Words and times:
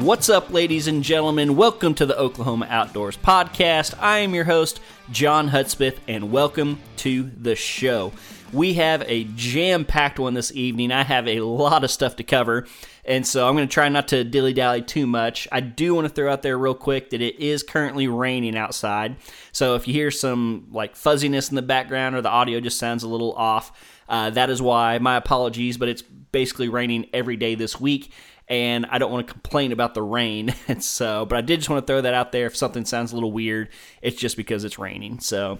What's 0.00 0.30
up, 0.30 0.50
ladies 0.50 0.88
and 0.88 1.04
gentlemen? 1.04 1.56
Welcome 1.56 1.94
to 1.96 2.06
the 2.06 2.18
Oklahoma 2.18 2.66
Outdoors 2.70 3.18
Podcast. 3.18 3.94
I 4.00 4.20
am 4.20 4.34
your 4.34 4.44
host, 4.44 4.80
John 5.12 5.48
Hudspeth, 5.48 5.98
and 6.08 6.32
welcome 6.32 6.80
to 6.96 7.30
the 7.36 7.54
show. 7.54 8.10
We 8.50 8.74
have 8.74 9.04
a 9.06 9.24
jam 9.24 9.84
packed 9.84 10.18
one 10.18 10.32
this 10.32 10.52
evening. 10.54 10.90
I 10.90 11.02
have 11.02 11.28
a 11.28 11.40
lot 11.40 11.84
of 11.84 11.90
stuff 11.90 12.16
to 12.16 12.24
cover, 12.24 12.66
and 13.04 13.26
so 13.26 13.46
I'm 13.46 13.54
going 13.54 13.68
to 13.68 13.72
try 13.72 13.90
not 13.90 14.08
to 14.08 14.24
dilly 14.24 14.54
dally 14.54 14.80
too 14.80 15.06
much. 15.06 15.46
I 15.52 15.60
do 15.60 15.94
want 15.94 16.08
to 16.08 16.14
throw 16.14 16.32
out 16.32 16.40
there 16.40 16.56
real 16.56 16.74
quick 16.74 17.10
that 17.10 17.20
it 17.20 17.38
is 17.38 17.62
currently 17.62 18.08
raining 18.08 18.56
outside. 18.56 19.16
So 19.52 19.74
if 19.74 19.86
you 19.86 19.92
hear 19.92 20.10
some 20.10 20.68
like 20.72 20.96
fuzziness 20.96 21.50
in 21.50 21.56
the 21.56 21.62
background 21.62 22.16
or 22.16 22.22
the 22.22 22.30
audio 22.30 22.58
just 22.60 22.78
sounds 22.78 23.02
a 23.02 23.08
little 23.08 23.34
off, 23.34 23.70
uh, 24.08 24.30
that 24.30 24.48
is 24.48 24.62
why. 24.62 24.98
My 24.98 25.16
apologies, 25.16 25.76
but 25.76 25.90
it's 25.90 26.02
basically 26.32 26.68
raining 26.68 27.08
every 27.12 27.36
day 27.36 27.54
this 27.54 27.80
week 27.80 28.12
and 28.50 28.84
I 28.90 28.98
don't 28.98 29.12
want 29.12 29.28
to 29.28 29.32
complain 29.32 29.70
about 29.70 29.94
the 29.94 30.02
rain. 30.02 30.54
And 30.68 30.84
so, 30.84 31.24
but 31.26 31.36
I 31.38 31.40
did 31.40 31.60
just 31.60 31.70
want 31.70 31.84
to 31.84 31.90
throw 31.90 32.00
that 32.00 32.14
out 32.14 32.32
there. 32.32 32.46
If 32.46 32.56
something 32.56 32.84
sounds 32.84 33.12
a 33.12 33.14
little 33.16 33.32
weird, 33.32 33.70
it's 34.02 34.16
just 34.16 34.36
because 34.36 34.62
it's 34.62 34.78
raining. 34.78 35.18
So, 35.18 35.58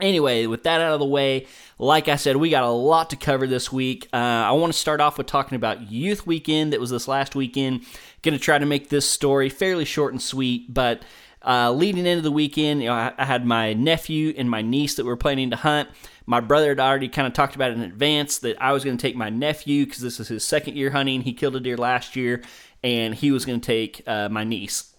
anyway, 0.00 0.46
with 0.46 0.62
that 0.62 0.80
out 0.80 0.94
of 0.94 1.00
the 1.00 1.06
way, 1.06 1.46
like 1.78 2.08
I 2.08 2.16
said, 2.16 2.36
we 2.36 2.48
got 2.48 2.64
a 2.64 2.70
lot 2.70 3.10
to 3.10 3.16
cover 3.16 3.46
this 3.46 3.70
week. 3.70 4.08
Uh, 4.12 4.16
I 4.16 4.52
want 4.52 4.72
to 4.72 4.78
start 4.78 5.00
off 5.00 5.18
with 5.18 5.26
talking 5.26 5.56
about 5.56 5.90
Youth 5.90 6.26
Weekend 6.26 6.72
that 6.72 6.80
was 6.80 6.90
this 6.90 7.08
last 7.08 7.34
weekend. 7.34 7.84
Going 8.22 8.36
to 8.36 8.42
try 8.42 8.58
to 8.58 8.66
make 8.66 8.88
this 8.88 9.08
story 9.08 9.48
fairly 9.48 9.84
short 9.84 10.12
and 10.12 10.22
sweet, 10.22 10.72
but. 10.72 11.02
Uh, 11.46 11.70
leading 11.70 12.04
into 12.04 12.20
the 12.20 12.32
weekend, 12.32 12.82
you 12.82 12.88
know, 12.88 12.94
I, 12.94 13.12
I 13.16 13.24
had 13.24 13.46
my 13.46 13.72
nephew 13.72 14.34
and 14.36 14.50
my 14.50 14.60
niece 14.60 14.96
that 14.96 15.06
were 15.06 15.16
planning 15.16 15.50
to 15.50 15.56
hunt. 15.56 15.88
My 16.28 16.40
brother 16.40 16.68
had 16.68 16.78
already 16.78 17.08
kind 17.08 17.26
of 17.26 17.32
talked 17.32 17.56
about 17.56 17.70
in 17.70 17.80
advance 17.80 18.36
that 18.40 18.60
I 18.60 18.72
was 18.72 18.84
going 18.84 18.98
to 18.98 19.00
take 19.00 19.16
my 19.16 19.30
nephew 19.30 19.86
because 19.86 20.02
this 20.02 20.20
is 20.20 20.28
his 20.28 20.44
second 20.44 20.76
year 20.76 20.90
hunting. 20.90 21.22
He 21.22 21.32
killed 21.32 21.56
a 21.56 21.60
deer 21.60 21.78
last 21.78 22.16
year, 22.16 22.42
and 22.84 23.14
he 23.14 23.32
was 23.32 23.46
going 23.46 23.62
to 23.62 23.66
take 23.66 24.02
uh, 24.06 24.28
my 24.28 24.44
niece. 24.44 24.92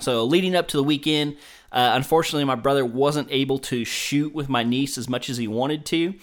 So 0.00 0.24
leading 0.24 0.56
up 0.56 0.66
to 0.68 0.76
the 0.76 0.82
weekend, 0.82 1.36
uh, 1.70 1.92
unfortunately, 1.94 2.44
my 2.44 2.56
brother 2.56 2.84
wasn't 2.84 3.28
able 3.30 3.60
to 3.60 3.84
shoot 3.84 4.34
with 4.34 4.48
my 4.48 4.64
niece 4.64 4.98
as 4.98 5.08
much 5.08 5.30
as 5.30 5.36
he 5.36 5.46
wanted 5.46 5.86
to. 5.86 6.14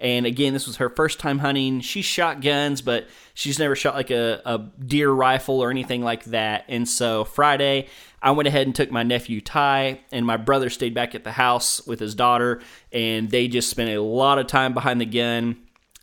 And 0.00 0.24
again, 0.24 0.54
this 0.54 0.66
was 0.66 0.76
her 0.76 0.88
first 0.88 1.20
time 1.20 1.38
hunting. 1.38 1.80
She 1.80 2.00
shot 2.00 2.40
guns, 2.40 2.80
but 2.80 3.06
she's 3.34 3.58
never 3.58 3.76
shot 3.76 3.94
like 3.94 4.10
a, 4.10 4.40
a 4.46 4.58
deer 4.58 5.10
rifle 5.10 5.60
or 5.60 5.70
anything 5.70 6.02
like 6.02 6.24
that. 6.24 6.64
And 6.68 6.88
so 6.88 7.24
Friday, 7.24 7.88
I 8.22 8.30
went 8.30 8.48
ahead 8.48 8.66
and 8.66 8.74
took 8.74 8.90
my 8.90 9.02
nephew 9.02 9.40
Ty, 9.40 10.00
and 10.10 10.26
my 10.26 10.36
brother 10.36 10.70
stayed 10.70 10.94
back 10.94 11.14
at 11.14 11.24
the 11.24 11.32
house 11.32 11.86
with 11.86 12.00
his 12.00 12.14
daughter, 12.14 12.60
and 12.92 13.30
they 13.30 13.46
just 13.46 13.70
spent 13.70 13.90
a 13.90 14.02
lot 14.02 14.38
of 14.38 14.46
time 14.46 14.74
behind 14.74 15.00
the 15.00 15.06
gun 15.06 15.56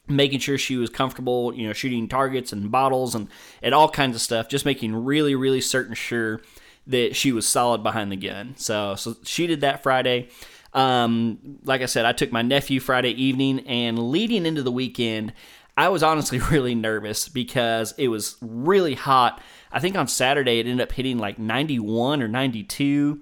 making 0.08 0.40
sure 0.40 0.58
she 0.58 0.78
was 0.78 0.90
comfortable, 0.90 1.54
you 1.54 1.68
know, 1.68 1.74
shooting 1.74 2.08
targets 2.08 2.54
and 2.54 2.72
bottles 2.72 3.14
and, 3.14 3.28
and 3.62 3.76
all 3.76 3.90
kinds 3.90 4.16
of 4.16 4.22
stuff, 4.22 4.48
just 4.48 4.66
making 4.66 4.96
really, 4.96 5.36
really 5.36 5.60
certain 5.60 5.94
sure 5.94 6.42
that 6.88 7.16
she 7.16 7.32
was 7.32 7.46
solid 7.46 7.84
behind 7.84 8.12
the 8.12 8.16
gun. 8.16 8.56
So, 8.58 8.96
so 8.96 9.18
she 9.24 9.48
did 9.48 9.62
that 9.62 9.84
Friday. 9.84 10.30
Um, 10.78 11.40
like 11.64 11.82
I 11.82 11.88
said, 11.88 12.06
I 12.06 12.12
took 12.12 12.32
my 12.32 12.44
nephew 12.44 12.80
Friday 12.80 13.10
evening, 13.10 13.62
and 13.62 14.12
leading 14.12 14.46
into 14.46 14.62
the 14.62 14.72
weekend, 14.72 15.34
I 15.76 15.90
was 15.90 16.04
honestly 16.04 16.40
really 16.52 16.76
nervous 16.76 17.28
because 17.28 17.96
it 17.98 18.10
was 18.10 18.38
really 18.42 18.94
hot. 18.94 19.42
I 19.72 19.80
think 19.80 19.98
on 19.98 20.08
Saturday 20.08 20.60
it 20.60 20.68
ended 20.68 20.88
up 20.88 20.92
hitting 20.92 21.18
like 21.18 21.40
91 21.40 22.22
or 22.22 22.28
92. 22.28 23.22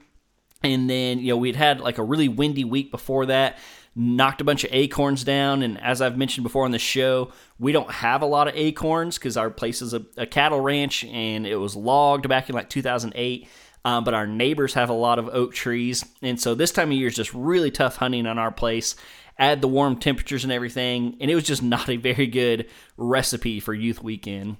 And 0.63 0.89
then, 0.89 1.19
you 1.19 1.29
know, 1.29 1.37
we'd 1.37 1.55
had 1.55 1.79
like 1.79 1.97
a 1.97 2.03
really 2.03 2.27
windy 2.27 2.65
week 2.65 2.91
before 2.91 3.27
that, 3.27 3.57
knocked 3.95 4.41
a 4.41 4.43
bunch 4.43 4.65
of 4.65 4.73
acorns 4.73 5.23
down. 5.23 5.61
And 5.63 5.79
as 5.81 6.01
I've 6.01 6.17
mentioned 6.17 6.43
before 6.43 6.65
on 6.65 6.71
the 6.71 6.79
show, 6.79 7.31
we 7.57 7.71
don't 7.71 7.89
have 7.89 8.21
a 8.21 8.25
lot 8.25 8.49
of 8.49 8.55
acorns 8.55 9.17
because 9.17 9.37
our 9.37 9.49
place 9.49 9.81
is 9.81 9.93
a, 9.93 10.03
a 10.17 10.25
cattle 10.25 10.59
ranch 10.59 11.05
and 11.05 11.47
it 11.47 11.55
was 11.55 11.75
logged 11.75 12.27
back 12.27 12.49
in 12.49 12.55
like 12.55 12.69
2008 12.69 13.47
um, 13.85 14.03
but 14.03 14.15
our 14.15 14.25
neighbors 14.25 14.73
have 14.73 14.89
a 14.89 14.93
lot 14.93 15.19
of 15.19 15.29
oak 15.29 15.53
trees. 15.53 16.03
And 16.23 16.41
so 16.41 16.55
this 16.55 16.71
time 16.71 16.89
of 16.89 16.97
year 16.97 17.07
is 17.07 17.15
just 17.15 17.33
really 17.33 17.69
tough 17.69 17.97
hunting 17.97 18.25
on 18.25 18.39
our 18.39 18.51
place. 18.51 18.95
Add 19.37 19.61
the 19.61 19.67
warm 19.67 19.99
temperatures 19.99 20.43
and 20.43 20.51
everything, 20.51 21.15
and 21.21 21.29
it 21.29 21.35
was 21.35 21.43
just 21.43 21.61
not 21.63 21.87
a 21.87 21.97
very 21.97 22.25
good 22.27 22.67
recipe 22.97 23.59
for 23.59 23.73
youth 23.73 24.01
weekend. 24.01 24.57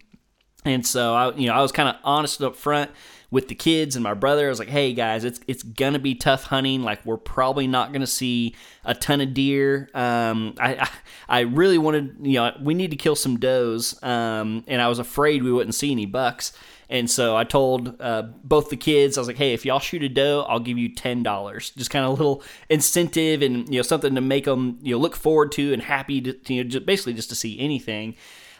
And 0.64 0.86
so 0.86 1.14
I, 1.14 1.36
you 1.36 1.48
know, 1.48 1.54
I 1.54 1.62
was 1.62 1.72
kind 1.72 1.90
of 1.90 1.96
honest 2.04 2.42
up 2.42 2.56
front 2.56 2.92
with 3.32 3.48
the 3.48 3.56
kids 3.56 3.96
and 3.96 4.04
my 4.04 4.14
brother. 4.14 4.46
I 4.48 4.50
was 4.50 4.60
like, 4.60 4.68
"Hey 4.68 4.94
guys, 4.94 5.24
it's 5.24 5.40
it's 5.48 5.62
gonna 5.62 6.00
be 6.00 6.16
tough 6.16 6.46
hunting. 6.46 6.84
Like 6.84 7.06
we're 7.06 7.18
probably 7.18 7.68
not 7.68 7.94
gonna 7.94 8.08
see 8.08 8.56
a 8.84 8.96
ton 8.96 9.22
of 9.22 9.34
deer. 9.34 9.90
Um, 9.94 10.56
I, 10.60 10.76
I, 10.76 10.90
I 11.30 11.40
really 11.42 11.78
wanted, 11.78 12.18
you 12.22 12.36
know, 12.36 12.56
we 12.62 12.74
need 12.74 12.92
to 12.92 12.98
kill 12.98 13.16
some 13.16 13.38
does. 13.38 14.02
Um, 14.04 14.64
and 14.68 14.82
I 14.82 14.88
was 14.88 15.00
afraid 15.00 15.44
we 15.44 15.52
wouldn't 15.52 15.76
see 15.76 15.92
any 15.92 16.06
bucks. 16.06 16.54
And 16.90 17.10
so 17.10 17.36
I 17.36 17.44
told 17.44 18.00
uh, 18.00 18.24
both 18.44 18.70
the 18.70 18.78
kids, 18.78 19.18
I 19.18 19.22
was 19.22 19.28
like, 19.28 19.38
"Hey, 19.38 19.54
if 19.54 19.66
y'all 19.66 19.80
shoot 19.80 20.04
a 20.04 20.10
doe, 20.10 20.46
I'll 20.48 20.60
give 20.60 20.78
you 20.78 20.90
ten 20.90 21.24
dollars." 21.24 21.72
Just 21.72 21.90
kind 21.90 22.06
of 22.06 22.12
a 22.12 22.14
little 22.14 22.44
incentive 22.70 23.42
and 23.42 23.68
you 23.70 23.80
know 23.80 23.82
something 23.82 24.16
to 24.16 24.22
make 24.22 24.46
them 24.46 24.78
you 24.82 24.96
know 24.96 25.00
look 25.02 25.16
forward 25.16 25.52
to 25.54 25.74
and 25.74 25.82
happy 25.82 26.22
to 26.22 26.54
you 26.54 26.64
know 26.64 26.70
just 26.70 26.86
basically 26.86 27.14
just 27.14 27.30
to 27.30 27.36
see 27.36 27.60
anything. 27.60 28.16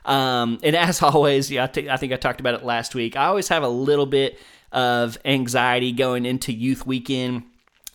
Um, 0.06 0.60
and 0.64 0.76
as 0.76 1.02
always, 1.02 1.52
yeah, 1.52 1.66
I, 1.66 1.68
t- 1.68 1.90
I 1.90 1.98
think 1.98 2.14
I 2.14 2.18
talked 2.18 2.40
about 2.40 2.56
it 2.56 2.64
last 2.64 2.96
week. 2.96 3.16
I 3.16 3.26
always 3.26 3.48
have 3.50 3.64
a 3.64 3.70
little 3.70 4.06
bit 4.06 4.40
of 4.72 5.18
anxiety 5.26 5.92
going 5.92 6.26
into 6.26 6.52
youth 6.52 6.86
weekend 6.86 7.44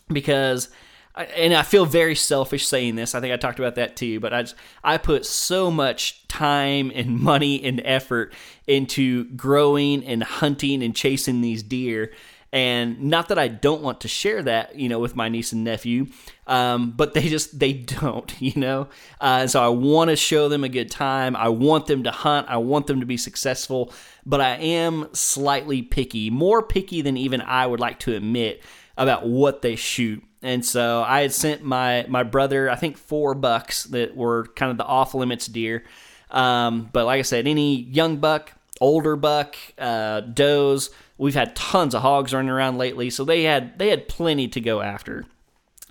because 0.07 0.69
and 1.15 1.53
I 1.53 1.63
feel 1.63 1.85
very 1.85 2.15
selfish 2.15 2.65
saying 2.65 2.95
this. 2.95 3.15
I 3.15 3.19
think 3.19 3.33
I 3.33 3.37
talked 3.37 3.59
about 3.59 3.75
that 3.75 3.95
too, 3.95 4.19
but 4.19 4.33
I 4.33 4.43
just, 4.43 4.55
I 4.83 4.97
put 4.97 5.25
so 5.25 5.69
much 5.69 6.27
time 6.27 6.91
and 6.93 7.19
money 7.19 7.63
and 7.63 7.81
effort 7.83 8.33
into 8.67 9.25
growing 9.25 10.05
and 10.05 10.23
hunting 10.23 10.81
and 10.83 10.95
chasing 10.95 11.41
these 11.41 11.63
deer. 11.63 12.11
And 12.53 13.03
not 13.03 13.29
that 13.29 13.39
I 13.39 13.47
don't 13.47 13.81
want 13.81 14.01
to 14.01 14.09
share 14.09 14.43
that, 14.43 14.75
you 14.75 14.89
know, 14.89 14.99
with 14.99 15.15
my 15.15 15.29
niece 15.29 15.53
and 15.53 15.63
nephew, 15.63 16.07
um, 16.47 16.91
but 16.91 17.13
they 17.13 17.29
just 17.29 17.59
they 17.59 17.71
don't, 18.01 18.41
you 18.41 18.53
know. 18.59 18.89
Uh, 19.21 19.47
so 19.47 19.63
I 19.63 19.69
want 19.69 20.09
to 20.09 20.17
show 20.17 20.49
them 20.49 20.65
a 20.65 20.69
good 20.69 20.91
time. 20.91 21.35
I 21.35 21.47
want 21.47 21.87
them 21.87 22.03
to 22.03 22.11
hunt. 22.11 22.47
I 22.49 22.57
want 22.57 22.87
them 22.87 22.99
to 22.99 23.05
be 23.05 23.15
successful. 23.17 23.93
But 24.25 24.41
I 24.41 24.55
am 24.57 25.07
slightly 25.13 25.81
picky, 25.81 26.29
more 26.29 26.61
picky 26.61 27.01
than 27.01 27.15
even 27.15 27.41
I 27.41 27.65
would 27.65 27.79
like 27.79 27.99
to 27.99 28.15
admit 28.15 28.61
about 28.97 29.25
what 29.25 29.61
they 29.61 29.77
shoot. 29.77 30.21
And 30.43 30.65
so 30.65 31.03
I 31.07 31.21
had 31.21 31.31
sent 31.31 31.63
my 31.63 32.05
my 32.07 32.23
brother, 32.23 32.69
I 32.69 32.75
think 32.75 32.97
four 32.97 33.35
bucks 33.35 33.83
that 33.85 34.15
were 34.15 34.47
kind 34.55 34.71
of 34.71 34.77
the 34.77 34.85
off 34.85 35.13
limits 35.13 35.47
deer. 35.47 35.83
Um, 36.31 36.89
but 36.91 37.05
like 37.05 37.19
I 37.19 37.23
said, 37.23 37.47
any 37.47 37.75
young 37.75 38.17
buck, 38.17 38.53
older 38.79 39.15
buck, 39.15 39.55
uh, 39.77 40.21
does. 40.21 40.89
We've 41.17 41.35
had 41.35 41.55
tons 41.55 41.93
of 41.93 42.01
hogs 42.01 42.33
running 42.33 42.49
around 42.49 42.77
lately, 42.77 43.09
so 43.11 43.23
they 43.23 43.43
had 43.43 43.77
they 43.77 43.89
had 43.89 44.07
plenty 44.07 44.47
to 44.49 44.61
go 44.61 44.81
after. 44.81 45.25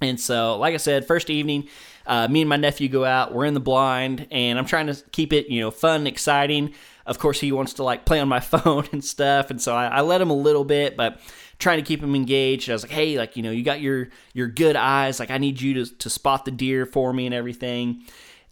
And 0.01 0.19
so, 0.19 0.57
like 0.59 0.75
I 0.75 0.79
said, 0.79 1.07
first 1.07 1.31
evening, 1.31 1.69
uh, 2.07 2.27
me 2.27 2.41
and 2.41 2.49
my 2.49 2.57
nephew 2.57 2.89
go 2.89 3.05
out. 3.05 3.33
We're 3.35 3.45
in 3.45 3.55
the 3.55 3.61
blind, 3.61 4.27
and 4.31 4.59
I'm 4.59 4.65
trying 4.65 4.87
to 4.87 4.95
keep 5.13 5.33
it, 5.33 5.49
you 5.49 5.61
know, 5.61 5.71
fun, 5.71 6.07
exciting. 6.07 6.75
of 7.07 7.19
course, 7.19 7.41
he 7.41 7.53
wants 7.53 7.75
to 7.75 7.85
like 7.85 8.05
play 8.05 8.19
on 8.19 8.29
my 8.29 8.41
phone 8.41 8.89
and 8.93 9.05
stuff. 9.05 9.51
And 9.51 9.61
so 9.61 9.75
I, 9.75 9.87
I 9.87 10.01
let 10.01 10.21
him 10.21 10.31
a 10.31 10.37
little 10.37 10.65
bit, 10.65 10.97
but 10.97 11.21
trying 11.61 11.79
to 11.79 11.85
keep 11.85 12.03
him 12.03 12.15
engaged. 12.17 12.69
I 12.69 12.73
was 12.73 12.83
like, 12.83 12.91
hey, 12.91 13.17
like, 13.17 13.37
you 13.37 13.43
know, 13.43 13.53
you 13.53 13.63
got 13.63 13.81
your, 13.81 14.09
your 14.33 14.49
good 14.49 14.75
eyes. 14.75 15.21
Like, 15.21 15.31
I 15.31 15.39
need 15.39 15.61
you 15.61 15.85
to, 15.85 15.95
to 15.99 16.11
spot 16.11 16.45
the 16.45 16.51
deer 16.51 16.87
for 16.87 17.13
me 17.13 17.27
and 17.27 17.35
everything. 17.35 18.03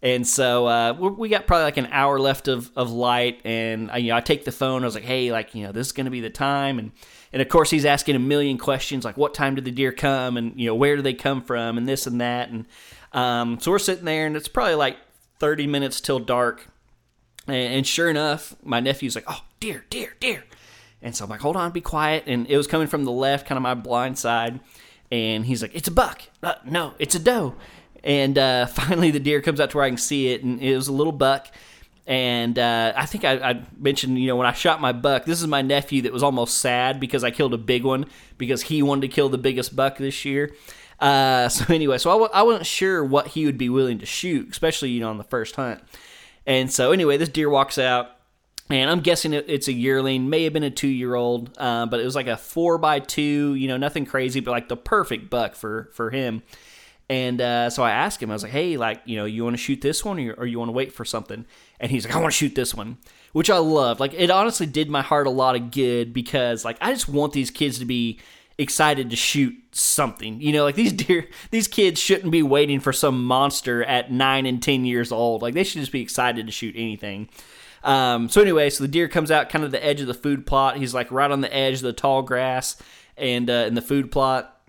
And 0.01 0.25
so 0.25 0.65
uh, 0.65 0.93
we 0.93 1.27
got 1.27 1.45
probably 1.45 1.65
like 1.65 1.77
an 1.77 1.89
hour 1.91 2.19
left 2.19 2.47
of, 2.47 2.71
of 2.75 2.89
light, 2.89 3.41
and 3.43 3.91
I, 3.91 3.97
you 3.97 4.11
know 4.11 4.15
I 4.15 4.21
take 4.21 4.45
the 4.45 4.51
phone. 4.51 4.83
I 4.83 4.85
was 4.85 4.95
like, 4.95 5.03
"Hey, 5.03 5.29
like 5.29 5.53
you 5.53 5.63
know, 5.63 5.73
this 5.73 5.87
is 5.87 5.91
going 5.91 6.05
to 6.05 6.11
be 6.11 6.21
the 6.21 6.29
time." 6.29 6.79
And 6.79 6.93
and 7.33 7.41
of 7.41 7.49
course 7.49 7.69
he's 7.69 7.83
asking 7.83 8.15
a 8.15 8.19
million 8.19 8.57
questions 8.57 9.03
like, 9.03 9.17
"What 9.17 9.33
time 9.33 9.55
did 9.55 9.65
the 9.65 9.71
deer 9.71 9.91
come?" 9.91 10.37
And 10.37 10.57
you 10.57 10.67
know, 10.67 10.75
where 10.75 10.95
do 10.95 11.01
they 11.01 11.13
come 11.13 11.41
from? 11.41 11.77
And 11.77 11.85
this 11.85 12.07
and 12.07 12.21
that. 12.21 12.49
And 12.49 12.65
um, 13.11 13.59
so 13.59 13.71
we're 13.71 13.79
sitting 13.79 14.05
there, 14.05 14.25
and 14.25 14.37
it's 14.37 14.47
probably 14.47 14.75
like 14.75 14.95
thirty 15.37 15.67
minutes 15.67 15.99
till 15.99 16.19
dark. 16.19 16.69
And, 17.45 17.73
and 17.73 17.87
sure 17.87 18.09
enough, 18.09 18.55
my 18.63 18.79
nephew's 18.79 19.15
like, 19.15 19.25
"Oh, 19.27 19.43
deer, 19.59 19.83
deer, 19.89 20.15
deer!" 20.21 20.45
And 21.01 21.15
so 21.15 21.23
I'm 21.23 21.29
like, 21.29 21.41
"Hold 21.41 21.55
on, 21.55 21.71
be 21.71 21.81
quiet." 21.81 22.23
And 22.27 22.47
it 22.47 22.57
was 22.57 22.67
coming 22.67 22.87
from 22.87 23.05
the 23.05 23.11
left, 23.11 23.47
kind 23.47 23.57
of 23.57 23.63
my 23.63 23.73
blind 23.73 24.17
side. 24.17 24.59
And 25.11 25.45
he's 25.45 25.61
like, 25.61 25.73
"It's 25.73 25.87
a 25.87 25.91
buck." 25.91 26.23
Uh, 26.43 26.55
no, 26.65 26.93
it's 26.99 27.15
a 27.15 27.19
doe. 27.19 27.55
And 28.03 28.37
uh, 28.37 28.65
finally, 28.67 29.11
the 29.11 29.19
deer 29.19 29.41
comes 29.41 29.59
out 29.59 29.71
to 29.71 29.77
where 29.77 29.85
I 29.85 29.89
can 29.89 29.97
see 29.97 30.29
it, 30.29 30.43
and 30.43 30.61
it 30.61 30.75
was 30.75 30.87
a 30.87 30.93
little 30.93 31.13
buck. 31.13 31.47
And 32.09 32.57
uh, 32.57 32.93
I 32.95 33.05
think 33.05 33.23
I, 33.23 33.33
I, 33.33 33.61
mentioned, 33.77 34.17
you 34.17 34.25
know, 34.25 34.35
when 34.35 34.47
I 34.47 34.53
shot 34.53 34.81
my 34.81 34.91
buck, 34.91 35.25
this 35.25 35.39
is 35.41 35.47
my 35.47 35.61
nephew 35.61 36.01
that 36.01 36.11
was 36.11 36.23
almost 36.23 36.57
sad 36.57 36.99
because 36.99 37.23
I 37.23 37.29
killed 37.29 37.53
a 37.53 37.57
big 37.57 37.83
one 37.83 38.07
because 38.39 38.63
he 38.63 38.81
wanted 38.81 39.01
to 39.01 39.07
kill 39.09 39.29
the 39.29 39.37
biggest 39.37 39.75
buck 39.75 39.99
this 39.99 40.25
year. 40.25 40.55
Uh, 40.99 41.47
so 41.49 41.71
anyway, 41.71 41.99
so 41.99 42.09
I 42.09 42.13
w- 42.13 42.31
I 42.33 42.41
wasn't 42.41 42.65
sure 42.65 43.03
what 43.03 43.27
he 43.27 43.45
would 43.45 43.59
be 43.59 43.69
willing 43.69 43.99
to 43.99 44.07
shoot, 44.07 44.49
especially 44.49 44.89
you 44.89 45.01
know 45.01 45.09
on 45.11 45.19
the 45.19 45.23
first 45.23 45.55
hunt. 45.55 45.81
And 46.47 46.71
so 46.71 46.91
anyway, 46.91 47.17
this 47.17 47.29
deer 47.29 47.47
walks 47.47 47.77
out, 47.77 48.09
and 48.69 48.89
I'm 48.89 48.99
guessing 48.99 49.33
it's 49.33 49.67
a 49.67 49.73
yearling, 49.73 50.29
may 50.29 50.43
have 50.43 50.53
been 50.53 50.63
a 50.63 50.69
two 50.69 50.87
year 50.87 51.15
old, 51.15 51.57
uh, 51.57 51.87
but 51.87 51.99
it 51.99 52.05
was 52.05 52.15
like 52.15 52.27
a 52.27 52.37
four 52.37 52.77
by 52.77 52.99
two, 52.99 53.55
you 53.55 53.67
know, 53.67 53.77
nothing 53.77 54.05
crazy, 54.05 54.39
but 54.39 54.51
like 54.51 54.69
the 54.69 54.77
perfect 54.77 55.29
buck 55.29 55.55
for 55.55 55.89
for 55.93 56.11
him. 56.11 56.43
And 57.09 57.41
uh, 57.41 57.71
so 57.71 57.81
I 57.81 57.89
asked 57.89 58.21
him, 58.21 58.29
I 58.29 58.33
was 58.33 58.43
like, 58.43 58.51
hey, 58.51 58.77
like, 58.77 59.01
you 59.05 59.17
know, 59.17 59.25
you 59.25 59.43
want 59.43 59.55
to 59.55 59.61
shoot 59.61 59.81
this 59.81 60.05
one 60.05 60.19
or 60.19 60.33
or 60.33 60.45
you 60.45 60.59
want 60.59 60.69
to 60.69 60.73
wait 60.73 60.93
for 60.93 61.03
something? 61.03 61.45
And 61.79 61.91
he's 61.91 62.05
like, 62.05 62.15
I 62.15 62.19
want 62.19 62.31
to 62.31 62.37
shoot 62.37 62.53
this 62.53 62.75
one, 62.75 62.97
which 63.33 63.49
I 63.49 63.57
love. 63.57 63.99
Like, 63.99 64.13
it 64.13 64.29
honestly 64.29 64.67
did 64.67 64.89
my 64.89 65.01
heart 65.01 65.25
a 65.25 65.31
lot 65.31 65.55
of 65.55 65.71
good 65.71 66.13
because, 66.13 66.63
like, 66.63 66.77
I 66.79 66.91
just 66.93 67.09
want 67.09 67.33
these 67.33 67.49
kids 67.49 67.79
to 67.79 67.85
be 67.85 68.19
excited 68.59 69.09
to 69.09 69.15
shoot 69.15 69.55
something. 69.71 70.39
You 70.41 70.53
know, 70.53 70.65
like 70.65 70.75
these 70.75 70.93
deer, 70.93 71.27
these 71.49 71.67
kids 71.67 71.99
shouldn't 71.99 72.31
be 72.31 72.43
waiting 72.43 72.79
for 72.79 72.93
some 72.93 73.23
monster 73.25 73.83
at 73.83 74.11
nine 74.11 74.45
and 74.45 74.61
10 74.61 74.85
years 74.85 75.11
old. 75.11 75.41
Like, 75.41 75.55
they 75.55 75.63
should 75.63 75.79
just 75.79 75.91
be 75.91 76.01
excited 76.01 76.45
to 76.45 76.51
shoot 76.51 76.75
anything. 76.77 77.29
Um, 77.83 78.29
so, 78.29 78.41
anyway, 78.41 78.69
so 78.69 78.83
the 78.83 78.89
deer 78.89 79.07
comes 79.07 79.31
out 79.31 79.49
kind 79.49 79.63
of 79.63 79.71
the 79.71 79.83
edge 79.83 80.01
of 80.01 80.07
the 80.07 80.13
food 80.13 80.45
plot. 80.45 80.77
He's 80.77 80.93
like 80.93 81.11
right 81.11 81.29
on 81.31 81.41
the 81.41 81.53
edge 81.53 81.75
of 81.75 81.81
the 81.81 81.93
tall 81.93 82.21
grass 82.21 82.75
and 83.17 83.49
uh, 83.49 83.65
in 83.67 83.75
the 83.75 83.81
food 83.81 84.11
plot 84.11 84.59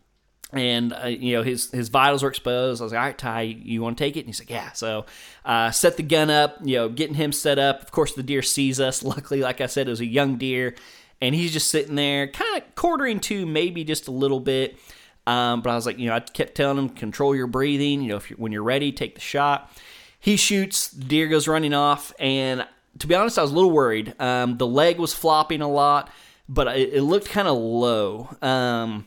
and 0.53 0.93
uh, 0.93 1.07
you 1.07 1.37
know 1.37 1.43
his 1.43 1.71
his 1.71 1.89
vitals 1.89 2.23
were 2.23 2.29
exposed. 2.29 2.81
I 2.81 2.85
was 2.85 2.93
like, 2.93 2.99
"All 2.99 3.07
right, 3.07 3.19
Ty, 3.19 3.43
you 3.43 3.83
want 3.83 3.99
to 3.99 4.05
take 4.05 4.17
it?" 4.17 4.21
And 4.21 4.29
he's 4.29 4.41
like, 4.41 4.51
"Yeah." 4.51 4.73
So 4.73 5.07
uh, 5.45 5.71
set 5.71 5.97
the 5.97 6.03
gun 6.03 6.31
up, 6.31 6.57
you 6.62 6.77
know, 6.77 6.89
getting 6.89 7.15
him 7.15 7.33
set 7.33 7.59
up. 7.59 7.83
Of 7.83 7.93
course, 7.93 8.15
the 8.15 8.23
deer 8.23 8.43
sees 8.43 8.81
us. 8.81 9.03
Luckily, 9.05 9.41
like 9.41 9.61
I 9.61 9.67
said, 9.67 9.87
it 9.87 9.91
was 9.91 10.01
a 10.01 10.07
young 10.07 10.37
deer, 10.37 10.75
and 11.21 11.35
he's 11.35 11.53
just 11.53 11.71
sitting 11.71 11.95
there, 11.95 12.29
kind 12.29 12.62
of 12.62 12.75
quartering 12.75 13.21
to 13.21 13.47
maybe 13.47 13.85
just 13.85 14.09
a 14.09 14.12
little 14.12 14.41
bit. 14.41 14.79
Um, 15.27 15.61
but 15.61 15.71
I 15.71 15.75
was 15.77 15.87
like, 15.87 15.99
you 15.99 16.09
know, 16.09 16.15
I 16.15 16.21
kept 16.21 16.57
telling 16.57 16.79
him, 16.79 16.89
control 16.89 17.37
your 17.37 17.47
breathing. 17.47 18.03
You 18.03 18.09
know, 18.09 18.17
if 18.17 18.31
you're, 18.31 18.39
when 18.39 18.53
you're 18.53 18.62
ready, 18.62 18.91
take 18.91 19.15
the 19.15 19.21
shot. 19.21 19.71
He 20.19 20.37
shoots, 20.37 20.91
deer 20.91 21.29
goes 21.29 21.49
running 21.49 21.73
off, 21.73 22.12
and 22.19 22.67
to 23.00 23.06
be 23.06 23.14
honest, 23.14 23.38
I 23.38 23.43
was 23.43 23.50
a 23.50 23.55
little 23.55 23.70
worried. 23.70 24.14
Um, 24.20 24.56
the 24.56 24.67
leg 24.67 24.99
was 24.99 25.12
flopping 25.12 25.62
a 25.62 25.69
lot, 25.69 26.11
but 26.49 26.69
it, 26.69 26.94
it 26.94 27.02
looked 27.02 27.29
kind 27.29 27.49
of 27.49 27.56
low. 27.58 28.29
Um, 28.41 29.06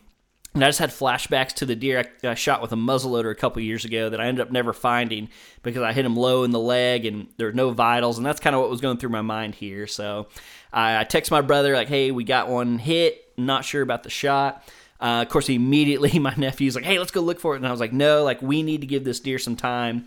and 0.53 0.63
I 0.63 0.67
just 0.67 0.79
had 0.79 0.91
flashbacks 0.91 1.53
to 1.53 1.65
the 1.65 1.75
deer 1.75 2.03
I, 2.23 2.29
I 2.29 2.33
shot 2.35 2.61
with 2.61 2.71
a 2.71 2.75
muzzleloader 2.75 3.31
a 3.31 3.35
couple 3.35 3.61
years 3.61 3.85
ago 3.85 4.09
that 4.09 4.21
I 4.21 4.27
ended 4.27 4.45
up 4.45 4.51
never 4.51 4.73
finding 4.73 5.29
because 5.63 5.81
I 5.81 5.93
hit 5.93 6.05
him 6.05 6.15
low 6.15 6.43
in 6.43 6.51
the 6.51 6.59
leg 6.59 7.05
and 7.05 7.27
there 7.37 7.47
were 7.47 7.53
no 7.53 7.71
vitals, 7.71 8.17
and 8.17 8.25
that's 8.25 8.39
kind 8.39 8.55
of 8.55 8.61
what 8.61 8.69
was 8.69 8.81
going 8.81 8.97
through 8.97 9.09
my 9.09 9.21
mind 9.21 9.55
here. 9.55 9.87
So 9.87 10.27
I, 10.71 10.99
I 10.99 11.03
text 11.05 11.31
my 11.31 11.41
brother 11.41 11.73
like, 11.73 11.87
"Hey, 11.87 12.11
we 12.11 12.23
got 12.23 12.49
one 12.49 12.77
hit. 12.77 13.33
Not 13.37 13.65
sure 13.65 13.81
about 13.81 14.03
the 14.03 14.09
shot." 14.09 14.67
Uh, 15.01 15.23
of 15.23 15.29
course, 15.29 15.49
immediately 15.49 16.17
my 16.19 16.33
nephew's 16.35 16.75
like, 16.75 16.85
"Hey, 16.85 16.99
let's 16.99 17.11
go 17.11 17.21
look 17.21 17.39
for 17.39 17.53
it," 17.53 17.57
and 17.57 17.67
I 17.67 17.71
was 17.71 17.79
like, 17.79 17.93
"No, 17.93 18.23
like 18.23 18.41
we 18.41 18.63
need 18.63 18.81
to 18.81 18.87
give 18.87 19.03
this 19.03 19.19
deer 19.19 19.39
some 19.39 19.55
time." 19.55 20.05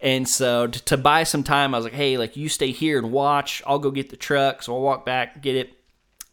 And 0.00 0.28
so 0.28 0.66
to, 0.66 0.84
to 0.84 0.96
buy 0.96 1.22
some 1.22 1.42
time, 1.42 1.74
I 1.74 1.78
was 1.78 1.84
like, 1.84 1.94
"Hey, 1.94 2.18
like 2.18 2.36
you 2.36 2.48
stay 2.48 2.70
here 2.70 2.98
and 2.98 3.12
watch. 3.12 3.62
I'll 3.66 3.78
go 3.78 3.90
get 3.90 4.10
the 4.10 4.16
truck." 4.16 4.62
So 4.62 4.74
I'll 4.74 4.82
walk 4.82 5.06
back, 5.06 5.42
get 5.42 5.56
it 5.56 5.72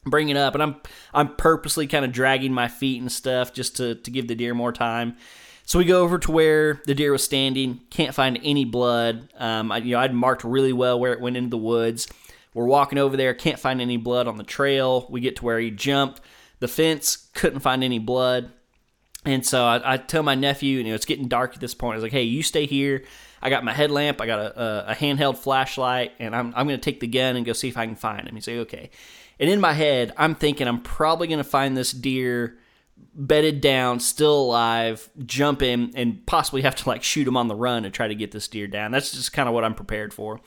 bring 0.06 0.30
it 0.30 0.38
up, 0.38 0.54
and 0.54 0.64
I'm 0.64 0.76
I'm 1.14 1.36
purposely 1.36 1.88
kind 1.88 2.06
of 2.06 2.12
dragging 2.12 2.54
my 2.54 2.68
feet 2.68 3.02
and 3.02 3.12
stuff 3.12 3.54
just 3.54 3.78
to 3.78 3.96
to 3.96 4.12
give 4.12 4.28
the 4.28 4.36
deer 4.36 4.54
more 4.54 4.72
time. 4.72 5.16
So 5.66 5.80
we 5.80 5.86
go 5.86 6.04
over 6.04 6.20
to 6.20 6.32
where 6.32 6.82
the 6.86 6.94
deer 6.94 7.12
was 7.12 7.24
standing. 7.24 7.80
Can't 7.90 8.14
find 8.14 8.38
any 8.44 8.66
blood. 8.66 9.30
Um, 9.38 9.72
I, 9.72 9.78
you 9.78 9.92
know, 9.92 10.00
I'd 10.00 10.14
marked 10.14 10.44
really 10.44 10.74
well 10.74 11.00
where 11.00 11.14
it 11.14 11.22
went 11.22 11.38
into 11.38 11.52
the 11.52 11.58
woods. 11.58 12.08
We're 12.54 12.66
walking 12.66 13.00
over 13.00 13.16
there. 13.16 13.34
Can't 13.34 13.58
find 13.60 13.80
any 13.80 13.98
blood 13.98 14.28
on 14.28 14.38
the 14.38 14.44
trail. 14.44 15.08
We 15.10 15.22
get 15.22 15.38
to 15.38 15.46
where 15.46 15.60
he 15.60 15.72
jumped 15.72 16.20
the 16.60 16.68
fence. 16.68 17.30
Couldn't 17.34 17.62
find 17.62 17.84
any 17.84 18.00
blood. 18.00 18.52
And 19.26 19.46
so 19.46 19.64
I, 19.64 19.94
I 19.94 19.98
tell 19.98 20.22
my 20.22 20.36
nephew, 20.36 20.80
you 20.80 20.84
know, 20.84 20.94
it's 20.94 21.06
getting 21.06 21.30
dark 21.30 21.54
at 21.54 21.62
this 21.62 21.74
point. 21.74 21.94
I 21.94 21.96
was 21.96 22.04
like, 22.04 22.12
hey, 22.12 22.24
you 22.24 22.44
stay 22.44 22.66
here. 22.66 23.04
I 23.44 23.50
got 23.50 23.66
my 23.66 23.74
headlamp. 23.74 24.22
I 24.22 24.26
got 24.26 24.40
a, 24.40 24.92
a, 24.92 24.96
handheld 24.96 25.38
flashlight, 25.38 26.14
and 26.18 26.34
I'm, 26.34 26.54
I'm 26.56 26.66
going 26.66 26.80
to 26.80 26.84
take 26.84 27.02
the 27.02 27.08
gun 27.08 27.36
and 27.36 27.46
go 27.46 27.52
see 27.52 27.68
if 27.68 27.76
I 27.76 27.86
can 27.86 27.98
find 27.98 28.26
him. 28.26 28.34
He's 28.34 28.48
like, 28.48 28.56
okay. 28.58 28.90
And 29.38 29.50
in 29.50 29.60
my 29.60 29.74
head, 29.74 30.14
I'm 30.16 30.34
thinking 30.34 30.66
I'm 30.66 30.82
probably 30.82 31.28
going 31.28 31.40
to 31.40 31.44
find 31.44 31.76
this 31.76 31.92
deer 31.92 32.58
bedded 33.14 33.60
down, 33.60 34.00
still 34.00 34.44
alive, 34.44 35.10
jump 35.26 35.62
in, 35.62 35.92
and 35.94 36.26
possibly 36.26 36.62
have 36.62 36.76
to 36.76 36.88
like 36.88 37.04
shoot 37.04 37.28
him 37.28 37.36
on 37.36 37.50
the 37.50 37.56
run 37.56 37.84
to 37.84 37.90
try 37.90 38.08
to 38.08 38.16
get 38.16 38.32
this 38.32 38.48
deer 38.48 38.68
down. 38.68 38.92
That's 38.92 39.12
just 39.12 39.34
kind 39.34 39.50
of 39.50 39.54
what 39.54 39.66
I'm 39.66 39.76
prepared 39.76 40.14
for. 40.14 40.40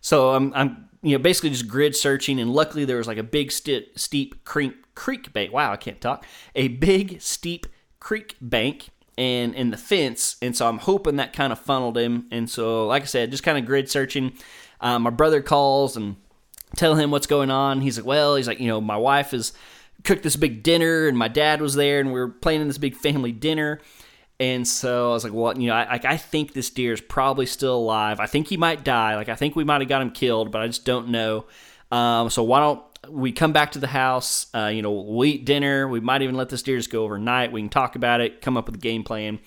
So 0.00 0.30
I'm, 0.30 0.52
I'm 0.54 0.88
you 1.02 1.16
know, 1.16 1.22
basically 1.22 1.50
just 1.50 1.68
grid 1.68 1.94
searching, 1.94 2.40
and 2.40 2.52
luckily 2.52 2.84
there 2.84 2.96
was 2.96 3.06
like 3.06 3.18
a 3.18 3.22
big 3.22 3.52
st- 3.52 3.98
steep 3.98 4.44
creek 4.44 4.74
creek 4.96 5.32
bank. 5.32 5.52
Wow, 5.52 5.72
I 5.72 5.76
can't 5.76 6.00
talk. 6.00 6.26
A 6.56 6.68
big 6.68 7.22
steep 7.22 7.66
creek 8.00 8.34
bank 8.40 8.88
and 9.22 9.54
in 9.54 9.70
the 9.70 9.76
fence, 9.76 10.36
and 10.42 10.56
so 10.56 10.68
I'm 10.68 10.78
hoping 10.78 11.16
that 11.16 11.32
kind 11.32 11.52
of 11.52 11.58
funneled 11.60 11.96
him. 11.96 12.26
And 12.32 12.50
so, 12.50 12.86
like 12.88 13.02
I 13.02 13.06
said, 13.06 13.30
just 13.30 13.44
kind 13.44 13.56
of 13.56 13.64
grid 13.64 13.88
searching. 13.88 14.32
Um, 14.80 15.02
my 15.02 15.10
brother 15.10 15.40
calls 15.40 15.96
and 15.96 16.16
tell 16.76 16.96
him 16.96 17.10
what's 17.12 17.28
going 17.28 17.50
on. 17.50 17.80
He's 17.82 17.98
like, 17.98 18.06
well, 18.06 18.34
he's 18.34 18.48
like, 18.48 18.58
you 18.58 18.66
know, 18.66 18.80
my 18.80 18.96
wife 18.96 19.30
has 19.30 19.52
cooked 20.02 20.24
this 20.24 20.36
big 20.36 20.64
dinner, 20.64 21.06
and 21.06 21.16
my 21.16 21.28
dad 21.28 21.60
was 21.60 21.74
there, 21.74 22.00
and 22.00 22.12
we 22.12 22.18
are 22.18 22.28
planning 22.28 22.66
this 22.66 22.78
big 22.78 22.96
family 22.96 23.30
dinner. 23.30 23.80
And 24.40 24.66
so 24.66 25.10
I 25.10 25.12
was 25.12 25.22
like, 25.22 25.32
well, 25.32 25.56
you 25.56 25.68
know, 25.68 25.74
I, 25.74 26.00
I 26.02 26.16
think 26.16 26.52
this 26.52 26.70
deer 26.70 26.92
is 26.92 27.00
probably 27.00 27.46
still 27.46 27.76
alive. 27.76 28.18
I 28.18 28.26
think 28.26 28.48
he 28.48 28.56
might 28.56 28.82
die. 28.82 29.14
Like, 29.14 29.28
I 29.28 29.36
think 29.36 29.54
we 29.54 29.62
might 29.62 29.82
have 29.82 29.88
got 29.88 30.02
him 30.02 30.10
killed, 30.10 30.50
but 30.50 30.62
I 30.62 30.66
just 30.66 30.84
don't 30.84 31.10
know. 31.10 31.44
Um, 31.92 32.28
so 32.28 32.42
why 32.42 32.58
don't 32.58 32.82
we 33.08 33.32
come 33.32 33.52
back 33.52 33.72
to 33.72 33.78
the 33.78 33.86
house? 33.86 34.46
Uh, 34.54 34.70
you 34.72 34.82
know, 34.82 34.92
we'll 34.92 35.24
eat 35.24 35.44
dinner. 35.44 35.88
We 35.88 36.00
might 36.00 36.22
even 36.22 36.34
let 36.34 36.48
this 36.48 36.62
deer 36.62 36.76
just 36.76 36.90
go 36.90 37.04
overnight. 37.04 37.52
We 37.52 37.60
can 37.60 37.68
talk 37.68 37.96
about 37.96 38.20
it, 38.20 38.40
come 38.40 38.56
up 38.56 38.66
with 38.66 38.76
a 38.76 38.78
game 38.78 39.02
plan. 39.02 39.38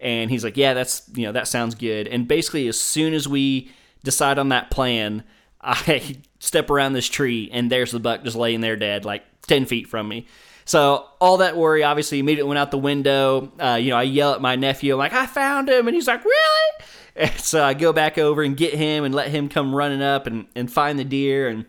And 0.00 0.30
he's 0.30 0.44
like, 0.44 0.56
yeah, 0.56 0.74
that's, 0.74 1.02
you 1.14 1.24
know, 1.24 1.32
that 1.32 1.48
sounds 1.48 1.74
good. 1.74 2.06
And 2.06 2.28
basically, 2.28 2.68
as 2.68 2.80
soon 2.80 3.14
as 3.14 3.26
we 3.26 3.70
decide 4.04 4.38
on 4.38 4.50
that 4.50 4.70
plan, 4.70 5.24
I 5.60 6.16
step 6.38 6.70
around 6.70 6.92
this 6.92 7.08
tree, 7.08 7.50
and 7.52 7.70
there's 7.70 7.90
the 7.90 7.98
buck 7.98 8.22
just 8.22 8.36
laying 8.36 8.60
there 8.60 8.76
dead, 8.76 9.04
like 9.04 9.24
10 9.48 9.66
feet 9.66 9.88
from 9.88 10.06
me. 10.06 10.26
So 10.64 11.06
all 11.18 11.38
that 11.38 11.56
worry 11.56 11.82
obviously 11.82 12.18
immediately 12.18 12.48
went 12.48 12.58
out 12.58 12.70
the 12.70 12.78
window. 12.78 13.50
Uh, 13.58 13.78
you 13.80 13.88
know, 13.88 13.96
I 13.96 14.02
yell 14.02 14.34
at 14.34 14.42
my 14.42 14.54
nephew, 14.54 14.92
I'm 14.92 14.98
like, 14.98 15.14
I 15.14 15.24
found 15.26 15.68
him. 15.68 15.88
And 15.88 15.94
he's 15.94 16.06
like, 16.06 16.24
really? 16.24 16.34
And 17.16 17.40
so 17.40 17.64
I 17.64 17.74
go 17.74 17.92
back 17.92 18.16
over 18.16 18.44
and 18.44 18.56
get 18.56 18.74
him 18.74 19.02
and 19.02 19.12
let 19.12 19.26
him 19.26 19.48
come 19.48 19.74
running 19.74 20.02
up 20.02 20.28
and, 20.28 20.46
and 20.54 20.70
find 20.70 20.96
the 20.96 21.04
deer. 21.04 21.48
And 21.48 21.64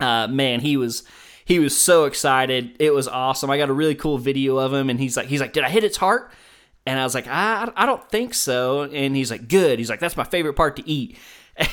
uh, 0.00 0.28
man, 0.28 0.60
he 0.60 0.76
was 0.76 1.02
he 1.44 1.58
was 1.58 1.76
so 1.76 2.04
excited. 2.04 2.76
It 2.78 2.94
was 2.94 3.08
awesome. 3.08 3.50
I 3.50 3.58
got 3.58 3.70
a 3.70 3.72
really 3.72 3.94
cool 3.94 4.18
video 4.18 4.56
of 4.58 4.72
him, 4.72 4.88
and 4.88 5.00
he's 5.00 5.16
like, 5.16 5.26
he's 5.26 5.40
like, 5.40 5.52
did 5.52 5.64
I 5.64 5.68
hit 5.68 5.84
its 5.84 5.96
heart? 5.96 6.32
And 6.86 6.98
I 6.98 7.04
was 7.04 7.14
like, 7.14 7.26
I, 7.26 7.70
I 7.76 7.86
don't 7.86 8.08
think 8.08 8.34
so. 8.34 8.82
And 8.82 9.14
he's 9.14 9.30
like, 9.30 9.48
good. 9.48 9.78
He's 9.78 9.90
like, 9.90 10.00
that's 10.00 10.16
my 10.16 10.24
favorite 10.24 10.54
part 10.54 10.76
to 10.76 10.88
eat. 10.88 11.18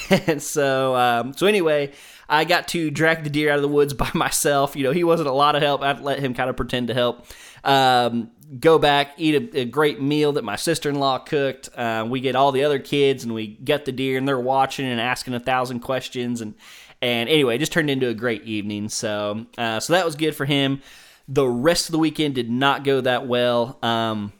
And 0.10 0.43
so, 0.43 0.96
um, 0.96 1.34
so 1.34 1.48
anyway, 1.48 1.93
I 2.27 2.43
got 2.43 2.67
to 2.69 2.91
drag 2.91 3.24
the 3.24 3.29
deer 3.29 3.50
out 3.50 3.55
of 3.55 3.62
the 3.62 3.69
woods 3.69 3.93
by 4.05 4.10
myself. 4.13 4.75
You 4.75 4.84
know, 4.84 4.91
he 4.91 5.05
wasn't 5.05 5.29
a 5.29 5.34
lot 5.34 5.55
of 5.55 5.62
help. 5.62 5.81
I'd 5.81 6.01
let 6.01 6.19
him 6.19 6.34
kind 6.34 6.50
of 6.50 6.57
pretend 6.57 6.89
to 6.89 6.93
help. 6.93 7.25
Um, 7.63 8.31
go 8.60 8.79
back, 8.79 9.13
eat 9.17 9.36
a, 9.36 9.62
a, 9.62 9.65
great 9.65 10.01
meal 10.01 10.34
that 10.34 10.43
my 10.43 10.55
sister 10.55 10.89
in 10.89 10.96
law 10.96 11.19
cooked. 11.19 11.69
Uh, 11.75 12.05
we 12.07 12.19
get 12.19 12.36
all 12.36 12.51
the 12.51 12.63
other 12.63 12.79
kids 12.79 13.24
and 13.24 13.34
we 13.34 13.48
get 13.48 13.86
the 13.86 13.91
deer, 13.91 14.17
and 14.17 14.27
they're 14.27 14.39
watching 14.39 14.86
and 14.86 15.00
asking 15.00 15.34
a 15.34 15.39
thousand 15.39 15.79
questions. 15.79 16.41
And 16.41 16.55
and 17.01 17.30
anyway, 17.30 17.56
it 17.56 17.60
just 17.60 17.72
turned 17.72 17.89
into 17.89 18.08
a 18.08 18.13
great 18.13 18.44
evening. 18.44 18.89
So 18.89 19.46
uh, 19.58 19.80
so 19.80 19.94
that 19.94 20.06
was 20.06 20.16
good 20.16 20.36
for 20.36 20.46
him. 20.46 20.82
The 21.27 21.48
rest 21.48 21.88
of 21.88 21.92
the 21.92 22.00
weekend 22.00 22.36
did 22.36 22.50
not 22.50 22.84
go 22.84 23.01
that 23.01 23.27
well. 23.27 23.77
Um, 23.84 24.34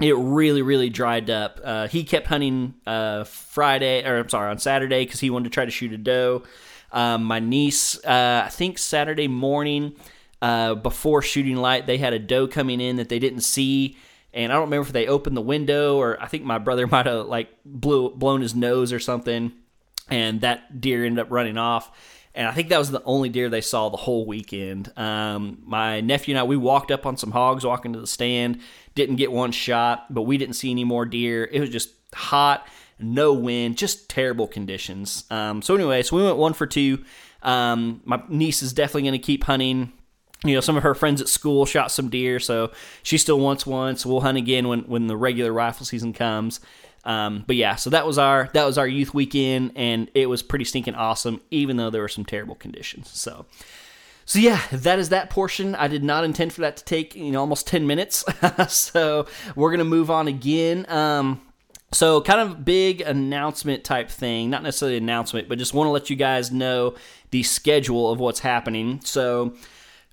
it 0.00 0.16
really 0.16 0.62
really 0.62 0.88
dried 0.88 1.28
up 1.28 1.60
uh, 1.62 1.86
he 1.86 2.04
kept 2.04 2.26
hunting 2.26 2.72
uh, 2.86 3.24
friday 3.24 4.02
or 4.02 4.16
i'm 4.16 4.30
sorry 4.30 4.50
on 4.50 4.56
saturday 4.58 5.04
because 5.04 5.20
he 5.20 5.28
wanted 5.28 5.44
to 5.44 5.50
try 5.50 5.66
to 5.66 5.70
shoot 5.70 5.92
a 5.92 5.98
doe 5.98 6.42
Um, 6.92 7.24
my 7.24 7.38
niece, 7.38 7.96
uh, 8.04 8.42
I 8.46 8.48
think 8.48 8.78
Saturday 8.78 9.28
morning 9.28 9.94
uh, 10.42 10.74
before 10.74 11.22
shooting 11.22 11.56
light, 11.56 11.86
they 11.86 11.98
had 11.98 12.12
a 12.12 12.18
doe 12.18 12.48
coming 12.48 12.80
in 12.80 12.96
that 12.96 13.08
they 13.08 13.18
didn't 13.18 13.42
see. 13.42 13.96
And 14.32 14.50
I 14.50 14.56
don't 14.56 14.64
remember 14.64 14.88
if 14.88 14.92
they 14.92 15.06
opened 15.06 15.36
the 15.36 15.40
window 15.42 15.96
or 15.98 16.20
I 16.20 16.26
think 16.26 16.44
my 16.44 16.58
brother 16.58 16.86
might 16.94 17.06
have 17.06 17.26
like 17.26 17.48
blew, 17.64 18.10
blown 18.10 18.40
his 18.40 18.54
nose 18.54 18.92
or 18.92 18.98
something. 18.98 19.52
And 20.10 20.40
that 20.40 20.80
deer 20.80 21.04
ended 21.04 21.24
up 21.24 21.30
running 21.30 21.58
off 21.58 21.90
and 22.34 22.46
I 22.46 22.52
think 22.52 22.68
that 22.68 22.78
was 22.78 22.90
the 22.90 23.02
only 23.04 23.28
deer 23.28 23.48
they 23.48 23.60
saw 23.60 23.88
the 23.88 23.96
whole 23.96 24.24
weekend. 24.24 24.92
Um, 24.96 25.58
my 25.64 26.00
nephew 26.00 26.32
and 26.32 26.38
I, 26.38 26.44
we 26.44 26.56
walked 26.56 26.90
up 26.90 27.04
on 27.04 27.16
some 27.16 27.32
hogs 27.32 27.64
walking 27.64 27.92
to 27.94 28.00
the 28.00 28.06
stand, 28.06 28.60
didn't 28.94 29.16
get 29.16 29.32
one 29.32 29.52
shot, 29.52 30.12
but 30.12 30.22
we 30.22 30.38
didn't 30.38 30.54
see 30.54 30.70
any 30.70 30.84
more 30.84 31.04
deer. 31.04 31.48
It 31.50 31.60
was 31.60 31.70
just 31.70 31.90
hot, 32.14 32.68
no 33.00 33.32
wind, 33.32 33.78
just 33.78 34.08
terrible 34.08 34.46
conditions. 34.46 35.24
Um, 35.30 35.60
so 35.60 35.74
anyway, 35.74 36.02
so 36.02 36.16
we 36.16 36.22
went 36.22 36.36
one 36.36 36.52
for 36.52 36.66
two. 36.66 37.04
Um, 37.42 38.00
my 38.04 38.22
niece 38.28 38.62
is 38.62 38.72
definitely 38.72 39.02
going 39.02 39.12
to 39.12 39.18
keep 39.18 39.44
hunting. 39.44 39.92
You 40.44 40.54
know, 40.54 40.60
some 40.60 40.76
of 40.76 40.82
her 40.82 40.94
friends 40.94 41.20
at 41.20 41.28
school 41.28 41.66
shot 41.66 41.90
some 41.90 42.08
deer, 42.08 42.40
so 42.40 42.72
she 43.02 43.18
still 43.18 43.38
wants 43.38 43.66
one. 43.66 43.96
So 43.96 44.08
we'll 44.08 44.22
hunt 44.22 44.38
again 44.38 44.68
when 44.68 44.80
when 44.80 45.06
the 45.06 45.16
regular 45.16 45.52
rifle 45.52 45.84
season 45.84 46.12
comes. 46.12 46.60
Um, 47.04 47.44
but 47.46 47.56
yeah, 47.56 47.76
so 47.76 47.90
that 47.90 48.06
was 48.06 48.18
our 48.18 48.50
that 48.54 48.64
was 48.64 48.78
our 48.78 48.86
youth 48.86 49.14
weekend, 49.14 49.72
and 49.76 50.10
it 50.14 50.28
was 50.28 50.42
pretty 50.42 50.64
stinking 50.64 50.94
awesome, 50.94 51.40
even 51.50 51.76
though 51.76 51.90
there 51.90 52.02
were 52.02 52.08
some 52.08 52.24
terrible 52.24 52.54
conditions. 52.54 53.10
So. 53.10 53.46
So 54.26 54.38
yeah, 54.38 54.60
that 54.70 55.00
is 55.00 55.08
that 55.08 55.28
portion. 55.28 55.74
I 55.74 55.88
did 55.88 56.04
not 56.04 56.22
intend 56.22 56.52
for 56.52 56.60
that 56.60 56.76
to 56.76 56.84
take 56.84 57.16
you 57.16 57.32
know 57.32 57.40
almost 57.40 57.66
ten 57.66 57.88
minutes. 57.88 58.24
so 58.68 59.26
we're 59.56 59.72
gonna 59.72 59.84
move 59.84 60.08
on 60.08 60.28
again. 60.28 60.86
Um, 60.88 61.40
so 61.92 62.20
kind 62.20 62.40
of 62.40 62.64
big 62.64 63.00
announcement 63.00 63.82
type 63.82 64.08
thing, 64.08 64.48
not 64.48 64.62
necessarily 64.62 64.96
announcement, 64.96 65.48
but 65.48 65.58
just 65.58 65.74
want 65.74 65.88
to 65.88 65.90
let 65.90 66.10
you 66.10 66.16
guys 66.16 66.52
know 66.52 66.94
the 67.32 67.42
schedule 67.42 68.10
of 68.10 68.20
what's 68.20 68.40
happening. 68.40 69.00
So 69.02 69.54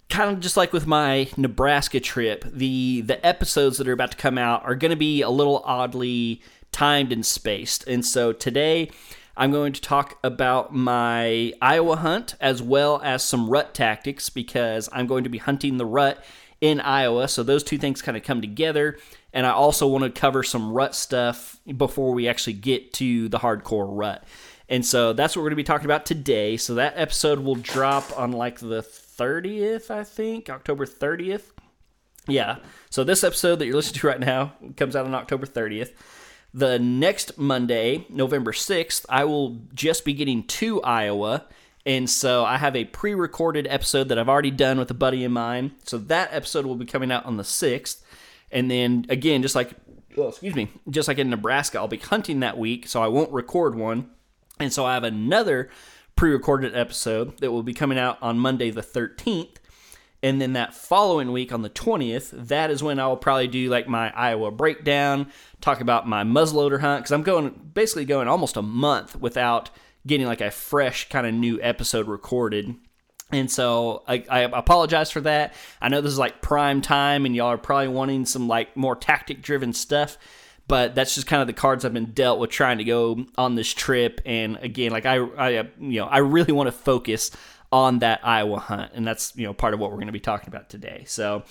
kind 0.10 0.32
of 0.32 0.40
just 0.40 0.58
like 0.58 0.74
with 0.74 0.88
my 0.88 1.30
Nebraska 1.38 2.00
trip, 2.00 2.46
the 2.52 3.02
the 3.02 3.26
episodes 3.26 3.78
that 3.78 3.88
are 3.88 3.94
about 3.94 4.12
to 4.12 4.18
come 4.18 4.38
out 4.38 4.64
are 4.64 4.76
going 4.76 4.92
to 4.92 4.98
be 4.98 5.22
a 5.22 5.30
little 5.30 5.62
oddly 5.66 6.42
timed 6.72 7.12
and 7.12 7.26
spaced. 7.26 7.88
And 7.88 8.06
so 8.06 8.32
today 8.32 8.92
I'm 9.36 9.52
going 9.52 9.74
to 9.74 9.82
talk 9.82 10.18
about 10.24 10.74
my 10.74 11.54
Iowa 11.62 11.98
hunt 11.98 12.36
as 12.40 12.62
well 12.62 13.02
as 13.04 13.24
some 13.24 13.50
rut 13.50 13.74
tactics 13.74 14.30
because 14.30 14.90
I'm 14.92 15.08
going 15.08 15.24
to 15.24 15.30
be 15.30 15.38
hunting 15.38 15.78
the 15.78 15.86
rut 15.86 16.24
in 16.60 16.80
Iowa. 16.80 17.28
So 17.28 17.44
those 17.44 17.64
two 17.64 17.78
things 17.78 18.02
kind 18.02 18.18
of 18.18 18.24
come 18.24 18.42
together. 18.42 18.98
And 19.34 19.46
I 19.46 19.52
also 19.52 19.88
want 19.88 20.04
to 20.04 20.10
cover 20.10 20.42
some 20.42 20.72
rut 20.72 20.96
stuff 20.96 21.60
before 21.76 22.14
we 22.14 22.28
actually 22.28 22.54
get 22.54 22.94
to 22.94 23.30
the 23.30 23.38
hardcore 23.38 23.88
rut. 23.88 24.24
And 24.70 24.86
so 24.86 25.14
that's 25.14 25.36
what 25.36 25.42
we're 25.42 25.50
going 25.50 25.58
to 25.58 25.64
be 25.64 25.64
talking 25.64 25.86
about 25.86 26.06
today. 26.06 26.58
So 26.58 26.76
that 26.76 26.94
episode 26.96 27.40
will 27.40 27.56
drop 27.56 28.18
on 28.18 28.32
like 28.32 28.60
the 28.60 28.82
30th, 29.18 29.90
I 29.90 30.04
think, 30.04 30.50
October 30.50 30.86
30th. 30.86 31.52
Yeah. 32.28 32.58
So 32.90 33.04
this 33.04 33.24
episode 33.24 33.58
that 33.58 33.66
you're 33.66 33.76
listening 33.76 34.02
to 34.02 34.08
right 34.08 34.20
now 34.20 34.54
comes 34.76 34.96
out 34.96 35.06
on 35.06 35.16
October 35.16 35.46
30th. 35.46 35.92
The 36.54 36.80
next 36.80 37.38
Monday, 37.38 38.06
November 38.10 38.52
6th, 38.52 39.06
I 39.10 39.26
will 39.26 39.62
just 39.74 40.06
be 40.06 40.14
getting 40.14 40.44
to 40.44 40.82
Iowa. 40.82 41.46
And 41.86 42.10
so 42.10 42.44
I 42.44 42.58
have 42.58 42.76
a 42.76 42.86
pre 42.86 43.14
recorded 43.14 43.68
episode 43.70 44.10
that 44.10 44.20
I've 44.20 44.30
already 44.30 44.52
done 44.52 44.78
with 44.78 44.92
a 44.92 44.96
buddy 44.96 45.24
of 45.24 45.32
mine. 45.32 45.72
So 45.84 45.98
that 45.98 46.30
episode 46.34 46.66
will 46.66 46.76
be 46.76 46.86
coming 46.86 47.12
out 47.12 47.26
on 47.26 47.38
the 47.38 47.44
6th. 47.44 48.02
And 48.52 48.70
then 48.72 49.06
again, 49.10 49.42
just 49.42 49.56
like, 49.56 49.72
well, 50.16 50.30
excuse 50.30 50.56
me, 50.56 50.70
just 50.90 51.08
like 51.08 51.20
in 51.20 51.30
Nebraska, 51.30 51.78
I'll 51.78 51.88
be 51.88 51.98
hunting 51.98 52.42
that 52.42 52.58
week. 52.58 52.88
So 52.88 53.02
I 53.02 53.08
won't 53.08 53.32
record 53.32 53.76
one. 53.76 54.10
And 54.60 54.74
so 54.74 54.86
I 54.86 54.96
have 54.96 55.04
another 55.04 55.70
pre 56.18 56.32
recorded 56.32 56.76
episode 56.76 57.38
that 57.38 57.52
will 57.52 57.64
be 57.64 57.74
coming 57.74 57.98
out 57.98 58.18
on 58.22 58.40
Monday 58.40 58.70
the 58.72 58.82
13th. 58.82 59.56
And 60.24 60.42
then 60.42 60.54
that 60.54 60.74
following 60.74 61.32
week 61.32 61.54
on 61.54 61.62
the 61.62 61.70
20th, 61.70 62.32
that 62.48 62.72
is 62.72 62.82
when 62.82 63.00
I 63.00 63.08
will 63.08 63.18
probably 63.18 63.48
do 63.48 63.70
like 63.70 63.88
my 63.88 64.12
Iowa 64.16 64.50
breakdown, 64.50 65.32
talk 65.62 65.80
about 65.80 66.08
my 66.08 66.24
muzzleloader 66.24 66.82
hunt, 66.82 67.04
because 67.04 67.12
I'm 67.12 67.22
going 67.22 67.70
basically 67.74 68.06
going 68.06 68.28
almost 68.28 68.58
a 68.58 68.64
month 68.64 69.16
without 69.16 69.70
getting 70.08 70.26
like 70.26 70.42
a 70.42 70.50
fresh 70.50 71.08
kind 71.10 71.28
of 71.28 71.34
new 71.36 71.60
episode 71.62 72.08
recorded. 72.08 72.76
And 73.32 73.52
so 73.52 74.04
I, 74.08 74.24
I, 74.30 74.40
apologize 74.42 75.12
for 75.12 75.22
that. 75.22 75.54
I 75.82 75.90
know 75.90 76.02
this 76.02 76.14
is 76.14 76.20
like 76.20 76.42
prime 76.42 76.82
time 76.82 77.26
and 77.26 77.36
y'all 77.36 77.48
are 77.48 77.58
probably 77.58 77.90
wanting 77.90 78.26
some 78.26 78.48
like 78.48 78.76
more 78.76 78.96
tactic 78.96 79.42
driven 79.42 79.74
stuff, 79.74 80.18
but 80.68 80.96
that's 80.96 81.16
just 81.16 81.28
kind 81.28 81.42
of 81.42 81.48
the 81.48 81.54
cards 81.54 81.86
I've 81.86 81.94
been 81.94 82.12
dealt 82.12 82.40
with 82.40 82.50
trying 82.50 82.78
to 82.80 82.84
go 82.84 83.26
on 83.38 83.56
this 83.56 83.74
trip. 83.74 84.22
And 84.26 84.58
again, 84.58 84.92
like 84.92 85.06
I, 85.06 85.18
I 85.18 85.50
you 85.80 86.02
know, 86.02 86.06
I 86.06 86.18
really 86.18 86.52
want 86.52 86.68
to 86.68 86.72
focus 86.72 87.32
on 87.72 88.00
that 88.00 88.26
Iowa 88.26 88.60
hunt, 88.60 88.92
and 88.94 89.06
that's 89.06 89.36
you 89.36 89.46
know 89.46 89.54
part 89.54 89.74
of 89.74 89.80
what 89.80 89.92
we're 89.92 89.98
going 89.98 90.08
to 90.08 90.14
be 90.14 90.20
talking 90.20 90.50
about 90.50 90.70
today. 90.70 91.04
So, 91.08 91.44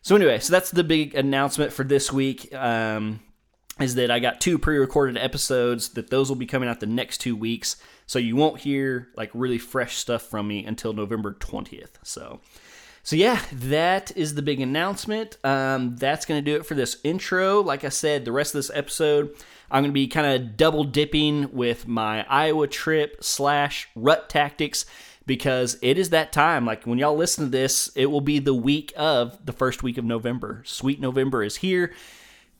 so 0.00 0.16
anyway, 0.16 0.38
so 0.38 0.52
that's 0.52 0.70
the 0.70 0.84
big 0.84 1.14
announcement 1.14 1.72
for 1.72 1.84
this 1.84 2.12
week. 2.12 2.52
Um, 2.54 3.20
is 3.80 3.94
that 3.94 4.10
I 4.10 4.20
got 4.20 4.40
two 4.40 4.58
pre-recorded 4.58 5.16
episodes 5.16 5.90
that 5.90 6.10
those 6.10 6.28
will 6.28 6.36
be 6.36 6.46
coming 6.46 6.68
out 6.68 6.80
the 6.80 6.86
next 6.86 7.18
two 7.18 7.34
weeks, 7.34 7.76
so 8.06 8.18
you 8.18 8.36
won't 8.36 8.60
hear 8.60 9.08
like 9.16 9.30
really 9.32 9.58
fresh 9.58 9.96
stuff 9.96 10.22
from 10.22 10.48
me 10.48 10.64
until 10.64 10.92
November 10.92 11.32
twentieth. 11.34 11.98
So. 12.02 12.40
So 13.04 13.16
yeah, 13.16 13.40
that 13.52 14.16
is 14.16 14.34
the 14.34 14.42
big 14.42 14.60
announcement. 14.60 15.36
Um, 15.44 15.96
that's 15.96 16.24
going 16.24 16.42
to 16.42 16.50
do 16.50 16.56
it 16.56 16.66
for 16.66 16.74
this 16.74 16.98
intro. 17.02 17.60
Like 17.60 17.84
I 17.84 17.88
said, 17.88 18.24
the 18.24 18.32
rest 18.32 18.54
of 18.54 18.60
this 18.60 18.70
episode, 18.72 19.34
I'm 19.70 19.82
going 19.82 19.90
to 19.90 19.94
be 19.94 20.06
kind 20.06 20.26
of 20.26 20.56
double 20.56 20.84
dipping 20.84 21.52
with 21.52 21.88
my 21.88 22.24
Iowa 22.28 22.68
trip 22.68 23.22
slash 23.22 23.88
rut 23.96 24.28
tactics 24.28 24.86
because 25.26 25.78
it 25.82 25.98
is 25.98 26.10
that 26.10 26.32
time. 26.32 26.64
Like 26.64 26.84
when 26.84 26.98
y'all 26.98 27.16
listen 27.16 27.46
to 27.46 27.50
this, 27.50 27.90
it 27.96 28.06
will 28.06 28.20
be 28.20 28.38
the 28.38 28.54
week 28.54 28.92
of 28.96 29.44
the 29.44 29.52
first 29.52 29.82
week 29.82 29.98
of 29.98 30.04
November. 30.04 30.62
Sweet 30.64 31.00
November 31.00 31.42
is 31.42 31.56
here. 31.56 31.92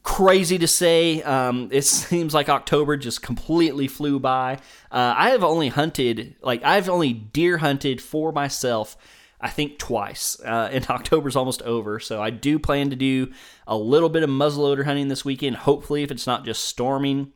Crazy 0.02 0.58
to 0.58 0.66
say. 0.66 1.22
Um, 1.22 1.68
it 1.70 1.82
seems 1.84 2.34
like 2.34 2.48
October 2.48 2.96
just 2.96 3.22
completely 3.22 3.86
flew 3.86 4.18
by. 4.18 4.54
Uh, 4.90 5.14
I 5.16 5.30
have 5.30 5.44
only 5.44 5.68
hunted, 5.68 6.34
like, 6.42 6.64
I've 6.64 6.88
only 6.88 7.12
deer 7.12 7.58
hunted 7.58 8.00
for 8.00 8.32
myself. 8.32 8.96
I 9.42 9.50
think 9.50 9.78
twice. 9.78 10.40
Uh, 10.40 10.70
and 10.72 10.86
October's 10.90 11.36
almost 11.36 11.62
over, 11.62 11.98
so 11.98 12.22
I 12.22 12.30
do 12.30 12.58
plan 12.58 12.90
to 12.90 12.96
do 12.96 13.32
a 13.66 13.76
little 13.76 14.08
bit 14.08 14.22
of 14.22 14.30
muzzleloader 14.30 14.84
hunting 14.84 15.08
this 15.08 15.24
weekend. 15.24 15.56
Hopefully, 15.56 16.02
if 16.02 16.10
it's 16.10 16.26
not 16.26 16.44
just 16.44 16.64
storming, 16.64 17.32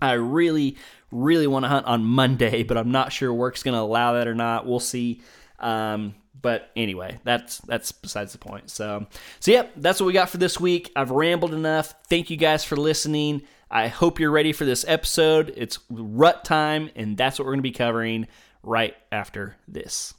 I 0.00 0.12
really, 0.12 0.76
really 1.10 1.46
want 1.46 1.64
to 1.64 1.68
hunt 1.68 1.86
on 1.86 2.04
Monday, 2.04 2.62
but 2.64 2.78
I'm 2.78 2.92
not 2.92 3.12
sure 3.12 3.32
work's 3.32 3.62
going 3.62 3.74
to 3.74 3.80
allow 3.80 4.14
that 4.14 4.28
or 4.28 4.34
not. 4.34 4.66
We'll 4.66 4.80
see. 4.80 5.20
Um, 5.58 6.14
but 6.40 6.70
anyway, 6.76 7.18
that's 7.24 7.58
that's 7.58 7.90
besides 7.90 8.30
the 8.30 8.38
point. 8.38 8.70
So, 8.70 9.06
so 9.40 9.50
yep, 9.50 9.72
that's 9.76 10.00
what 10.00 10.06
we 10.06 10.12
got 10.12 10.30
for 10.30 10.38
this 10.38 10.60
week. 10.60 10.92
I've 10.94 11.10
rambled 11.10 11.52
enough. 11.52 11.94
Thank 12.08 12.30
you 12.30 12.36
guys 12.36 12.64
for 12.64 12.76
listening. 12.76 13.42
I 13.70 13.88
hope 13.88 14.20
you're 14.20 14.30
ready 14.30 14.52
for 14.52 14.64
this 14.64 14.84
episode. 14.86 15.52
It's 15.56 15.80
rut 15.90 16.44
time, 16.44 16.90
and 16.94 17.16
that's 17.16 17.38
what 17.38 17.44
we're 17.44 17.52
going 17.52 17.58
to 17.58 17.62
be 17.62 17.72
covering 17.72 18.28
right 18.62 18.94
after 19.10 19.56
this. 19.66 20.14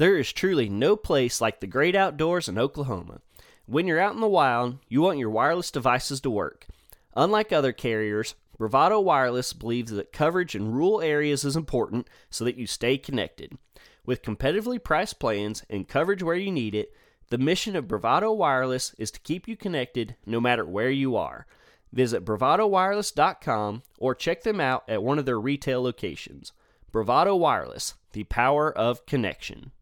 There 0.00 0.16
is 0.16 0.32
truly 0.32 0.70
no 0.70 0.96
place 0.96 1.42
like 1.42 1.60
the 1.60 1.66
great 1.66 1.94
outdoors 1.94 2.48
in 2.48 2.56
Oklahoma. 2.56 3.20
When 3.66 3.86
you're 3.86 4.00
out 4.00 4.14
in 4.14 4.22
the 4.22 4.28
wild, 4.28 4.78
you 4.88 5.02
want 5.02 5.18
your 5.18 5.28
wireless 5.28 5.70
devices 5.70 6.22
to 6.22 6.30
work. 6.30 6.66
Unlike 7.14 7.52
other 7.52 7.72
carriers, 7.72 8.34
Bravado 8.56 8.98
Wireless 8.98 9.52
believes 9.52 9.92
that 9.92 10.10
coverage 10.10 10.54
in 10.54 10.72
rural 10.72 11.02
areas 11.02 11.44
is 11.44 11.54
important 11.54 12.08
so 12.30 12.46
that 12.46 12.56
you 12.56 12.66
stay 12.66 12.96
connected. 12.96 13.58
With 14.06 14.22
competitively 14.22 14.82
priced 14.82 15.18
plans 15.18 15.66
and 15.68 15.86
coverage 15.86 16.22
where 16.22 16.34
you 16.34 16.50
need 16.50 16.74
it, 16.74 16.94
the 17.28 17.36
mission 17.36 17.76
of 17.76 17.86
Bravado 17.86 18.32
Wireless 18.32 18.94
is 18.96 19.10
to 19.10 19.20
keep 19.20 19.46
you 19.46 19.54
connected 19.54 20.16
no 20.24 20.40
matter 20.40 20.64
where 20.64 20.88
you 20.88 21.14
are. 21.14 21.46
Visit 21.92 22.24
bravadowireless.com 22.24 23.82
or 23.98 24.14
check 24.14 24.44
them 24.44 24.60
out 24.62 24.82
at 24.88 25.02
one 25.02 25.18
of 25.18 25.26
their 25.26 25.38
retail 25.38 25.82
locations. 25.82 26.52
Bravado 26.90 27.36
Wireless, 27.36 27.96
the 28.12 28.24
power 28.24 28.72
of 28.72 29.04
connection. 29.04 29.72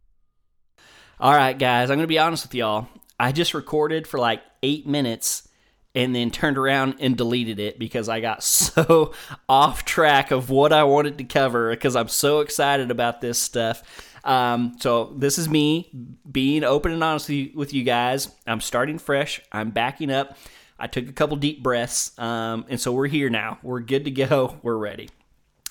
All 1.20 1.34
right, 1.34 1.58
guys, 1.58 1.90
I'm 1.90 1.96
going 1.96 2.04
to 2.04 2.06
be 2.06 2.20
honest 2.20 2.44
with 2.44 2.54
y'all. 2.54 2.86
I 3.18 3.32
just 3.32 3.52
recorded 3.52 4.06
for 4.06 4.20
like 4.20 4.40
eight 4.62 4.86
minutes 4.86 5.48
and 5.92 6.14
then 6.14 6.30
turned 6.30 6.56
around 6.56 6.94
and 7.00 7.16
deleted 7.16 7.58
it 7.58 7.76
because 7.76 8.08
I 8.08 8.20
got 8.20 8.40
so 8.44 9.12
off 9.48 9.84
track 9.84 10.30
of 10.30 10.48
what 10.48 10.72
I 10.72 10.84
wanted 10.84 11.18
to 11.18 11.24
cover 11.24 11.70
because 11.70 11.96
I'm 11.96 12.06
so 12.06 12.38
excited 12.38 12.92
about 12.92 13.20
this 13.20 13.36
stuff. 13.36 13.82
Um, 14.22 14.76
so 14.78 15.12
this 15.16 15.38
is 15.38 15.48
me 15.48 15.90
being 16.30 16.62
open 16.62 16.92
and 16.92 17.02
honest 17.02 17.28
with 17.28 17.74
you 17.74 17.82
guys. 17.82 18.28
I'm 18.46 18.60
starting 18.60 18.98
fresh. 18.98 19.40
I'm 19.50 19.70
backing 19.70 20.12
up. 20.12 20.36
I 20.78 20.86
took 20.86 21.08
a 21.08 21.12
couple 21.12 21.36
deep 21.36 21.64
breaths, 21.64 22.16
um, 22.20 22.64
and 22.68 22.78
so 22.80 22.92
we're 22.92 23.08
here 23.08 23.28
now. 23.28 23.58
We're 23.64 23.80
good 23.80 24.04
to 24.04 24.12
go. 24.12 24.58
We're 24.62 24.76
ready. 24.76 25.10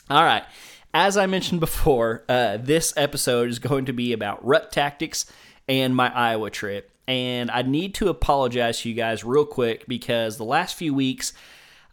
All 0.09 0.23
right. 0.23 0.43
As 0.99 1.15
I 1.15 1.27
mentioned 1.27 1.59
before, 1.59 2.23
uh, 2.27 2.57
this 2.57 2.91
episode 2.97 3.49
is 3.49 3.59
going 3.59 3.85
to 3.85 3.93
be 3.93 4.13
about 4.13 4.43
rut 4.43 4.71
tactics 4.71 5.27
and 5.67 5.95
my 5.95 6.11
Iowa 6.11 6.49
trip 6.49 6.89
and 7.07 7.51
I 7.51 7.61
need 7.61 7.93
to 7.95 8.09
apologize 8.09 8.81
to 8.81 8.89
you 8.89 8.95
guys 8.95 9.23
real 9.23 9.45
quick 9.45 9.87
because 9.87 10.37
the 10.37 10.43
last 10.43 10.75
few 10.75 10.95
weeks 10.95 11.33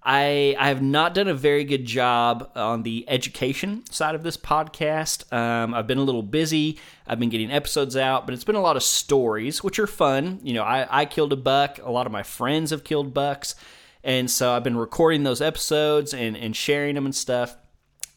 I 0.02 0.56
I 0.58 0.68
have 0.68 0.80
not 0.80 1.12
done 1.12 1.28
a 1.28 1.34
very 1.34 1.64
good 1.64 1.84
job 1.84 2.50
on 2.56 2.82
the 2.82 3.04
education 3.06 3.84
side 3.90 4.14
of 4.14 4.22
this 4.22 4.38
podcast. 4.38 5.30
Um, 5.30 5.74
I've 5.74 5.86
been 5.86 5.98
a 5.98 6.02
little 6.02 6.22
busy. 6.22 6.78
I've 7.06 7.20
been 7.20 7.28
getting 7.28 7.50
episodes 7.50 7.98
out, 7.98 8.24
but 8.26 8.32
it's 8.32 8.44
been 8.44 8.54
a 8.54 8.62
lot 8.62 8.76
of 8.76 8.82
stories, 8.82 9.62
which 9.62 9.78
are 9.78 9.86
fun. 9.86 10.40
You 10.42 10.54
know, 10.54 10.62
I, 10.62 11.02
I 11.02 11.04
killed 11.04 11.34
a 11.34 11.36
buck. 11.36 11.78
A 11.82 11.90
lot 11.90 12.06
of 12.06 12.12
my 12.12 12.22
friends 12.22 12.70
have 12.70 12.84
killed 12.84 13.12
bucks, 13.12 13.54
and 14.02 14.30
so 14.30 14.52
I've 14.52 14.64
been 14.64 14.78
recording 14.78 15.24
those 15.24 15.42
episodes 15.42 16.14
and 16.14 16.38
and 16.38 16.56
sharing 16.56 16.94
them 16.94 17.04
and 17.04 17.14
stuff. 17.14 17.58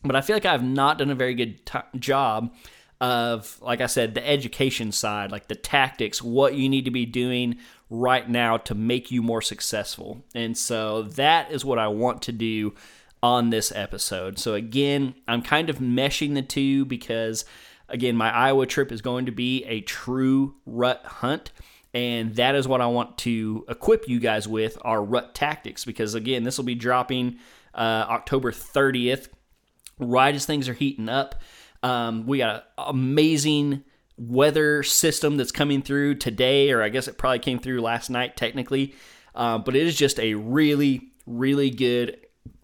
But 0.04 0.16
I 0.16 0.22
feel 0.22 0.36
like 0.36 0.46
I've 0.46 0.64
not 0.64 0.98
done 0.98 1.10
a 1.10 1.16
very 1.16 1.36
good 1.36 1.66
t- 1.66 1.80
job 1.98 2.54
of, 3.00 3.60
like 3.62 3.82
I 3.82 3.86
said, 3.86 4.14
the 4.14 4.28
education 4.28 4.92
side, 4.92 5.32
like 5.32 5.48
the 5.48 5.56
tactics, 5.56 6.22
what 6.22 6.56
you 6.56 6.70
need 6.70 6.86
to 6.86 6.92
be 6.92 7.06
doing 7.06 7.58
right 7.90 8.30
now 8.30 8.58
to 8.58 8.76
make 8.76 9.12
you 9.12 9.22
more 9.22 9.42
successful. 9.42 10.24
And 10.34 10.58
so 10.58 11.04
that 11.04 11.52
is 11.52 11.64
what 11.64 11.80
I 11.80 11.88
want 11.88 12.22
to 12.24 12.32
do 12.32 12.74
on 13.22 13.50
this 13.50 13.72
episode. 13.76 14.40
So 14.40 14.54
again, 14.54 15.16
I'm 15.28 15.42
kind 15.42 15.70
of 15.70 15.78
meshing 15.78 16.34
the 16.34 16.42
two 16.42 16.86
because 16.86 17.46
again, 17.90 18.16
my 18.16 18.32
Iowa 18.32 18.66
trip 18.66 18.92
is 18.92 19.02
going 19.02 19.26
to 19.26 19.32
be 19.32 19.64
a 19.66 19.82
true 19.82 20.56
rut 20.66 21.02
hunt. 21.06 21.52
And 21.94 22.36
that 22.36 22.54
is 22.56 22.68
what 22.68 22.82
I 22.82 22.88
want 22.88 23.18
to 23.20 23.66
equip 23.70 24.08
you 24.08 24.20
guys 24.20 24.48
with 24.48 24.78
our 24.82 25.04
rut 25.04 25.34
tactics 25.34 25.86
because 25.86 26.14
again, 26.14 26.44
this 26.44 26.58
will 26.58 26.66
be 26.66 26.76
dropping 26.76 27.40
uh, 27.74 28.06
October 28.10 28.52
30th, 28.52 29.30
right 30.00 30.34
as 30.34 30.46
things 30.46 30.70
are 30.70 30.74
heating 30.74 31.10
up. 31.10 31.42
Um, 31.84 32.26
we 32.26 32.40
got 32.40 32.56
an 32.78 32.86
amazing 32.88 33.84
weather 34.18 34.84
system 34.84 35.38
that's 35.38 35.52
coming 35.52 35.82
through 35.82 36.16
today, 36.16 36.72
or 36.72 36.82
I 36.82 36.90
guess 36.90 37.08
it 37.08 37.18
probably 37.18 37.40
came 37.40 37.60
through 37.60 37.82
last 37.82 38.10
night 38.10 38.36
technically. 38.36 38.96
Uh, 39.36 39.60
but 39.60 39.76
it 39.76 39.86
is 39.86 39.96
just 39.96 40.20
a 40.20 40.34
really, 40.34 41.12
really 41.28 41.70
good, 41.70 42.18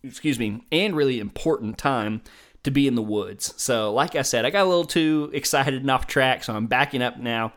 excuse 0.03 0.39
me, 0.39 0.63
and 0.71 0.95
really 0.95 1.19
important 1.19 1.77
time 1.77 2.21
to 2.63 2.71
be 2.71 2.87
in 2.87 2.95
the 2.95 3.01
woods. 3.01 3.53
So, 3.61 3.93
like 3.93 4.15
I 4.15 4.23
said, 4.23 4.45
I 4.45 4.49
got 4.49 4.65
a 4.65 4.69
little 4.69 4.85
too 4.85 5.29
excited 5.33 5.75
and 5.75 5.91
off 5.91 6.07
track, 6.07 6.43
so 6.43 6.55
I'm 6.55 6.67
backing 6.67 7.01
up 7.01 7.17
now. 7.19 7.53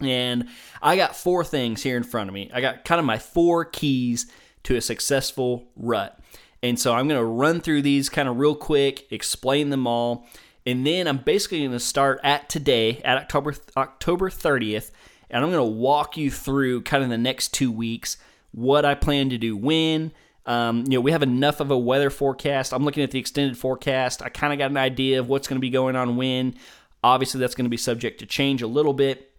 And 0.00 0.48
I 0.82 0.96
got 0.96 1.16
four 1.16 1.44
things 1.44 1.82
here 1.82 1.96
in 1.96 2.02
front 2.02 2.28
of 2.28 2.34
me. 2.34 2.50
I 2.52 2.60
got 2.60 2.84
kind 2.84 2.98
of 2.98 3.04
my 3.04 3.18
four 3.18 3.64
keys 3.64 4.30
to 4.64 4.76
a 4.76 4.80
successful 4.80 5.68
rut. 5.76 6.18
And 6.64 6.80
so 6.80 6.94
I'm 6.94 7.06
going 7.06 7.20
to 7.20 7.26
run 7.26 7.60
through 7.60 7.82
these 7.82 8.08
kind 8.08 8.26
of 8.26 8.38
real 8.38 8.54
quick, 8.54 9.06
explain 9.12 9.68
them 9.68 9.86
all, 9.86 10.26
and 10.64 10.86
then 10.86 11.06
I'm 11.06 11.18
basically 11.18 11.58
going 11.58 11.72
to 11.72 11.78
start 11.78 12.20
at 12.24 12.48
today, 12.48 13.02
at 13.04 13.18
October 13.18 13.54
October 13.76 14.30
30th, 14.30 14.90
and 15.28 15.44
I'm 15.44 15.50
going 15.50 15.62
to 15.62 15.76
walk 15.76 16.16
you 16.16 16.30
through 16.30 16.80
kind 16.84 17.04
of 17.04 17.10
the 17.10 17.18
next 17.18 17.52
two 17.52 17.70
weeks 17.70 18.16
what 18.52 18.86
I 18.86 18.94
plan 18.94 19.28
to 19.28 19.36
do 19.36 19.54
when. 19.54 20.12
Um, 20.46 20.84
you 20.88 20.96
know, 20.96 21.02
we 21.02 21.12
have 21.12 21.22
enough 21.22 21.60
of 21.60 21.70
a 21.70 21.76
weather 21.76 22.08
forecast. 22.08 22.72
I'm 22.72 22.86
looking 22.86 23.02
at 23.02 23.10
the 23.10 23.18
extended 23.18 23.58
forecast. 23.58 24.22
I 24.22 24.30
kind 24.30 24.54
of 24.54 24.58
got 24.58 24.70
an 24.70 24.78
idea 24.78 25.20
of 25.20 25.28
what's 25.28 25.46
going 25.46 25.58
to 25.58 25.60
be 25.60 25.68
going 25.68 25.96
on 25.96 26.16
when. 26.16 26.54
Obviously, 27.02 27.40
that's 27.40 27.54
going 27.54 27.66
to 27.66 27.70
be 27.70 27.76
subject 27.76 28.20
to 28.20 28.26
change 28.26 28.62
a 28.62 28.66
little 28.66 28.94
bit, 28.94 29.32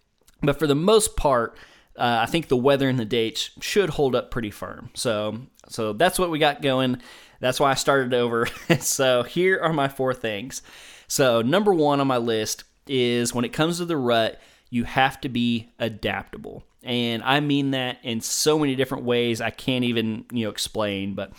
but 0.43 0.59
for 0.59 0.67
the 0.67 0.75
most 0.75 1.15
part, 1.15 1.57
uh, 1.97 2.19
I 2.21 2.25
think 2.25 2.47
the 2.47 2.57
weather 2.57 2.89
and 2.89 2.99
the 2.99 3.05
dates 3.05 3.51
should 3.61 3.89
hold 3.91 4.15
up 4.15 4.31
pretty 4.31 4.51
firm. 4.51 4.89
So, 4.93 5.39
so 5.69 5.93
that's 5.93 6.19
what 6.19 6.29
we 6.29 6.39
got 6.39 6.61
going. 6.61 7.01
That's 7.39 7.59
why 7.59 7.71
I 7.71 7.75
started 7.75 8.13
over. 8.13 8.47
so 8.79 9.23
here 9.23 9.59
are 9.61 9.73
my 9.73 9.87
four 9.87 10.13
things. 10.13 10.61
So, 11.07 11.41
number 11.41 11.73
one 11.73 11.99
on 11.99 12.07
my 12.07 12.17
list 12.17 12.63
is 12.87 13.33
when 13.33 13.45
it 13.45 13.53
comes 13.53 13.77
to 13.77 13.85
the 13.85 13.97
rut, 13.97 14.39
you 14.69 14.83
have 14.83 15.21
to 15.21 15.29
be 15.29 15.71
adaptable. 15.79 16.63
And 16.83 17.23
I 17.23 17.39
mean 17.39 17.71
that 17.71 17.97
in 18.03 18.21
so 18.21 18.59
many 18.59 18.75
different 18.75 19.05
ways 19.05 19.41
I 19.41 19.49
can't 19.49 19.85
even, 19.85 20.25
you 20.31 20.45
know, 20.45 20.51
explain, 20.51 21.15
but 21.15 21.31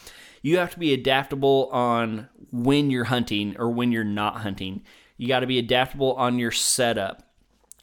you 0.42 0.58
have 0.58 0.72
to 0.72 0.78
be 0.78 0.92
adaptable 0.92 1.68
on 1.72 2.28
when 2.50 2.90
you're 2.90 3.04
hunting 3.04 3.56
or 3.58 3.70
when 3.70 3.92
you're 3.92 4.04
not 4.04 4.38
hunting. 4.38 4.82
You 5.16 5.28
got 5.28 5.40
to 5.40 5.46
be 5.46 5.58
adaptable 5.58 6.14
on 6.14 6.38
your 6.38 6.50
setup. 6.50 7.22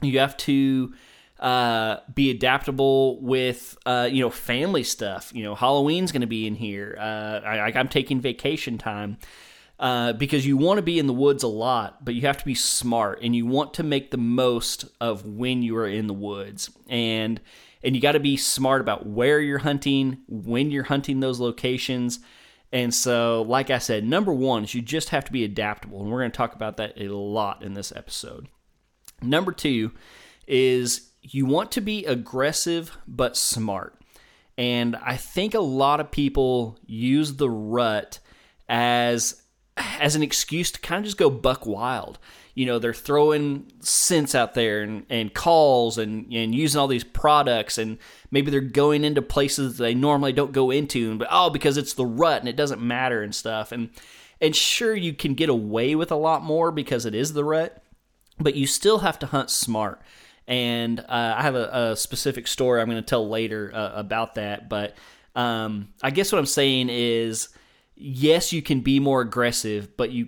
You 0.02 0.20
have 0.20 0.36
to 0.38 0.94
uh, 1.44 2.00
be 2.16 2.32
adaptable 2.32 3.22
with 3.22 3.78
uh, 3.86 4.08
you 4.10 4.22
know 4.22 4.30
family 4.30 4.84
stuff. 4.84 5.32
You 5.36 5.44
know 5.44 5.56
Halloween's 5.56 6.12
going 6.12 6.22
to 6.22 6.28
be 6.28 6.48
in 6.48 6.56
here. 6.56 6.98
Uh, 6.98 7.42
I, 7.46 7.72
I'm 7.78 7.90
taking 7.90 8.22
vacation 8.22 8.78
time 8.78 9.18
uh, 9.78 10.14
because 10.14 10.46
you 10.46 10.56
want 10.56 10.78
to 10.78 10.82
be 10.82 10.98
in 10.98 11.06
the 11.08 11.14
woods 11.14 11.44
a 11.44 11.48
lot, 11.48 12.06
but 12.06 12.16
you 12.16 12.22
have 12.22 12.38
to 12.38 12.46
be 12.46 12.56
smart 12.56 13.20
and 13.22 13.36
you 13.36 13.46
want 13.46 13.74
to 13.74 13.84
make 13.84 14.12
the 14.12 14.18
most 14.18 14.86
of 15.02 15.26
when 15.26 15.62
you 15.62 15.76
are 15.76 15.88
in 15.88 16.08
the 16.08 16.14
woods. 16.14 16.72
And 16.88 17.42
and 17.84 17.94
you 17.94 18.02
got 18.02 18.14
to 18.14 18.22
be 18.22 18.38
smart 18.38 18.80
about 18.80 19.06
where 19.06 19.42
you're 19.42 19.60
hunting, 19.60 20.20
when 20.30 20.72
you're 20.72 20.84
hunting 20.84 21.20
those 21.20 21.42
locations. 21.42 22.22
And 22.72 22.94
so, 22.94 23.42
like 23.42 23.70
I 23.70 23.80
said, 23.80 24.06
number 24.06 24.32
one 24.34 24.64
is 24.64 24.74
you 24.74 24.82
just 24.82 25.10
have 25.10 25.26
to 25.26 25.32
be 25.34 25.44
adaptable. 25.44 26.02
And 26.02 26.10
we're 26.10 26.22
going 26.22 26.32
to 26.32 26.38
talk 26.38 26.56
about 26.56 26.78
that 26.78 26.94
a 26.98 27.10
lot 27.10 27.62
in 27.62 27.74
this 27.74 27.92
episode. 27.94 28.48
Number 29.22 29.52
two 29.52 29.92
is 30.48 31.10
you 31.24 31.46
want 31.46 31.72
to 31.72 31.82
be 31.82 32.06
aggressive 32.06 32.98
but 33.08 33.36
smart. 33.38 34.00
And 34.58 34.96
I 34.98 35.18
think 35.18 35.54
a 35.54 35.60
lot 35.60 36.00
of 36.00 36.12
people 36.12 36.78
use 36.86 37.36
the 37.36 37.50
rut 37.50 38.20
as 38.70 39.42
as 39.76 40.16
an 40.16 40.22
excuse 40.22 40.72
to 40.72 40.80
kind 40.80 41.00
of 41.00 41.06
just 41.06 41.18
go 41.18 41.32
buck 41.32 41.66
wild. 41.66 42.20
You 42.54 42.68
know, 42.68 42.78
they're 42.78 42.94
throwing 42.94 43.72
scents 43.80 44.36
out 44.36 44.54
there 44.54 44.84
and, 44.84 45.08
and 45.10 45.34
calls 45.34 45.98
and, 45.98 46.32
and 46.32 46.54
using 46.54 46.80
all 46.80 46.88
these 46.88 47.04
products, 47.04 47.80
and 47.80 47.98
maybe 48.30 48.52
they're 48.52 48.62
going 48.62 49.04
into 49.04 49.24
places 49.24 49.78
that 49.78 49.84
they 49.84 49.96
normally 49.96 50.34
don't 50.34 50.52
go 50.52 50.70
into, 50.70 51.18
but 51.18 51.28
oh, 51.32 51.50
because 51.50 51.78
it's 51.78 51.96
the 51.96 52.06
rut 52.06 52.42
and 52.42 52.48
it 52.48 52.56
doesn't 52.56 52.82
matter 52.82 53.24
and 53.24 53.34
stuff. 53.34 53.72
And 53.72 53.90
and 54.40 54.56
sure, 54.56 54.96
you 54.96 55.14
can 55.14 55.34
get 55.34 55.50
away 55.50 55.96
with 55.96 56.12
a 56.12 56.16
lot 56.16 56.44
more 56.44 56.70
because 56.70 57.06
it 57.06 57.16
is 57.16 57.34
the 57.34 57.46
rut, 57.46 57.82
but 58.40 58.56
you 58.56 58.68
still 58.68 59.00
have 59.00 59.18
to 59.20 59.28
hunt 59.28 59.50
smart. 59.50 60.02
And 60.48 61.00
uh, 61.00 61.36
I 61.38 61.42
have 61.42 61.56
a, 61.56 61.92
a, 61.92 61.96
specific 61.96 62.48
story 62.48 62.82
I'm 62.82 62.90
going 62.90 63.02
to 63.02 63.08
tell 63.08 63.28
later 63.28 63.72
uh, 63.74 63.92
about 63.96 64.36
that. 64.36 64.68
But 64.68 64.96
um, 65.36 65.90
I 66.02 66.12
guess 66.12 66.32
what 66.32 66.40
I'm 66.40 66.46
saying 66.46 66.90
is 66.92 67.50
yes, 67.96 68.52
you 68.52 68.62
can 68.62 68.82
be 68.82 69.00
more 69.00 69.22
aggressive, 69.22 69.96
but 69.96 70.12
you 70.12 70.28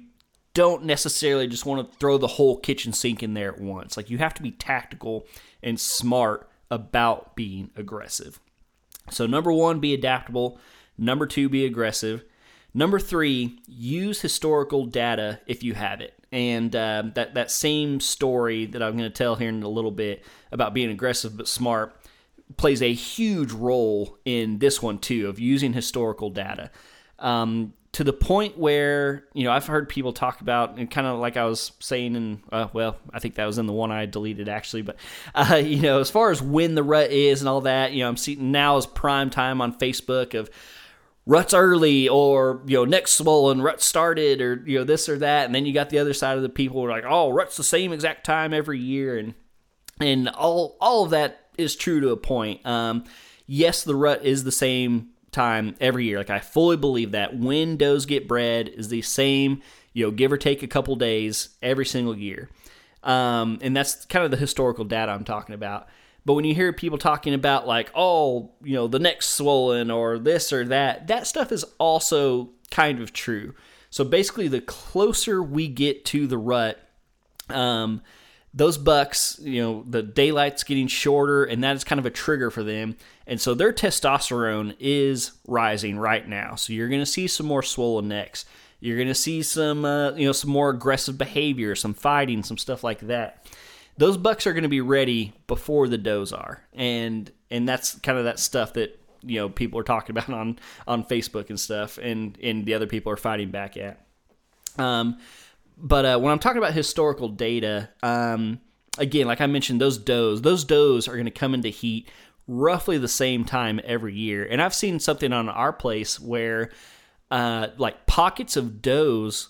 don't 0.54 0.86
necessarily 0.86 1.48
just 1.48 1.66
want 1.66 1.92
to 1.92 1.98
throw 1.98 2.18
the 2.18 2.28
whole 2.28 2.58
kitchen 2.58 2.94
sink 2.94 3.22
in 3.22 3.34
there 3.34 3.54
at 3.54 3.60
once. 3.60 3.98
Like 3.98 4.10
you 4.10 4.18
have 4.20 4.34
to 4.36 4.42
be 4.42 4.52
tactical 4.52 5.28
and 5.62 5.80
smart 5.80 6.50
about 6.72 7.36
being 7.36 7.72
aggressive. 7.76 8.40
So, 9.12 9.28
number 9.28 9.52
one, 9.52 9.80
be 9.80 9.94
adaptable. 9.94 10.58
Number 10.98 11.28
two, 11.28 11.50
be 11.50 11.66
aggressive. 11.66 12.24
Number 12.74 13.00
three, 13.00 13.60
use 13.68 14.22
historical 14.22 14.86
data 14.86 15.40
if 15.46 15.64
you 15.64 15.74
have 15.76 16.02
it. 16.02 16.15
And 16.32 16.76
uh, 16.76 17.04
that, 17.16 17.36
that 17.36 17.52
same 17.52 18.00
story 18.00 18.66
that 18.68 18.82
I'm 18.84 18.98
going 18.98 19.10
to 19.10 19.16
tell 19.16 19.36
here 19.36 19.50
in 19.50 19.64
a 19.64 19.70
little 19.70 19.92
bit 19.92 20.24
about 20.52 20.74
being 20.74 20.90
aggressive 20.90 21.38
but 21.38 21.48
smart 21.48 21.96
plays 22.58 22.82
a 22.82 22.94
huge 22.94 23.52
role 23.52 24.18
in 24.26 24.60
this 24.60 24.82
one, 24.82 25.00
too, 25.00 25.28
of 25.28 25.40
using 25.40 25.74
historical 25.74 26.30
data. 26.30 26.72
Um, 27.20 27.74
to 27.96 28.04
the 28.04 28.12
point 28.12 28.58
where 28.58 29.24
you 29.34 29.46
know 29.46 29.54
I've 29.54 29.68
heard 29.68 29.88
people 29.88 30.12
talk 30.12 30.42
about 30.42 30.78
and 30.78 30.92
kind 30.92 31.08
of 31.08 31.18
like 31.18 31.38
I 31.38 31.46
was 31.46 31.72
saying 31.80 32.18
and 32.18 32.42
uh, 32.52 32.68
well 32.74 32.98
I 33.14 33.20
think 33.20 33.36
that 33.36 33.46
was 33.46 33.58
in 33.58 33.68
the 33.68 33.74
one 33.74 33.90
I 33.90 34.06
deleted 34.06 34.50
actually 34.50 34.82
but 34.82 34.98
uh, 35.36 35.56
you 35.56 35.82
know 35.82 36.02
as 36.02 36.10
far 36.10 36.30
as 36.30 36.42
when 36.42 36.76
the 36.76 36.84
rut 36.84 37.12
is 37.12 37.42
and 37.42 37.48
all 37.48 37.62
that 37.62 37.94
you 37.94 38.04
know 38.04 38.10
I'm 38.10 38.18
seeing 38.18 38.52
now 38.52 38.76
is 38.76 38.86
prime 38.86 39.30
time 39.30 39.62
on 39.62 39.80
Facebook 39.80 40.38
of 40.38 40.50
ruts 41.26 41.54
early 41.54 42.08
or 42.08 42.62
you 42.66 42.78
know 42.78 42.86
next 42.86 43.14
swollen 43.14 43.62
rut 43.62 43.82
started 43.82 44.42
or 44.42 44.64
you 44.66 44.78
know 44.78 44.84
this 44.84 45.10
or 45.10 45.18
that 45.18 45.46
and 45.46 45.56
then 45.56 45.66
you 45.66 45.74
got 45.74 45.90
the 45.90 45.98
other 45.98 46.14
side 46.14 46.38
of 46.38 46.44
the 46.44 46.50
people 46.50 46.80
who 46.80 46.86
are 46.86 46.92
like 46.92 47.06
oh 47.08 47.32
ruts 47.32 47.58
the 47.58 47.64
same 47.64 47.92
exact 47.92 48.24
time 48.26 48.54
every 48.54 48.80
year 48.80 49.18
and 49.18 49.34
and 50.00 50.30
all 50.30 50.78
all 50.80 51.04
of 51.04 51.10
that 51.10 51.48
is 51.58 51.76
true 51.76 52.00
to 52.00 52.10
a 52.10 52.18
point 52.18 52.64
um, 52.66 53.04
yes 53.48 53.84
the 53.84 53.96
rut 53.96 54.24
is 54.24 54.44
the 54.44 54.52
same 54.52 55.10
time 55.36 55.76
every 55.80 56.06
year. 56.06 56.18
Like 56.18 56.32
I 56.32 56.40
fully 56.40 56.78
believe 56.78 57.12
that 57.12 57.38
when 57.38 57.78
does 57.78 58.08
get 58.08 58.28
bred 58.28 58.70
is 58.70 58.88
the 58.88 59.04
same, 59.04 59.62
you 59.94 60.06
know, 60.06 60.12
give 60.12 60.32
or 60.32 60.38
take 60.38 60.64
a 60.64 60.68
couple 60.68 60.96
days 60.96 61.50
every 61.62 61.86
single 61.86 62.18
year. 62.18 62.50
Um, 63.04 63.60
and 63.62 63.76
that's 63.78 64.06
kind 64.06 64.26
of 64.26 64.32
the 64.32 64.38
historical 64.38 64.86
data 64.86 65.12
I'm 65.12 65.26
talking 65.26 65.54
about. 65.54 65.88
But 66.26 66.34
when 66.34 66.46
you 66.46 66.56
hear 66.56 66.74
people 66.74 66.98
talking 66.98 67.34
about 67.34 67.68
like, 67.68 67.92
oh, 67.94 68.52
you 68.64 68.74
know, 68.74 68.88
the 68.88 69.00
neck's 69.00 69.30
swollen 69.30 69.92
or 69.92 70.18
this 70.18 70.52
or 70.52 70.66
that, 70.66 71.08
that 71.08 71.28
stuff 71.28 71.52
is 71.52 71.64
also 71.78 72.50
kind 72.72 73.00
of 73.00 73.14
true. 73.14 73.54
So 73.92 74.04
basically, 74.04 74.48
the 74.48 74.62
closer 74.62 75.42
we 75.42 75.68
get 75.68 76.04
to 76.06 76.28
the 76.28 76.38
rut, 76.38 76.80
um, 77.50 78.02
those 78.54 78.78
bucks, 78.78 79.40
you 79.42 79.62
know, 79.62 79.86
the 79.88 80.02
daylight's 80.02 80.64
getting 80.64 80.88
shorter, 80.88 81.44
and 81.44 81.64
that 81.64 81.76
is 81.76 81.84
kind 81.84 82.00
of 82.00 82.06
a 82.06 82.10
trigger 82.12 82.50
for 82.50 82.64
them. 82.64 82.96
And 83.28 83.40
so 83.40 83.54
their 83.54 83.72
testosterone 83.72 84.76
is 84.80 85.34
rising 85.48 85.98
right 85.98 86.28
now. 86.28 86.56
So 86.56 86.74
you're 86.74 86.90
going 86.90 87.02
to 87.02 87.06
see 87.06 87.28
some 87.28 87.46
more 87.46 87.64
swollen 87.64 88.08
necks. 88.08 88.46
You're 88.80 88.98
going 88.98 89.08
to 89.08 89.16
see 89.16 89.42
some, 89.44 89.86
uh, 89.86 90.12
you 90.14 90.26
know, 90.26 90.32
some 90.32 90.52
more 90.52 90.70
aggressive 90.70 91.18
behavior, 91.18 91.76
some 91.76 91.94
fighting, 91.94 92.44
some 92.44 92.58
stuff 92.58 92.84
like 92.84 93.00
that. 93.02 93.46
Those 93.98 94.18
bucks 94.18 94.46
are 94.46 94.54
going 94.54 94.64
to 94.64 94.70
be 94.70 94.82
ready 94.82 95.34
before 95.48 95.88
the 95.88 95.98
does 95.98 96.34
are, 96.34 96.62
and 96.74 97.32
and 97.50 97.68
that's 97.68 97.98
kind 98.00 98.18
of 98.18 98.26
that 98.26 98.40
stuff 98.40 98.74
that 98.74 99.00
you 99.24 99.40
know 99.40 99.50
people 99.50 99.80
are 99.80 99.84
talking 99.84 100.12
about 100.18 100.30
on 100.30 100.60
on 100.88 101.04
Facebook 101.04 101.50
and 101.50 101.60
stuff, 101.60 101.98
and 101.98 102.38
and 102.42 102.66
the 102.66 102.74
other 102.74 102.88
people 102.88 103.12
are 103.12 103.18
fighting 103.18 103.52
back 103.52 103.78
at. 103.78 104.06
Um, 104.78 105.20
but 105.78 106.06
uh, 106.06 106.20
when 106.20 106.32
I'm 106.32 106.40
talking 106.40 106.58
about 106.58 106.74
historical 106.74 107.30
data, 107.30 107.90
um, 108.02 108.60
again, 108.98 109.28
like 109.28 109.42
I 109.42 109.48
mentioned, 109.48 109.82
those 109.82 109.98
does, 109.98 110.42
those 110.42 110.64
does 110.64 111.08
are 111.08 111.14
going 111.14 111.26
to 111.26 111.32
come 111.32 111.54
into 111.54 111.70
heat 111.70 112.10
roughly 112.48 112.98
the 112.98 113.08
same 113.08 113.44
time 113.44 113.80
every 113.84 114.14
year. 114.14 114.46
And 114.46 114.62
I've 114.62 114.74
seen 114.74 115.00
something 115.00 115.34
on 115.34 115.50
our 115.50 115.74
place 115.74 116.20
where, 116.20 116.72
uh, 117.32 117.68
like 117.78 118.06
pockets 118.06 118.56
of 118.56 118.82
does 118.82 119.50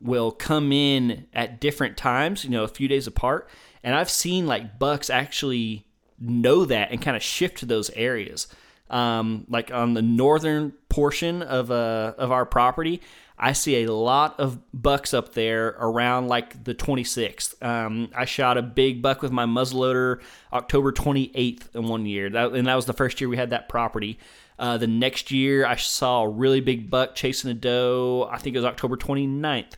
will 0.00 0.30
come 0.30 0.72
in 0.72 1.26
at 1.32 1.60
different 1.60 1.96
times, 1.96 2.44
you 2.44 2.50
know, 2.50 2.64
a 2.64 2.68
few 2.68 2.88
days 2.88 3.06
apart. 3.06 3.48
And 3.86 3.94
I've 3.94 4.10
seen 4.10 4.46
like 4.48 4.80
bucks 4.80 5.10
actually 5.10 5.86
know 6.18 6.64
that 6.64 6.90
and 6.90 7.00
kind 7.00 7.16
of 7.16 7.22
shift 7.22 7.58
to 7.58 7.66
those 7.66 7.88
areas. 7.90 8.48
Um, 8.90 9.46
like 9.48 9.72
on 9.72 9.94
the 9.94 10.02
northern 10.02 10.72
portion 10.88 11.40
of 11.42 11.70
uh, 11.70 12.14
of 12.18 12.32
our 12.32 12.44
property, 12.44 13.00
I 13.38 13.52
see 13.52 13.84
a 13.84 13.92
lot 13.92 14.40
of 14.40 14.58
bucks 14.72 15.14
up 15.14 15.34
there 15.34 15.76
around 15.78 16.26
like 16.26 16.64
the 16.64 16.74
26th. 16.74 17.62
Um, 17.64 18.10
I 18.14 18.24
shot 18.24 18.58
a 18.58 18.62
big 18.62 19.02
buck 19.02 19.22
with 19.22 19.30
my 19.30 19.46
muzzleloader 19.46 20.20
October 20.52 20.90
28th 20.90 21.74
in 21.76 21.86
one 21.86 22.06
year, 22.06 22.28
that, 22.30 22.52
and 22.52 22.66
that 22.66 22.74
was 22.74 22.86
the 22.86 22.92
first 22.92 23.20
year 23.20 23.28
we 23.28 23.36
had 23.36 23.50
that 23.50 23.68
property. 23.68 24.18
Uh, 24.58 24.78
the 24.78 24.86
next 24.86 25.30
year, 25.30 25.64
I 25.64 25.76
saw 25.76 26.22
a 26.22 26.28
really 26.28 26.60
big 26.60 26.90
buck 26.90 27.14
chasing 27.14 27.50
a 27.50 27.54
doe. 27.54 28.28
I 28.32 28.38
think 28.38 28.56
it 28.56 28.58
was 28.58 28.64
October 28.64 28.96
29th. 28.96 29.74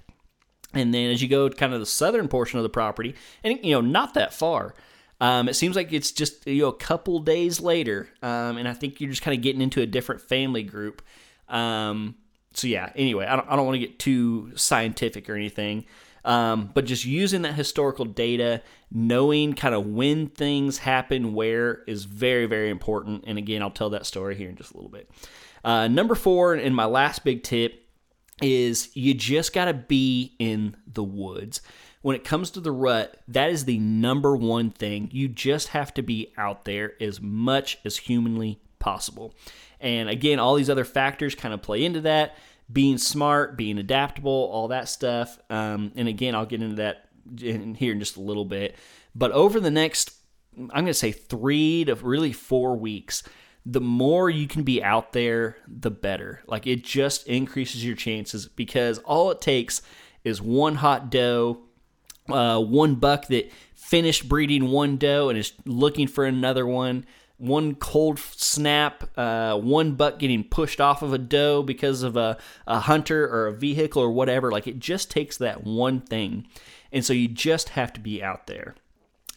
And 0.75 0.93
then 0.93 1.11
as 1.11 1.23
you 1.23 1.29
go 1.29 1.49
kind 1.49 1.73
of 1.73 1.81
the 1.81 1.87
southern 1.87 2.29
portion 2.29 2.59
of 2.59 2.63
the 2.63 2.69
property, 2.69 3.15
and 3.43 3.59
you 3.65 3.73
know, 3.73 3.81
not 3.81 4.15
that 4.15 4.35
far, 4.35 4.75
um, 5.21 5.49
it 5.49 5.55
seems 5.55 5.75
like 5.77 5.93
it's 5.93 6.13
just 6.13 6.47
you 6.47 6.63
know 6.63 6.69
a 6.69 6.77
couple 6.77 7.19
days 7.21 7.61
later, 7.61 8.09
um, 8.23 8.57
and 8.57 8.69
I 8.69 8.75
think 8.75 9.01
you're 9.01 9.11
just 9.11 9.23
kind 9.23 9.37
of 9.37 9.43
getting 9.43 9.63
into 9.63 9.81
a 9.81 9.87
different 9.87 10.21
family 10.21 10.63
group. 10.63 11.03
Um, 11.49 12.17
so 12.53 12.67
yeah. 12.67 12.93
Anyway, 12.95 13.27
I 13.27 13.37
don't, 13.37 13.49
I 13.49 13.57
don't 13.57 13.67
want 13.67 13.77
to 13.77 13.87
get 13.87 13.99
too 13.99 14.53
scientific 14.57 15.29
or 15.29 15.35
anything, 15.35 15.87
um, 16.25 16.71
but 16.75 16.85
just 16.85 17.05
using 17.05 17.43
that 17.43 17.55
historical 17.55 18.05
data, 18.05 18.63
knowing 18.93 19.55
kind 19.55 19.75
of 19.75 19.87
when 19.87 20.29
things 20.29 20.79
happen 20.79 21.35
where 21.35 21.83
is 21.87 22.05
very 22.05 22.47
very 22.47 22.69
important. 22.69 23.25
And 23.27 23.39
again, 23.39 23.63
I'll 23.63 23.71
tell 23.71 23.91
that 23.91 24.07
story 24.07 24.37
here 24.37 24.51
in 24.51 24.57
just 24.57 24.73
a 24.73 24.77
little 24.77 24.91
bit. 24.91 25.11
Uh, 25.65 25.89
number 25.89 26.15
four, 26.15 26.55
and 26.55 26.77
my 26.77 26.85
last 26.85 27.25
big 27.25 27.43
tip 27.43 27.88
is 28.43 28.91
you 28.95 29.15
just 29.15 29.53
got 29.53 29.67
to 29.67 29.75
be 29.75 30.35
in 30.39 30.77
the 30.87 31.05
woods. 31.05 31.61
When 32.03 32.15
it 32.15 32.25
comes 32.25 32.51
to 32.53 32.61
the 32.61 32.71
rut, 32.73 33.19
that 33.29 33.51
is 33.51 33.65
the 33.65 33.79
number 33.79 34.37
one 34.37 34.71
thing. 34.71 35.09
You 35.13 35.29
just 35.29 35.69
have 35.69 35.93
to 35.95 36.03
be 36.03 36.33
out 36.37 36.65
there 36.65 36.93
as 37.01 37.21
much 37.21 37.79
as 37.85 37.97
humanly 37.97 38.61
possible. 38.79 39.35
And 39.81 40.09
again, 40.09 40.39
all 40.39 40.55
these 40.55 40.71
other 40.71 40.85
factors 40.85 41.35
kind 41.35 41.53
of 41.53 41.63
play 41.63 41.85
into 41.85 42.01
that 42.03 42.37
being 42.71 42.99
smart, 42.99 43.57
being 43.57 43.79
adaptable, 43.79 44.51
all 44.53 44.69
that 44.69 44.89
stuff. 44.89 45.39
Um, 45.51 45.93
and 45.97 46.09
again, 46.09 46.35
I'll 46.35 46.47
get 46.47 46.63
into 46.63 46.77
that 46.77 47.09
in 47.41 47.75
here 47.75 47.93
in 47.93 47.99
just 47.99 48.17
a 48.17 48.21
little 48.21 48.45
bit. 48.45 48.77
But 49.15 49.33
over 49.33 49.59
the 49.59 49.71
next, 49.71 50.13
I'm 50.57 50.69
going 50.69 50.87
to 50.87 50.95
say 50.95 51.13
three 51.13 51.85
to 51.87 51.95
really 51.95 52.33
four 52.33 52.77
weeks, 52.77 53.23
the 53.67 53.81
more 53.81 54.31
you 54.31 54.47
can 54.47 54.63
be 54.63 54.83
out 54.83 55.13
there, 55.13 55.57
the 55.67 55.91
better. 55.91 56.43
Like 56.47 56.67
it 56.67 56.85
just 56.85 57.27
increases 57.27 57.85
your 57.85 57.97
chances 57.97 58.47
because 58.47 58.99
all 58.99 59.31
it 59.31 59.41
takes 59.41 59.83
is 60.25 60.41
one 60.41 60.77
hot 60.77 61.11
doe, 61.11 61.61
uh, 62.29 62.61
one 62.61 62.97
buck 62.97 63.27
that 63.29 63.51
finished 63.75 64.29
breeding 64.29 64.71
one 64.71 64.97
doe 64.97 65.29
and 65.29 65.39
is 65.39 65.53
looking 65.65 66.07
for 66.07 66.25
another 66.25 66.67
one 66.67 67.05
one 67.39 67.77
cold 67.77 68.19
snap, 68.19 69.05
uh, 69.17 69.57
one 69.57 69.93
buck 69.93 70.19
getting 70.19 70.43
pushed 70.45 70.81
off 70.81 71.03
of 71.03 71.13
a 71.13 71.19
doe 71.19 71.63
because 71.63 72.03
of 72.03 72.17
a, 72.17 72.37
a 72.67 72.81
hunter 72.81 73.25
or 73.27 73.47
a 73.47 73.53
vehicle 73.53 74.03
or 74.03 74.11
whatever. 74.11 74.51
Like 74.51 74.67
it 74.67 74.79
just 74.79 75.11
takes 75.11 75.39
that 75.39 75.65
one 75.65 76.01
thing. 76.01 76.49
And 76.93 77.05
so 77.05 77.13
you 77.13 77.29
just 77.29 77.71
have 77.71 77.93
to 77.95 78.01
be 78.01 78.23
out 78.23 78.49
there. 78.49 78.75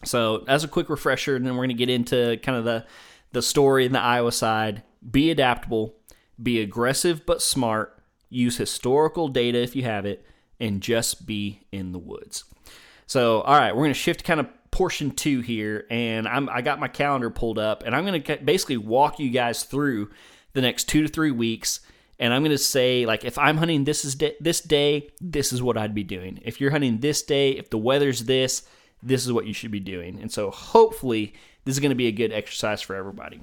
So, 0.04 0.44
as 0.48 0.64
a 0.64 0.68
quick 0.68 0.90
refresher, 0.90 1.36
and 1.36 1.46
then 1.46 1.54
we're 1.54 1.68
going 1.68 1.78
to 1.78 1.86
get 1.86 1.90
into 1.90 2.40
kind 2.42 2.58
of 2.58 2.66
the, 2.66 2.86
the 3.32 3.42
story 3.42 3.86
in 3.86 3.92
the 3.92 4.00
Iowa 4.00 4.32
side 4.32 4.84
be 5.10 5.32
adaptable, 5.32 5.96
be 6.42 6.62
aggressive 6.62 7.26
but 7.26 7.42
smart, 7.42 8.00
use 8.30 8.58
historical 8.58 9.28
data 9.28 9.62
if 9.62 9.76
you 9.76 9.84
have 9.84 10.06
it, 10.06 10.26
and 10.60 10.82
just 10.82 11.26
be 11.26 11.62
in 11.72 11.92
the 11.92 12.00
woods. 12.00 12.44
So, 13.08 13.42
all 13.42 13.58
right, 13.58 13.76
we're 13.76 13.84
going 13.84 13.94
to 13.94 14.00
shift 14.00 14.24
kind 14.24 14.40
of 14.40 14.48
portion 14.72 15.12
two 15.12 15.42
here, 15.42 15.86
and 15.90 16.28
I'm 16.28 16.48
I 16.50 16.62
got 16.62 16.80
my 16.80 16.88
calendar 16.88 17.30
pulled 17.30 17.60
up, 17.60 17.84
and 17.84 17.96
I'm 17.96 18.06
going 18.06 18.24
to 18.24 18.38
basically 18.38 18.78
walk 18.78 19.20
you 19.20 19.30
guys 19.30 19.64
through 19.64 20.12
the 20.54 20.62
next 20.62 20.86
two 20.86 21.02
to 21.02 21.08
three 21.08 21.32
weeks. 21.32 21.82
And 22.20 22.34
I'm 22.34 22.44
going 22.44 22.52
to 22.52 22.58
say, 22.60 23.08
like, 23.08 23.26
if 23.26 23.40
I'm 23.40 23.58
hunting 23.58 23.84
this 23.84 24.06
is 24.06 24.14
de- 24.14 24.36
this 24.40 24.62
day, 24.62 25.10
this 25.20 25.52
is 25.52 25.64
what 25.64 25.76
I'd 25.76 25.96
be 25.96 26.04
doing. 26.04 26.40
If 26.44 26.62
you're 26.62 26.70
hunting 26.70 27.00
this 27.00 27.24
day, 27.24 27.54
if 27.54 27.72
the 27.72 27.80
weather's 27.80 28.26
this, 28.26 28.62
this 29.02 29.26
is 29.26 29.34
what 29.34 29.48
you 29.48 29.54
should 29.54 29.72
be 29.72 29.80
doing. 29.80 30.22
And 30.22 30.32
so, 30.32 30.52
hopefully, 30.52 31.34
this 31.66 31.76
is 31.76 31.80
going 31.80 31.92
to 31.92 31.96
be 31.96 32.08
a 32.08 32.12
good 32.12 32.32
exercise 32.32 32.82
for 32.82 32.96
everybody. 32.96 33.42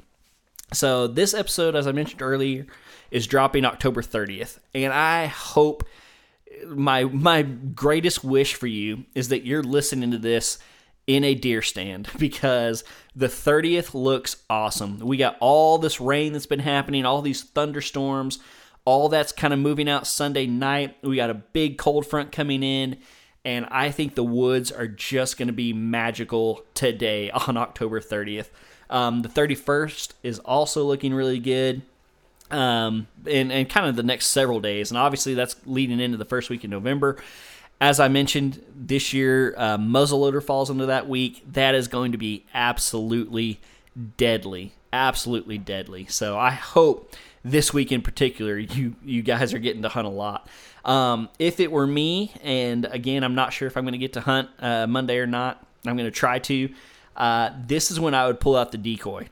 So, 0.73 1.07
this 1.07 1.33
episode, 1.33 1.75
as 1.75 1.87
I 1.87 1.93
mentioned 1.93 2.21
earlier, 2.21 2.67
is 3.11 3.27
dropping 3.27 3.65
October 3.65 4.03
30th, 4.03 4.59
and 4.75 4.93
I 4.93 5.27
hope 5.27 5.85
my 6.67 7.05
my 7.05 7.43
greatest 7.43 8.25
wish 8.25 8.55
for 8.55 8.67
you 8.67 9.05
is 9.15 9.29
that 9.29 9.47
you're 9.47 9.63
listening 9.63 10.11
to 10.11 10.19
this 10.19 10.59
in 11.07 11.25
a 11.25 11.35
deer 11.35 11.63
stand 11.63 12.09
because 12.19 12.85
the 13.17 13.27
30th 13.27 13.95
looks 13.95 14.37
awesome. 14.49 14.99
We 14.99 15.17
got 15.17 15.37
all 15.41 15.79
this 15.79 16.01
rain 16.01 16.33
that's 16.33 16.47
been 16.47 16.61
happening, 16.61 17.05
all 17.05 17.23
these 17.23 17.43
thunderstorms, 17.43 18.39
all 18.85 19.09
that's 19.09 19.33
kind 19.33 19.53
of 19.53 19.59
moving 19.59 19.89
out 19.89 20.07
Sunday 20.07 20.47
night. 20.47 20.97
We 21.03 21.17
got 21.17 21.31
a 21.31 21.35
big 21.35 21.79
cold 21.79 22.07
front 22.07 22.31
coming 22.31 22.63
in, 22.63 22.99
and 23.45 23.67
I 23.71 23.91
think 23.91 24.15
the 24.15 24.25
woods 24.25 24.71
are 24.71 24.89
just 24.89 25.39
going 25.39 25.49
to 25.49 25.53
be 25.53 25.73
magical 25.73 26.65
today 26.75 27.31
on 27.49 27.57
October 27.57 28.01
30th. 28.01 28.49
Um, 28.91 29.23
the 29.23 29.29
31st 29.29 30.13
is 30.23 30.39
also 30.41 30.85
looking 30.85 31.15
really 31.15 31.39
good. 31.39 31.83
Um, 32.51 33.09
and, 33.31 33.53
and 33.53 33.69
kind 33.69 33.87
of 33.87 33.97
the 33.97 34.03
next 34.03 34.29
several 34.29 34.59
days. 34.59 34.91
And 34.91 34.97
obviously, 34.97 35.35
that's 35.35 35.55
leading 35.67 36.01
into 36.01 36.17
the 36.17 36.25
first 36.25 36.49
week 36.49 36.65
in 36.65 36.71
November. 36.71 37.19
As 37.79 38.01
I 38.01 38.09
mentioned, 38.09 38.65
this 38.75 39.13
year, 39.13 39.55
uh, 39.59 39.77
muzzleloader 39.77 40.43
falls 40.43 40.71
into 40.71 40.87
that 40.87 41.09
week. 41.09 41.45
That 41.53 41.75
is 41.75 41.89
going 41.89 42.13
to 42.13 42.19
be 42.19 42.47
absolutely 42.55 43.61
deadly. 44.17 44.73
Absolutely 44.95 45.59
deadly. 45.59 46.07
So 46.07 46.39
I 46.39 46.51
hope 46.51 47.15
this 47.45 47.73
week 47.73 47.93
in 47.93 48.03
particular, 48.03 48.59
you 48.59 48.97
you 49.05 49.23
guys 49.23 49.55
are 49.55 49.59
getting 49.59 49.83
to 49.83 49.89
hunt 49.89 50.07
a 50.07 50.11
lot. 50.11 50.49
Um, 50.89 51.29
if 51.39 51.61
it 51.61 51.71
were 51.71 51.87
me, 51.87 52.33
and 52.43 52.87
again, 52.87 53.23
I'm 53.23 53.35
not 53.35 53.53
sure 53.53 53.69
if 53.69 53.77
I'm 53.77 53.85
going 53.85 53.93
to 53.93 53.99
get 53.99 54.15
to 54.15 54.23
hunt 54.23 54.49
uh, 54.59 54.87
Monday 54.87 55.19
or 55.19 55.27
not. 55.27 55.65
I'm 55.87 55.97
going 55.97 56.11
to 56.11 56.11
try 56.11 56.39
to. 56.39 56.71
Uh, 57.15 57.51
this 57.67 57.91
is 57.91 58.01
when 58.01 58.15
I 58.15 58.27
would 58.27 58.41
pull 58.41 58.57
out 58.57 58.73
the 58.73 58.79
decoy. 58.79 59.29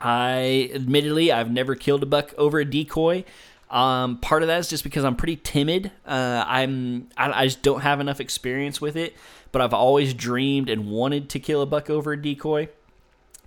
I 0.00 0.70
admittedly 0.72 1.30
I've 1.30 1.50
never 1.50 1.74
killed 1.74 2.02
a 2.02 2.06
buck 2.06 2.32
over 2.38 2.58
a 2.58 2.64
decoy. 2.64 3.24
Um, 3.70 4.16
part 4.18 4.42
of 4.42 4.48
that 4.48 4.60
is 4.60 4.68
just 4.68 4.82
because 4.82 5.04
I'm 5.04 5.14
pretty 5.14 5.36
timid. 5.36 5.92
Uh, 6.06 6.42
I'm 6.46 7.08
I, 7.18 7.42
I, 7.42 7.44
just 7.44 7.60
don't 7.60 7.82
have 7.82 8.00
enough 8.00 8.18
experience 8.18 8.80
with 8.80 8.96
it. 8.96 9.14
But 9.52 9.60
I've 9.60 9.74
always 9.74 10.14
dreamed 10.14 10.70
and 10.70 10.90
wanted 10.90 11.28
to 11.30 11.38
kill 11.38 11.60
a 11.60 11.66
buck 11.66 11.90
over 11.90 12.12
a 12.12 12.22
decoy. 12.22 12.68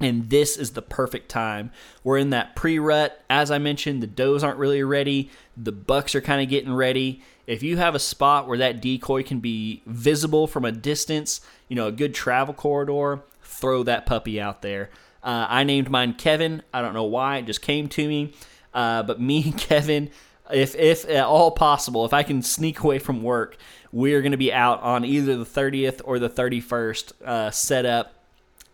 And 0.02 0.30
this 0.30 0.58
is 0.58 0.72
the 0.72 0.82
perfect 0.82 1.30
time. 1.30 1.72
We're 2.04 2.18
in 2.18 2.32
that 2.32 2.56
pre 2.56 2.80
rut. 2.80 3.22
As 3.30 3.52
I 3.52 3.58
mentioned, 3.58 4.02
the 4.02 4.08
does 4.08 4.44
aren't 4.44 4.58
really 4.58 4.84
ready. 4.84 5.30
The 5.56 5.72
bucks 5.72 6.16
are 6.16 6.22
kind 6.22 6.42
of 6.42 6.50
getting 6.50 6.74
ready. 6.74 7.22
If 7.48 7.64
you 7.64 7.78
have 7.78 7.96
a 7.96 8.00
spot 8.00 8.48
where 8.48 8.58
that 8.60 8.82
decoy 8.82 9.24
can 9.24 9.40
be 9.40 9.82
visible 9.86 10.48
from 10.48 10.66
a 10.66 10.72
distance, 10.72 11.42
you 11.68 11.76
know, 11.76 11.88
a 11.88 11.92
good 11.92 12.14
travel 12.14 12.54
corridor, 12.54 13.22
throw 13.44 13.84
that 13.84 14.06
puppy 14.06 14.40
out 14.40 14.62
there. 14.62 14.90
Uh, 15.24 15.46
I 15.50 15.64
named 15.64 15.90
mine 15.90 16.14
Kevin. 16.14 16.64
I 16.74 16.82
don't 16.82 16.94
know 16.94 17.04
why. 17.04 17.38
It 17.38 17.46
just 17.46 17.62
came 17.62 17.88
to 17.90 18.08
me. 18.08 18.34
Uh, 18.74 19.04
but 19.04 19.20
me 19.20 19.44
and 19.44 19.58
Kevin, 19.58 20.10
if 20.52 20.76
if 20.76 21.08
at 21.10 21.26
all 21.26 21.52
possible, 21.52 22.06
if 22.06 22.14
I 22.14 22.24
can 22.24 22.42
sneak 22.42 22.80
away 22.80 23.00
from 23.00 23.22
work, 23.22 23.58
we 23.92 24.14
are 24.14 24.22
going 24.22 24.32
to 24.32 24.38
be 24.38 24.54
out 24.54 24.82
on 24.82 25.06
either 25.06 25.38
the 25.38 25.46
30th 25.46 26.02
or 26.06 26.20
the 26.20 26.30
31st 26.30 27.22
uh, 27.24 27.52
set 27.52 27.86
up, 27.86 28.14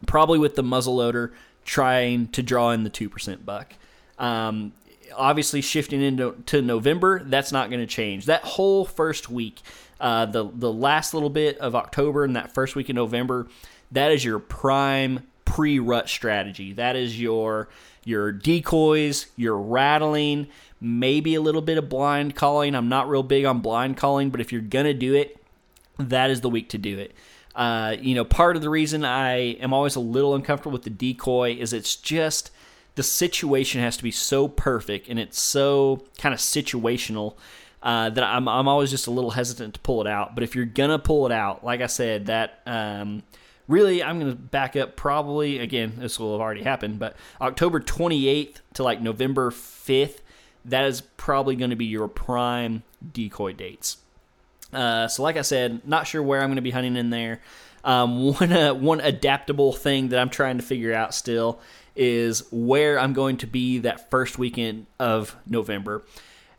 probably 0.05 0.39
with 0.39 0.55
the 0.55 0.63
muzzleloader, 0.63 1.31
trying 1.65 2.27
to 2.29 2.43
draw 2.43 2.71
in 2.71 2.83
the 2.83 2.89
two 2.89 3.09
percent 3.09 3.45
buck. 3.45 3.73
Um, 4.19 4.73
obviously, 5.15 5.61
shifting 5.61 6.01
into 6.01 6.35
to 6.47 6.61
November, 6.61 7.23
that's 7.23 7.51
not 7.51 7.69
going 7.69 7.81
to 7.81 7.87
change. 7.87 8.25
That 8.25 8.43
whole 8.43 8.85
first 8.85 9.29
week, 9.29 9.61
uh, 9.99 10.25
the 10.25 10.49
the 10.53 10.71
last 10.71 11.13
little 11.13 11.29
bit 11.29 11.57
of 11.59 11.75
October 11.75 12.23
and 12.23 12.35
that 12.35 12.53
first 12.53 12.75
week 12.75 12.89
in 12.89 12.95
November, 12.95 13.47
that 13.91 14.11
is 14.11 14.23
your 14.23 14.39
prime 14.39 15.27
pre-rut 15.45 16.09
strategy. 16.09 16.73
That 16.73 16.95
is 16.95 17.19
your 17.19 17.69
your 18.03 18.31
decoys, 18.31 19.27
your 19.35 19.57
rattling, 19.57 20.47
maybe 20.79 21.35
a 21.35 21.41
little 21.41 21.61
bit 21.61 21.77
of 21.77 21.89
blind 21.89 22.35
calling. 22.35 22.75
I'm 22.75 22.89
not 22.89 23.09
real 23.09 23.23
big 23.23 23.45
on 23.45 23.59
blind 23.59 23.97
calling, 23.97 24.29
but 24.29 24.39
if 24.39 24.51
you're 24.51 24.61
gonna 24.61 24.93
do 24.93 25.13
it, 25.13 25.37
that 25.97 26.29
is 26.29 26.41
the 26.41 26.49
week 26.49 26.69
to 26.69 26.77
do 26.77 26.99
it. 26.99 27.13
Uh, 27.57 27.95
you 27.99 28.13
know, 28.13 28.23
part 28.23 28.55
of 28.55 28.61
the 28.61 28.69
reason 28.69 29.03
I 29.03 29.55
am 29.55 29.73
always 29.73 29.95
a 29.95 29.99
little 29.99 30.35
uncomfortable 30.35 30.73
with 30.73 30.83
the 30.83 30.91
decoy 30.91 31.57
is 31.59 31.73
it's 31.73 31.95
just 31.95 32.51
the 32.93 33.01
situation 33.01 33.81
has 33.81 33.97
to 33.97 34.03
be 34.03 34.11
so 34.11 34.47
perfect 34.47 35.09
and 35.09 35.19
it's 35.19 35.41
so 35.41 36.05
kind 36.19 36.33
of 36.33 36.39
situational 36.39 37.35
uh, 37.81 38.11
that 38.11 38.23
I'm, 38.23 38.47
I'm 38.47 38.67
always 38.67 38.91
just 38.91 39.07
a 39.07 39.11
little 39.11 39.31
hesitant 39.31 39.73
to 39.73 39.79
pull 39.79 40.01
it 40.01 40.07
out. 40.07 40.35
But 40.35 40.43
if 40.43 40.55
you're 40.55 40.65
gonna 40.65 40.99
pull 40.99 41.25
it 41.25 41.31
out, 41.31 41.63
like 41.63 41.81
I 41.81 41.87
said, 41.87 42.27
that 42.27 42.61
um, 42.67 43.23
really 43.67 44.03
I'm 44.03 44.19
gonna 44.19 44.35
back 44.35 44.75
up 44.75 44.95
probably 44.95 45.57
again. 45.57 45.93
This 45.97 46.19
will 46.19 46.33
have 46.33 46.41
already 46.41 46.61
happened, 46.63 46.99
but 46.99 47.15
October 47.41 47.79
28th 47.79 48.57
to 48.75 48.83
like 48.83 49.01
November 49.01 49.49
5th, 49.49 50.19
that 50.65 50.85
is 50.85 51.01
probably 51.01 51.55
going 51.55 51.71
to 51.71 51.75
be 51.75 51.85
your 51.85 52.07
prime 52.07 52.83
decoy 53.13 53.53
dates. 53.53 53.97
Uh, 54.73 55.07
so, 55.07 55.23
like 55.23 55.37
I 55.37 55.41
said, 55.41 55.87
not 55.87 56.07
sure 56.07 56.21
where 56.21 56.41
I'm 56.41 56.49
going 56.49 56.57
to 56.57 56.61
be 56.61 56.71
hunting 56.71 56.95
in 56.95 57.09
there. 57.09 57.41
Um, 57.83 58.33
one 58.33 58.51
uh, 58.51 58.73
one 58.73 58.99
adaptable 58.99 59.73
thing 59.73 60.09
that 60.09 60.19
I'm 60.19 60.29
trying 60.29 60.57
to 60.57 60.63
figure 60.63 60.93
out 60.93 61.13
still 61.13 61.59
is 61.95 62.43
where 62.51 62.99
I'm 62.99 63.13
going 63.13 63.37
to 63.37 63.47
be 63.47 63.79
that 63.79 64.09
first 64.09 64.37
weekend 64.37 64.85
of 64.99 65.35
November. 65.47 66.03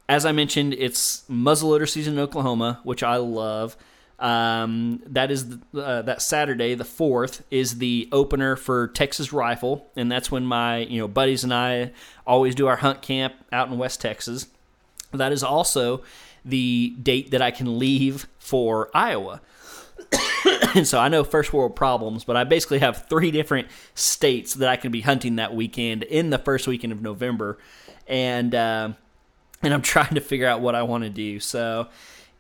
As 0.09 0.25
I 0.27 0.33
mentioned, 0.33 0.75
it's 0.75 1.23
muzzleloader 1.31 1.89
season 1.89 2.15
in 2.15 2.21
Oklahoma, 2.21 2.81
which 2.83 3.03
I 3.03 3.17
love. 3.17 3.77
Um, 4.19 5.01
that 5.07 5.31
is 5.31 5.49
the, 5.49 5.61
uh, 5.81 6.03
that 6.03 6.23
Saturday, 6.23 6.75
the 6.75 6.85
fourth, 6.85 7.45
is 7.53 7.79
the 7.79 8.09
opener 8.11 8.57
for 8.57 8.89
Texas 8.89 9.33
Rifle, 9.33 9.87
and 9.95 10.11
that's 10.11 10.31
when 10.31 10.45
my 10.45 10.79
you 10.79 10.99
know 10.99 11.07
buddies 11.09 11.45
and 11.45 11.55
I 11.55 11.93
always 12.27 12.55
do 12.55 12.67
our 12.67 12.77
hunt 12.77 13.01
camp 13.01 13.35
out 13.53 13.69
in 13.69 13.79
West 13.79 14.01
Texas. 14.01 14.49
That 15.13 15.33
is 15.33 15.43
also 15.45 16.03
the 16.49 16.95
date 17.03 17.31
that 17.33 17.43
I 17.43 17.51
can 17.51 17.79
leave 17.79 18.29
for 18.39 18.91
Iowa. 18.95 19.41
and 20.75 20.87
so 20.87 20.99
I 20.99 21.09
know 21.09 21.25
first 21.25 21.53
world 21.53 21.77
problems, 21.77 22.25
but 22.25 22.37
I 22.37 22.45
basically 22.45 22.79
have 22.79 23.07
three 23.09 23.31
different 23.31 23.69
states 23.95 24.55
that 24.55 24.69
I 24.69 24.77
can 24.77 24.93
be 24.93 25.01
hunting 25.01 25.37
that 25.37 25.55
weekend 25.55 26.03
in 26.05 26.31
the 26.31 26.39
first 26.39 26.67
weekend 26.67 26.93
of 26.93 27.03
November, 27.03 27.59
and 28.07 28.55
uh, 28.55 28.93
and 29.63 29.75
I'm 29.75 29.83
trying 29.95 30.15
to 30.15 30.21
figure 30.21 30.47
out 30.47 30.61
what 30.61 30.75
I 30.75 30.83
want 30.83 31.05
to 31.05 31.11
do. 31.11 31.41
So 31.41 31.89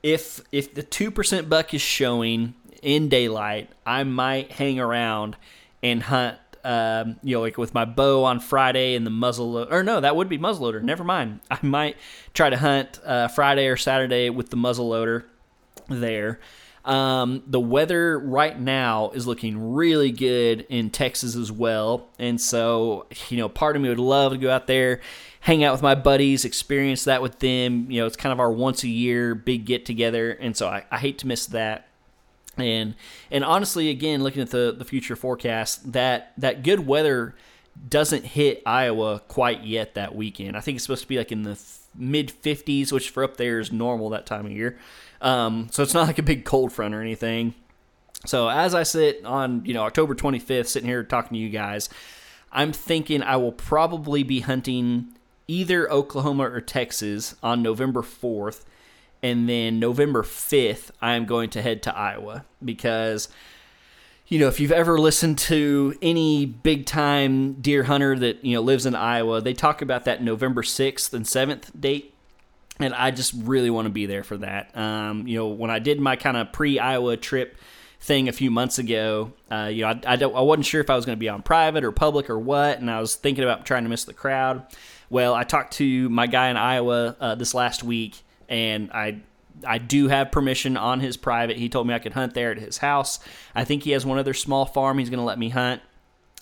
if 0.02 0.40
if 0.52 0.74
the 0.74 0.82
two 0.82 1.10
percent 1.10 1.48
buck 1.48 1.74
is 1.74 1.82
showing 1.82 2.54
in 2.82 3.08
daylight, 3.08 3.70
I 3.84 4.04
might 4.04 4.52
hang 4.52 4.78
around 4.78 5.36
and 5.82 6.02
hunt. 6.02 6.38
Um, 6.68 7.18
you 7.22 7.34
know, 7.34 7.40
like 7.40 7.56
with 7.56 7.72
my 7.72 7.86
bow 7.86 8.24
on 8.24 8.40
Friday 8.40 8.94
and 8.94 9.06
the 9.06 9.10
muzzle, 9.10 9.72
or 9.72 9.82
no, 9.82 10.00
that 10.00 10.16
would 10.16 10.28
be 10.28 10.36
muzzleloader. 10.36 10.82
Never 10.82 11.02
mind. 11.02 11.40
I 11.50 11.58
might 11.62 11.96
try 12.34 12.50
to 12.50 12.58
hunt 12.58 13.00
uh, 13.04 13.28
Friday 13.28 13.68
or 13.68 13.76
Saturday 13.76 14.28
with 14.28 14.50
the 14.50 14.56
muzzleloader 14.56 15.24
there. 15.88 16.40
Um, 16.84 17.42
the 17.46 17.60
weather 17.60 18.18
right 18.18 18.58
now 18.58 19.10
is 19.10 19.26
looking 19.26 19.74
really 19.74 20.10
good 20.10 20.66
in 20.68 20.90
Texas 20.90 21.36
as 21.36 21.50
well, 21.50 22.08
and 22.18 22.40
so 22.40 23.06
you 23.28 23.38
know, 23.38 23.48
part 23.48 23.74
of 23.74 23.82
me 23.82 23.88
would 23.88 23.98
love 23.98 24.32
to 24.32 24.38
go 24.38 24.50
out 24.50 24.66
there 24.66 25.00
hang 25.40 25.64
out 25.64 25.72
with 25.72 25.82
my 25.82 25.94
buddies, 25.94 26.44
experience 26.44 27.04
that 27.04 27.22
with 27.22 27.38
them. 27.38 27.90
You 27.90 28.00
know, 28.00 28.06
it's 28.06 28.16
kind 28.16 28.32
of 28.32 28.40
our 28.40 28.52
once 28.52 28.84
a 28.84 28.88
year 28.88 29.34
big 29.34 29.64
get 29.64 29.86
together, 29.86 30.32
and 30.32 30.56
so 30.56 30.68
I, 30.68 30.84
I 30.90 30.98
hate 30.98 31.18
to 31.18 31.26
miss 31.26 31.46
that. 31.46 31.87
And 32.58 32.94
and 33.30 33.44
honestly, 33.44 33.90
again, 33.90 34.22
looking 34.22 34.42
at 34.42 34.50
the 34.50 34.74
the 34.76 34.84
future 34.84 35.16
forecast, 35.16 35.92
that 35.92 36.32
that 36.38 36.62
good 36.62 36.86
weather 36.86 37.34
doesn't 37.88 38.24
hit 38.24 38.62
Iowa 38.66 39.20
quite 39.28 39.64
yet 39.64 39.94
that 39.94 40.14
weekend. 40.14 40.56
I 40.56 40.60
think 40.60 40.76
it's 40.76 40.84
supposed 40.84 41.02
to 41.02 41.08
be 41.08 41.18
like 41.18 41.30
in 41.32 41.42
the 41.42 41.58
mid 41.94 42.28
50s, 42.28 42.92
which 42.92 43.10
for 43.10 43.24
up 43.24 43.36
there 43.36 43.60
is 43.60 43.70
normal 43.70 44.10
that 44.10 44.26
time 44.26 44.46
of 44.46 44.52
year. 44.52 44.78
Um, 45.20 45.68
so 45.70 45.82
it's 45.82 45.94
not 45.94 46.06
like 46.06 46.18
a 46.18 46.22
big 46.22 46.44
cold 46.44 46.72
front 46.72 46.94
or 46.94 47.00
anything. 47.00 47.54
So 48.26 48.48
as 48.48 48.74
I 48.74 48.82
sit 48.82 49.24
on 49.24 49.64
you 49.64 49.74
know 49.74 49.82
October 49.82 50.14
25th, 50.14 50.66
sitting 50.66 50.88
here 50.88 51.04
talking 51.04 51.34
to 51.34 51.38
you 51.38 51.50
guys, 51.50 51.88
I'm 52.52 52.72
thinking 52.72 53.22
I 53.22 53.36
will 53.36 53.52
probably 53.52 54.22
be 54.22 54.40
hunting 54.40 55.14
either 55.46 55.90
Oklahoma 55.90 56.44
or 56.44 56.60
Texas 56.60 57.34
on 57.42 57.62
November 57.62 58.02
4th. 58.02 58.64
And 59.22 59.48
then 59.48 59.78
November 59.78 60.22
5th, 60.22 60.90
I'm 61.00 61.26
going 61.26 61.50
to 61.50 61.62
head 61.62 61.82
to 61.84 61.96
Iowa 61.96 62.44
because, 62.64 63.28
you 64.28 64.38
know, 64.38 64.48
if 64.48 64.60
you've 64.60 64.72
ever 64.72 64.98
listened 64.98 65.38
to 65.38 65.96
any 66.00 66.46
big 66.46 66.86
time 66.86 67.54
deer 67.54 67.84
hunter 67.84 68.16
that, 68.18 68.44
you 68.44 68.54
know, 68.54 68.60
lives 68.60 68.86
in 68.86 68.94
Iowa, 68.94 69.40
they 69.40 69.54
talk 69.54 69.82
about 69.82 70.04
that 70.04 70.22
November 70.22 70.62
6th 70.62 71.12
and 71.12 71.24
7th 71.24 71.78
date. 71.78 72.14
And 72.80 72.94
I 72.94 73.10
just 73.10 73.34
really 73.36 73.70
want 73.70 73.86
to 73.86 73.90
be 73.90 74.06
there 74.06 74.22
for 74.22 74.36
that. 74.36 74.76
Um, 74.76 75.26
you 75.26 75.36
know, 75.36 75.48
when 75.48 75.70
I 75.70 75.80
did 75.80 76.00
my 76.00 76.14
kind 76.14 76.36
of 76.36 76.52
pre 76.52 76.78
Iowa 76.78 77.16
trip, 77.16 77.58
thing 78.00 78.28
a 78.28 78.32
few 78.32 78.50
months 78.50 78.78
ago. 78.78 79.32
Uh, 79.50 79.70
you 79.72 79.82
know, 79.82 79.88
I, 79.88 80.00
I, 80.06 80.16
don't, 80.16 80.34
I 80.34 80.40
wasn't 80.40 80.66
sure 80.66 80.80
if 80.80 80.90
I 80.90 80.96
was 80.96 81.04
going 81.04 81.16
to 81.16 81.20
be 81.20 81.28
on 81.28 81.42
private 81.42 81.84
or 81.84 81.92
public 81.92 82.30
or 82.30 82.38
what, 82.38 82.78
and 82.78 82.90
I 82.90 83.00
was 83.00 83.14
thinking 83.14 83.44
about 83.44 83.66
trying 83.66 83.84
to 83.84 83.88
miss 83.88 84.04
the 84.04 84.14
crowd. 84.14 84.64
Well, 85.10 85.34
I 85.34 85.44
talked 85.44 85.74
to 85.74 86.08
my 86.08 86.26
guy 86.26 86.48
in 86.48 86.56
Iowa 86.56 87.16
uh, 87.18 87.34
this 87.34 87.54
last 87.54 87.82
week, 87.82 88.22
and 88.48 88.90
I 88.92 89.20
I 89.66 89.78
do 89.78 90.08
have 90.08 90.30
permission 90.30 90.76
on 90.76 91.00
his 91.00 91.16
private. 91.16 91.56
He 91.56 91.68
told 91.68 91.86
me 91.86 91.94
I 91.94 91.98
could 91.98 92.12
hunt 92.12 92.34
there 92.34 92.52
at 92.52 92.58
his 92.58 92.78
house. 92.78 93.18
I 93.54 93.64
think 93.64 93.82
he 93.82 93.90
has 93.92 94.06
one 94.06 94.18
other 94.18 94.34
small 94.34 94.64
farm 94.64 94.98
he's 94.98 95.10
going 95.10 95.18
to 95.18 95.24
let 95.24 95.38
me 95.38 95.48
hunt, 95.48 95.82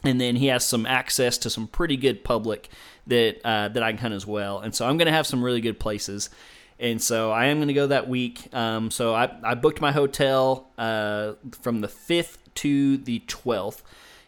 and 0.05 0.21
then 0.21 0.37
he 0.37 0.47
has 0.49 0.65
some 0.65 0.87
access 0.87 1.39
to 1.39 1.51
some 1.51 1.67
pretty 1.67 1.97
good 1.97 2.25
public 2.25 2.69
that 3.07 3.41
uh, 3.45 3.69
that 3.69 3.83
I 3.83 3.93
can 3.93 3.99
hunt 3.99 4.15
as 4.15 4.27
well. 4.27 4.59
And 4.59 4.75
so 4.75 4.87
I'm 4.87 4.97
going 4.97 5.07
to 5.07 5.13
have 5.13 5.27
some 5.27 5.43
really 5.43 5.61
good 5.61 5.79
places. 5.79 6.31
And 6.79 7.01
so 7.01 7.31
I 7.31 7.47
am 7.47 7.59
going 7.59 7.69
to 7.69 7.75
go 7.75 7.87
that 7.87 8.09
week. 8.09 8.55
Um, 8.55 8.91
so 8.91 9.15
I, 9.15 9.35
I 9.43 9.55
booked 9.55 9.81
my 9.81 9.93
hotel 9.93 10.69
uh, 10.77 11.33
from 11.63 11.81
the 11.81 11.89
5th 11.89 12.37
to 12.57 12.99
the 12.99 13.21
12th. 13.21 13.83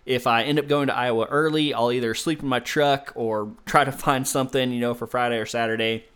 If 0.07 0.27
I 0.27 0.45
end 0.45 0.59
up 0.59 0.67
going 0.67 0.87
to 0.87 0.97
Iowa 0.97 1.27
early, 1.27 1.75
I'll 1.75 1.93
either 1.93 2.15
sleep 2.15 2.43
in 2.43 2.49
my 2.49 2.61
truck 2.61 3.13
or 3.15 3.53
try 3.67 3.85
to 3.85 3.93
find 4.07 4.27
something, 4.27 4.73
you 4.73 4.81
know, 4.81 4.95
for 4.95 5.07
Friday 5.07 5.37
or 5.37 5.45
Saturday. 5.45 6.07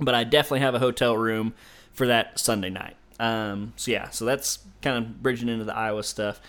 But 0.00 0.14
I 0.14 0.24
definitely 0.24 0.60
have 0.60 0.74
a 0.74 0.78
hotel 0.78 1.16
room 1.16 1.54
for 1.92 2.06
that 2.06 2.38
Sunday 2.38 2.70
night. 2.70 2.96
Um, 3.18 3.72
so 3.76 3.90
yeah, 3.90 4.10
so 4.10 4.24
that's 4.24 4.60
kind 4.82 4.96
of 4.96 5.22
bridging 5.22 5.48
into 5.48 5.64
the 5.64 5.74
Iowa 5.74 6.02
stuff. 6.02 6.40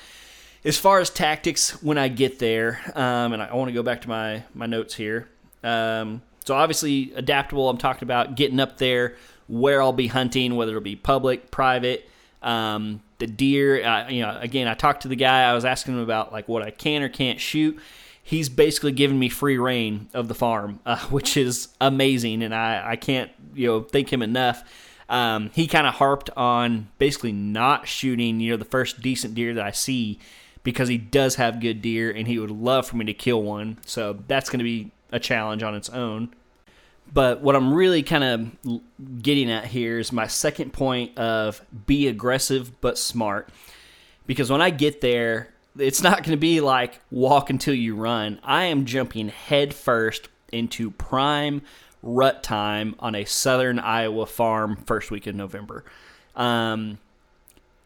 As 0.64 0.78
far 0.78 1.00
as 1.00 1.10
tactics, 1.10 1.82
when 1.82 1.98
I 1.98 2.10
get 2.10 2.40
there, 2.40 2.80
um, 2.94 3.34
and 3.34 3.42
I, 3.42 3.56
want 3.56 3.70
to 3.70 3.74
go 3.74 3.82
back 3.82 4.02
to 4.02 4.10
my 4.10 4.44
my 4.54 4.66
notes 4.66 4.94
here. 4.94 5.30
Um, 5.64 6.22
so 6.46 6.56
obviously 6.56 7.14
adaptable. 7.16 7.70
I'm 7.70 7.78
talking 7.78 8.04
about 8.04 8.36
getting 8.36 8.60
up 8.60 8.78
there 8.78 9.16
where 9.48 9.82
I'll 9.82 9.94
be 9.94 10.08
hunting, 10.08 10.56
whether 10.56 10.72
it'll 10.72 10.82
be 10.82 10.96
public, 10.96 11.50
private. 11.50 12.10
Um, 12.42 13.02
the 13.18 13.28
deer, 13.28 13.78
you 14.10 14.22
know, 14.22 14.38
again, 14.40 14.68
I 14.68 14.74
talked 14.74 15.02
to 15.02 15.08
the 15.08 15.16
guy. 15.16 15.44
I 15.44 15.54
was 15.54 15.66
asking 15.66 15.96
him 15.96 16.02
about 16.02 16.32
like 16.32 16.48
what 16.48 16.62
I 16.62 16.72
can 16.72 17.02
or 17.02 17.10
can't 17.10 17.40
shoot. 17.40 17.80
He's 18.30 18.48
basically 18.48 18.92
giving 18.92 19.18
me 19.18 19.28
free 19.28 19.58
reign 19.58 20.08
of 20.14 20.28
the 20.28 20.36
farm, 20.36 20.82
uh, 20.86 21.00
which 21.10 21.36
is 21.36 21.70
amazing, 21.82 22.44
and 22.44 22.54
I, 22.54 22.92
I 22.92 22.96
can't 22.96 23.32
you 23.56 23.68
know 23.68 23.82
thank 23.82 24.14
him 24.14 24.22
enough. 24.22 24.64
Um, 25.10 25.50
he 25.56 25.66
kind 25.66 25.88
of 25.88 25.96
harped 25.96 26.30
on 26.38 26.90
basically 27.00 27.32
not 27.32 27.88
shooting, 27.88 28.40
you 28.40 28.52
know, 28.52 28.58
the 28.58 28.66
first 28.66 29.02
decent 29.02 29.34
deer 29.34 29.56
that 29.56 29.66
I 29.66 29.72
see 29.72 30.20
because 30.62 30.88
he 30.88 31.00
does 31.00 31.36
have 31.36 31.60
good 31.60 31.82
deer 31.82 32.12
and 32.12 32.28
he 32.28 32.38
would 32.38 32.52
love 32.52 32.86
for 32.88 32.96
me 32.96 33.06
to 33.06 33.14
kill 33.16 33.42
one. 33.42 33.80
So 33.88 34.20
that's 34.28 34.52
going 34.52 34.60
to 34.60 34.64
be 34.64 34.92
a 35.12 35.20
challenge 35.20 35.64
on 35.64 35.74
its 35.74 35.90
own. 35.90 36.36
But 37.12 37.42
what 37.42 37.56
I'm 37.56 37.74
really 37.74 38.04
kind 38.04 38.24
of 38.24 38.84
getting 39.24 39.50
at 39.50 39.66
here 39.66 39.98
is 39.98 40.12
my 40.12 40.28
second 40.28 40.74
point 40.74 41.18
of 41.18 41.66
be 41.88 42.08
aggressive 42.08 42.80
but 42.80 43.00
smart. 43.00 43.50
Because 44.28 44.52
when 44.52 44.62
I 44.62 44.70
get 44.70 45.02
there, 45.02 45.50
it's 45.80 46.02
not 46.02 46.24
going 46.24 46.32
to 46.32 46.38
be 46.38 46.62
like 46.62 47.00
walk 47.12 47.50
until 47.50 47.74
you 47.74 47.96
run. 47.96 48.40
I 48.44 48.66
am 48.66 48.86
jumping 48.86 49.30
head 49.30 49.74
first 49.74 50.30
into 50.52 50.92
prime 50.92 51.62
rut 52.02 52.44
time 52.44 52.96
on 53.00 53.16
a 53.16 53.26
southern 53.26 53.80
Iowa 53.80 54.26
farm 54.26 54.78
first 54.86 55.12
week 55.12 55.28
of 55.28 55.36
November. 55.36 55.84
Um, 56.36 56.98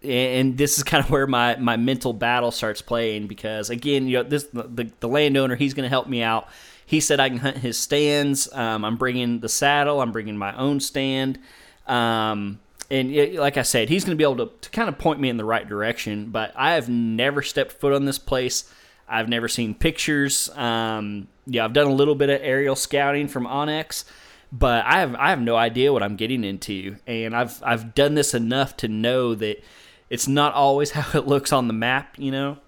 and 0.03 0.57
this 0.57 0.77
is 0.77 0.83
kind 0.83 1.03
of 1.03 1.09
where 1.09 1.27
my, 1.27 1.55
my 1.55 1.77
mental 1.77 2.13
battle 2.13 2.51
starts 2.51 2.81
playing 2.81 3.27
because 3.27 3.69
again, 3.69 4.07
you 4.07 4.17
know, 4.17 4.23
this 4.23 4.43
the, 4.53 4.91
the 4.99 5.07
landowner 5.07 5.55
he's 5.55 5.73
going 5.73 5.85
to 5.85 5.89
help 5.89 6.07
me 6.07 6.21
out 6.21 6.47
he 6.85 6.99
said 6.99 7.19
I 7.19 7.29
can 7.29 7.39
hunt 7.39 7.57
his 7.57 7.77
stands. 7.77 8.51
Um, 8.53 8.85
I'm 8.85 8.97
bringing 8.97 9.39
the 9.39 9.49
saddle. 9.49 10.01
I'm 10.01 10.11
bringing 10.11 10.37
my 10.37 10.55
own 10.55 10.79
stand. 10.79 11.39
Um, 11.87 12.59
and 12.93 13.35
like 13.35 13.57
I 13.57 13.63
said, 13.63 13.89
he's 13.89 14.05
going 14.05 14.15
to 14.15 14.21
be 14.21 14.23
able 14.23 14.45
to, 14.45 14.51
to 14.61 14.69
kind 14.69 14.87
of 14.87 14.99
point 14.99 15.19
me 15.19 15.27
in 15.27 15.37
the 15.37 15.45
right 15.45 15.67
direction. 15.67 16.29
But 16.29 16.53
I 16.55 16.73
have 16.73 16.89
never 16.89 17.41
stepped 17.41 17.71
foot 17.71 17.91
on 17.91 18.05
this 18.05 18.19
place. 18.19 18.71
I've 19.07 19.27
never 19.27 19.47
seen 19.47 19.73
pictures. 19.73 20.47
Um, 20.49 21.27
yeah, 21.47 21.65
I've 21.65 21.73
done 21.73 21.87
a 21.87 21.93
little 21.93 22.13
bit 22.13 22.29
of 22.29 22.39
aerial 22.43 22.75
scouting 22.75 23.27
from 23.27 23.45
onX, 23.45 24.05
but 24.51 24.85
I 24.85 24.99
have 24.99 25.15
I 25.15 25.31
have 25.31 25.41
no 25.41 25.55
idea 25.55 25.91
what 25.91 26.03
I'm 26.03 26.15
getting 26.15 26.43
into. 26.43 26.97
And 27.07 27.35
I've 27.35 27.61
I've 27.63 27.95
done 27.95 28.13
this 28.13 28.35
enough 28.35 28.77
to 28.77 28.87
know 28.87 29.33
that 29.35 29.63
it's 30.11 30.27
not 30.27 30.53
always 30.53 30.91
how 30.97 31.17
it 31.17 31.25
looks 31.25 31.51
on 31.51 31.67
the 31.67 31.73
map, 31.73 32.13
you 32.19 32.29
know. 32.29 32.59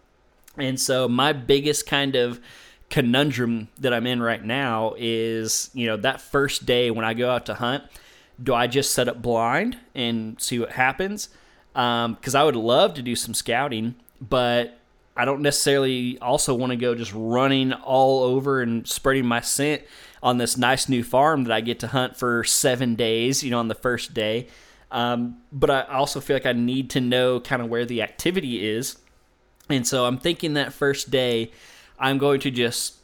And 0.57 0.79
so 0.79 1.07
my 1.07 1.33
biggest 1.33 1.85
kind 1.85 2.15
of 2.15 2.39
conundrum 2.89 3.67
that 3.77 3.93
I'm 3.93 4.07
in 4.07 4.23
right 4.23 4.43
now 4.43 4.95
is, 4.97 5.69
you 5.75 5.85
know, 5.85 5.97
that 5.97 6.19
first 6.19 6.65
day 6.65 6.89
when 6.89 7.05
I 7.05 7.13
go 7.13 7.29
out 7.29 7.45
to 7.45 7.53
hunt, 7.53 7.83
do 8.41 8.53
I 8.53 8.67
just 8.67 8.93
set 8.93 9.07
up 9.07 9.21
blind 9.21 9.77
and 9.93 10.39
see 10.41 10.59
what 10.59 10.71
happens? 10.71 11.29
Because 11.73 12.35
um, 12.35 12.41
I 12.41 12.43
would 12.43 12.55
love 12.55 12.93
to 12.95 13.01
do 13.01 13.15
some 13.15 13.33
scouting, 13.33 13.95
but 14.21 14.79
I 15.17 15.25
don't 15.25 15.41
necessarily 15.41 16.17
also 16.19 16.53
want 16.53 16.71
to 16.71 16.77
go 16.77 16.95
just 16.95 17.13
running 17.13 17.73
all 17.73 18.23
over 18.23 18.61
and 18.61 18.87
spreading 18.87 19.25
my 19.25 19.41
scent 19.41 19.83
on 20.21 20.37
this 20.37 20.57
nice 20.57 20.89
new 20.89 21.03
farm 21.03 21.45
that 21.45 21.53
I 21.53 21.61
get 21.61 21.79
to 21.81 21.87
hunt 21.87 22.17
for 22.17 22.43
seven 22.43 22.95
days, 22.95 23.43
you 23.43 23.51
know, 23.51 23.59
on 23.59 23.67
the 23.67 23.75
first 23.75 24.13
day. 24.13 24.47
Um, 24.91 25.37
but 25.51 25.69
I 25.69 25.81
also 25.83 26.19
feel 26.19 26.35
like 26.35 26.45
I 26.45 26.53
need 26.53 26.89
to 26.91 27.01
know 27.01 27.39
kind 27.39 27.61
of 27.61 27.69
where 27.69 27.85
the 27.85 28.01
activity 28.01 28.67
is. 28.67 28.97
And 29.69 29.87
so 29.87 30.05
I'm 30.05 30.17
thinking 30.17 30.53
that 30.53 30.73
first 30.73 31.11
day, 31.11 31.51
I'm 31.99 32.17
going 32.17 32.39
to 32.41 32.51
just 32.51 32.95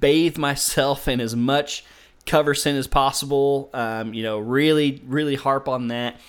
bathe 0.00 0.38
myself 0.38 1.08
in 1.08 1.20
as 1.20 1.34
much 1.34 1.84
cover 2.28 2.54
scent 2.54 2.78
as 2.78 2.86
possible. 2.86 3.70
Um, 3.72 4.14
you 4.14 4.22
know, 4.22 4.38
really, 4.38 5.02
really 5.06 5.34
harp 5.34 5.66
on 5.66 5.88
that. 5.88 6.20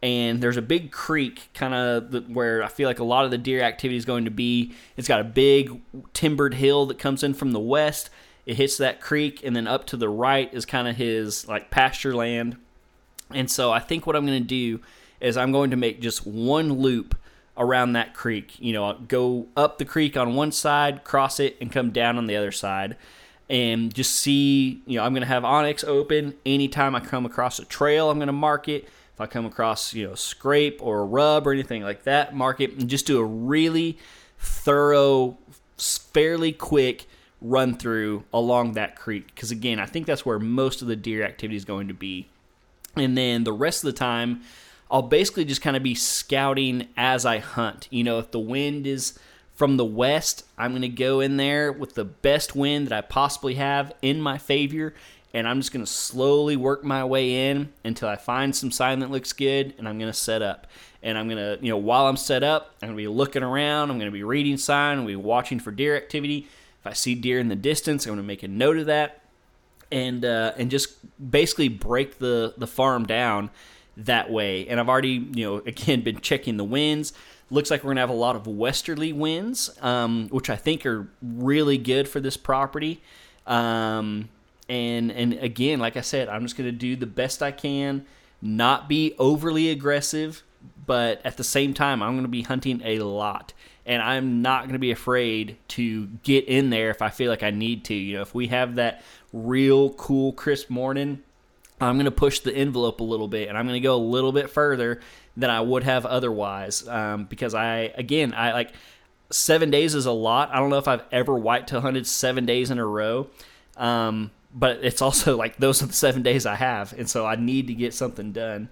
And 0.00 0.40
there's 0.40 0.56
a 0.56 0.62
big 0.62 0.92
creek 0.92 1.50
kind 1.54 1.74
of 1.74 2.28
where 2.28 2.62
I 2.62 2.68
feel 2.68 2.88
like 2.88 3.00
a 3.00 3.04
lot 3.04 3.24
of 3.24 3.32
the 3.32 3.38
deer 3.38 3.60
activity 3.62 3.96
is 3.96 4.04
going 4.04 4.24
to 4.26 4.30
be. 4.30 4.72
It's 4.96 5.08
got 5.08 5.20
a 5.20 5.24
big 5.24 5.82
timbered 6.14 6.54
hill 6.54 6.86
that 6.86 7.00
comes 7.00 7.24
in 7.24 7.34
from 7.34 7.50
the 7.50 7.60
west. 7.60 8.08
It 8.46 8.56
hits 8.56 8.76
that 8.78 9.00
creek, 9.00 9.42
and 9.44 9.54
then 9.54 9.66
up 9.66 9.84
to 9.88 9.96
the 9.96 10.08
right 10.08 10.52
is 10.54 10.64
kind 10.64 10.86
of 10.86 10.96
his 10.96 11.46
like 11.48 11.70
pasture 11.70 12.14
land. 12.14 12.56
And 13.30 13.50
so 13.50 13.72
I 13.72 13.80
think 13.80 14.06
what 14.06 14.14
I'm 14.14 14.24
going 14.24 14.40
to 14.40 14.48
do 14.48 14.80
is 15.20 15.36
I'm 15.36 15.50
going 15.50 15.70
to 15.70 15.76
make 15.76 16.00
just 16.00 16.24
one 16.24 16.74
loop 16.74 17.16
around 17.56 17.94
that 17.94 18.14
creek. 18.14 18.54
You 18.60 18.72
know, 18.72 18.96
go 19.08 19.48
up 19.56 19.78
the 19.78 19.84
creek 19.84 20.16
on 20.16 20.36
one 20.36 20.52
side, 20.52 21.02
cross 21.02 21.40
it, 21.40 21.56
and 21.60 21.72
come 21.72 21.90
down 21.90 22.16
on 22.16 22.28
the 22.28 22.36
other 22.36 22.52
side 22.52 22.96
and 23.50 23.94
just 23.94 24.14
see, 24.16 24.82
you 24.86 24.98
know, 24.98 25.04
I'm 25.04 25.12
going 25.12 25.22
to 25.22 25.28
have 25.28 25.42
onX 25.42 25.84
open. 25.84 26.34
Anytime 26.44 26.94
I 26.94 27.00
come 27.00 27.24
across 27.24 27.58
a 27.58 27.64
trail, 27.64 28.10
I'm 28.10 28.18
going 28.18 28.26
to 28.26 28.32
mark 28.32 28.68
it. 28.68 28.84
If 29.14 29.20
I 29.20 29.26
come 29.26 29.46
across, 29.46 29.94
you 29.94 30.06
know, 30.06 30.14
scrape 30.14 30.78
or 30.80 31.00
a 31.00 31.04
rub 31.04 31.46
or 31.46 31.52
anything 31.52 31.82
like 31.82 32.04
that, 32.04 32.34
mark 32.34 32.60
it 32.60 32.74
and 32.74 32.88
just 32.88 33.06
do 33.06 33.18
a 33.18 33.24
really 33.24 33.98
thorough, 34.38 35.36
fairly 35.76 36.52
quick 36.52 37.06
run 37.40 37.74
through 37.74 38.24
along 38.32 38.72
that 38.72 38.96
creek. 38.96 39.34
Because 39.34 39.50
again, 39.50 39.78
I 39.78 39.86
think 39.86 40.06
that's 40.06 40.26
where 40.26 40.38
most 40.38 40.82
of 40.82 40.88
the 40.88 40.96
deer 40.96 41.24
activity 41.24 41.56
is 41.56 41.64
going 41.64 41.88
to 41.88 41.94
be. 41.94 42.28
And 42.96 43.16
then 43.16 43.44
the 43.44 43.52
rest 43.52 43.82
of 43.82 43.92
the 43.92 43.98
time, 43.98 44.42
I'll 44.90 45.02
basically 45.02 45.44
just 45.44 45.62
kind 45.62 45.76
of 45.76 45.82
be 45.82 45.94
scouting 45.94 46.88
as 46.96 47.26
I 47.26 47.38
hunt. 47.38 47.88
You 47.90 48.04
know, 48.04 48.18
if 48.18 48.30
the 48.30 48.38
wind 48.38 48.86
is 48.86 49.18
from 49.58 49.76
the 49.76 49.84
west, 49.84 50.44
I'm 50.56 50.70
going 50.70 50.82
to 50.82 50.88
go 50.88 51.18
in 51.18 51.36
there 51.36 51.72
with 51.72 51.96
the 51.96 52.04
best 52.04 52.54
wind 52.54 52.86
that 52.86 52.96
I 52.96 53.00
possibly 53.00 53.54
have 53.54 53.92
in 54.02 54.20
my 54.20 54.38
favor, 54.38 54.94
and 55.34 55.48
I'm 55.48 55.58
just 55.58 55.72
going 55.72 55.84
to 55.84 55.90
slowly 55.90 56.54
work 56.54 56.84
my 56.84 57.04
way 57.04 57.50
in 57.50 57.72
until 57.82 58.08
I 58.08 58.14
find 58.14 58.54
some 58.54 58.70
sign 58.70 59.00
that 59.00 59.10
looks 59.10 59.32
good, 59.32 59.74
and 59.76 59.88
I'm 59.88 59.98
going 59.98 60.12
to 60.12 60.16
set 60.16 60.42
up. 60.42 60.68
And 61.02 61.18
I'm 61.18 61.28
going 61.28 61.38
to, 61.38 61.58
you 61.60 61.70
know, 61.70 61.76
while 61.76 62.06
I'm 62.06 62.16
set 62.16 62.44
up, 62.44 62.76
I'm 62.80 62.90
going 62.90 62.96
to 62.96 63.02
be 63.02 63.08
looking 63.08 63.42
around, 63.42 63.90
I'm 63.90 63.98
going 63.98 64.06
to 64.10 64.12
be 64.12 64.22
reading 64.22 64.58
sign, 64.58 64.92
I'm 64.92 65.04
going 65.04 65.16
to 65.16 65.18
be 65.18 65.26
watching 65.26 65.58
for 65.58 65.72
deer 65.72 65.96
activity. 65.96 66.46
If 66.80 66.86
I 66.86 66.92
see 66.92 67.16
deer 67.16 67.40
in 67.40 67.48
the 67.48 67.56
distance, 67.56 68.06
I'm 68.06 68.10
going 68.10 68.18
to 68.18 68.22
make 68.22 68.44
a 68.44 68.48
note 68.48 68.76
of 68.76 68.86
that, 68.86 69.22
and 69.90 70.24
uh, 70.24 70.52
and 70.56 70.70
just 70.70 70.98
basically 71.32 71.68
break 71.68 72.18
the 72.18 72.54
the 72.56 72.68
farm 72.68 73.06
down 73.06 73.50
that 73.96 74.30
way. 74.30 74.68
And 74.68 74.78
I've 74.78 74.88
already, 74.88 75.28
you 75.34 75.44
know, 75.44 75.56
again 75.66 76.02
been 76.02 76.20
checking 76.20 76.58
the 76.58 76.64
winds. 76.64 77.12
Looks 77.50 77.70
like 77.70 77.82
we're 77.82 77.88
going 77.88 77.96
to 77.96 78.02
have 78.02 78.10
a 78.10 78.14
lot 78.14 78.36
of 78.36 78.46
westerly 78.46 79.12
winds, 79.12 79.70
um, 79.80 80.28
which 80.28 80.50
I 80.50 80.56
think 80.56 80.84
are 80.84 81.08
really 81.22 81.78
good 81.78 82.06
for 82.06 82.20
this 82.20 82.36
property. 82.36 83.00
Um, 83.46 84.28
and 84.68 85.10
and 85.10 85.32
again, 85.34 85.78
like 85.78 85.96
I 85.96 86.02
said, 86.02 86.28
I'm 86.28 86.42
just 86.42 86.56
going 86.56 86.68
to 86.68 86.76
do 86.76 86.94
the 86.94 87.06
best 87.06 87.42
I 87.42 87.50
can, 87.50 88.04
not 88.42 88.88
be 88.88 89.14
overly 89.18 89.70
aggressive, 89.70 90.42
but 90.86 91.20
at 91.24 91.36
the 91.36 91.44
same 91.44 91.72
time, 91.72 92.02
I'm 92.02 92.12
going 92.12 92.24
to 92.24 92.28
be 92.28 92.42
hunting 92.42 92.82
a 92.84 92.98
lot, 93.00 93.54
and 93.86 94.02
I'm 94.02 94.42
not 94.42 94.64
going 94.64 94.74
to 94.74 94.78
be 94.78 94.90
afraid 94.90 95.56
to 95.68 96.06
get 96.22 96.44
in 96.46 96.68
there 96.68 96.90
if 96.90 97.00
I 97.00 97.08
feel 97.08 97.30
like 97.30 97.42
I 97.42 97.50
need 97.50 97.84
to. 97.86 97.94
You 97.94 98.16
know, 98.16 98.22
if 98.22 98.34
we 98.34 98.48
have 98.48 98.74
that 98.74 99.02
real 99.32 99.90
cool, 99.94 100.32
crisp 100.32 100.68
morning, 100.68 101.22
I'm 101.80 101.96
going 101.96 102.04
to 102.04 102.10
push 102.10 102.40
the 102.40 102.54
envelope 102.54 103.00
a 103.00 103.04
little 103.04 103.28
bit, 103.28 103.48
and 103.48 103.56
I'm 103.56 103.66
going 103.66 103.80
to 103.80 103.86
go 103.86 103.96
a 103.96 103.98
little 103.98 104.32
bit 104.32 104.50
further 104.50 105.00
than 105.38 105.50
I 105.50 105.60
would 105.60 105.84
have 105.84 106.04
otherwise. 106.04 106.86
Um, 106.86 107.24
because 107.24 107.54
I, 107.54 107.92
again, 107.94 108.34
I 108.34 108.52
like 108.52 108.72
seven 109.30 109.70
days 109.70 109.94
is 109.94 110.04
a 110.04 110.12
lot. 110.12 110.50
I 110.52 110.58
don't 110.58 110.68
know 110.68 110.78
if 110.78 110.88
I've 110.88 111.04
ever 111.12 111.34
whitetail 111.38 111.80
hunted 111.80 112.06
seven 112.06 112.44
days 112.44 112.70
in 112.70 112.78
a 112.78 112.84
row. 112.84 113.28
Um, 113.76 114.32
but 114.52 114.80
it's 114.82 115.00
also 115.00 115.36
like 115.36 115.56
those 115.58 115.82
are 115.82 115.86
the 115.86 115.92
seven 115.92 116.22
days 116.22 116.44
I 116.44 116.56
have, 116.56 116.92
and 116.92 117.08
so 117.08 117.24
I 117.24 117.36
need 117.36 117.68
to 117.68 117.74
get 117.74 117.94
something 117.94 118.32
done. 118.32 118.68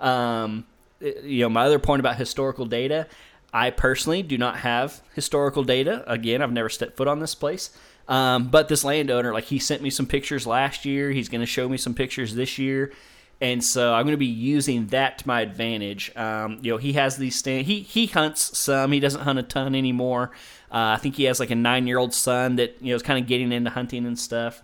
Um, 0.00 0.66
you 1.00 1.42
know, 1.42 1.48
my 1.48 1.64
other 1.64 1.78
point 1.78 2.00
about 2.00 2.16
historical 2.16 2.66
data, 2.66 3.06
I 3.52 3.70
personally 3.70 4.22
do 4.22 4.36
not 4.36 4.58
have 4.58 5.00
historical 5.14 5.62
data. 5.62 6.02
Again, 6.10 6.42
I've 6.42 6.52
never 6.52 6.68
stepped 6.68 6.96
foot 6.96 7.06
on 7.06 7.20
this 7.20 7.36
place. 7.36 7.70
Um, 8.08 8.48
but 8.48 8.68
this 8.68 8.84
landowner, 8.84 9.34
like, 9.34 9.44
he 9.44 9.58
sent 9.58 9.82
me 9.82 9.90
some 9.90 10.06
pictures 10.06 10.46
last 10.46 10.86
year. 10.86 11.10
He's 11.10 11.28
going 11.28 11.42
to 11.42 11.46
show 11.46 11.68
me 11.68 11.76
some 11.76 11.94
pictures 11.94 12.34
this 12.34 12.58
year 12.58 12.92
and 13.40 13.62
so 13.62 13.94
I'm 13.94 14.04
going 14.04 14.14
to 14.14 14.18
be 14.18 14.26
using 14.26 14.88
that 14.88 15.18
to 15.18 15.28
my 15.28 15.42
advantage. 15.42 16.14
Um, 16.16 16.58
you 16.60 16.72
know, 16.72 16.76
he 16.76 16.94
has 16.94 17.16
these 17.16 17.36
stand. 17.36 17.66
He 17.66 17.80
he 17.80 18.06
hunts 18.06 18.58
some. 18.58 18.90
He 18.90 19.00
doesn't 19.00 19.20
hunt 19.20 19.38
a 19.38 19.44
ton 19.44 19.74
anymore. 19.74 20.32
Uh, 20.70 20.94
I 20.94 20.96
think 20.96 21.14
he 21.14 21.24
has 21.24 21.38
like 21.38 21.50
a 21.50 21.54
nine 21.54 21.86
year 21.86 21.98
old 21.98 22.12
son 22.12 22.56
that 22.56 22.76
you 22.80 22.90
know 22.90 22.96
is 22.96 23.02
kind 23.02 23.22
of 23.22 23.28
getting 23.28 23.52
into 23.52 23.70
hunting 23.70 24.06
and 24.06 24.18
stuff. 24.18 24.62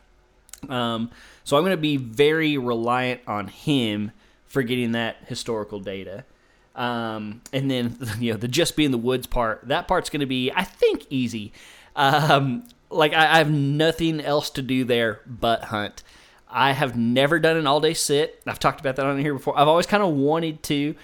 Um, 0.68 1.10
so 1.44 1.56
I'm 1.56 1.62
going 1.62 1.76
to 1.76 1.80
be 1.80 1.96
very 1.96 2.58
reliant 2.58 3.20
on 3.26 3.46
him 3.46 4.10
for 4.46 4.62
getting 4.62 4.92
that 4.92 5.16
historical 5.26 5.78
data. 5.78 6.24
Um, 6.74 7.42
and 7.52 7.70
then 7.70 7.96
you 8.18 8.32
know 8.32 8.38
the 8.38 8.48
just 8.48 8.76
be 8.76 8.84
in 8.84 8.90
the 8.90 8.98
woods 8.98 9.28
part. 9.28 9.68
That 9.68 9.86
part's 9.86 10.10
going 10.10 10.20
to 10.20 10.26
be 10.26 10.50
I 10.50 10.64
think 10.64 11.06
easy. 11.10 11.52
Um, 11.94 12.64
like 12.90 13.12
I, 13.12 13.34
I 13.34 13.38
have 13.38 13.50
nothing 13.50 14.20
else 14.20 14.50
to 14.50 14.62
do 14.62 14.82
there 14.84 15.20
but 15.26 15.64
hunt. 15.64 16.02
I 16.54 16.70
have 16.70 16.96
never 16.96 17.40
done 17.40 17.56
an 17.56 17.66
all 17.66 17.80
day 17.80 17.94
sit. 17.94 18.40
I've 18.46 18.60
talked 18.60 18.78
about 18.78 18.94
that 18.96 19.04
on 19.04 19.18
here 19.18 19.34
before. 19.34 19.58
I've 19.58 19.66
always 19.66 19.86
kind 19.86 20.04
of 20.04 20.14
wanted 20.14 20.62
to, 20.64 20.94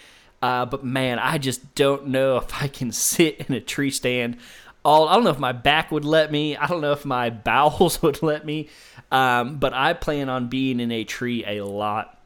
uh, 0.41 0.65
but 0.67 0.85
man, 0.85 1.19
I 1.19 1.39
just 1.39 1.75
don't 1.75 2.07
know 2.07 2.37
if 2.37 2.63
I 2.63 2.69
can 2.69 2.93
sit 2.93 3.41
in 3.49 3.55
a 3.55 3.61
tree 3.61 3.91
stand. 3.91 4.37
All 4.85 5.09
I 5.09 5.15
don't 5.15 5.25
know 5.25 5.31
if 5.31 5.41
my 5.41 5.53
back 5.53 5.91
would 5.91 6.05
let 6.05 6.31
me. 6.31 6.57
I 6.57 6.69
don't 6.69 6.81
know 6.81 6.93
if 6.93 7.05
my 7.05 7.31
bowels 7.31 8.01
would 8.01 8.23
let 8.23 8.47
me. 8.47 8.69
Um, 9.11 9.57
but 9.57 9.75
I 9.75 9.93
plan 9.93 10.29
on 10.29 10.49
being 10.49 10.79
in 10.79 10.93
a 10.93 11.03
tree 11.03 11.45
a 11.45 11.63
lot. 11.63 12.17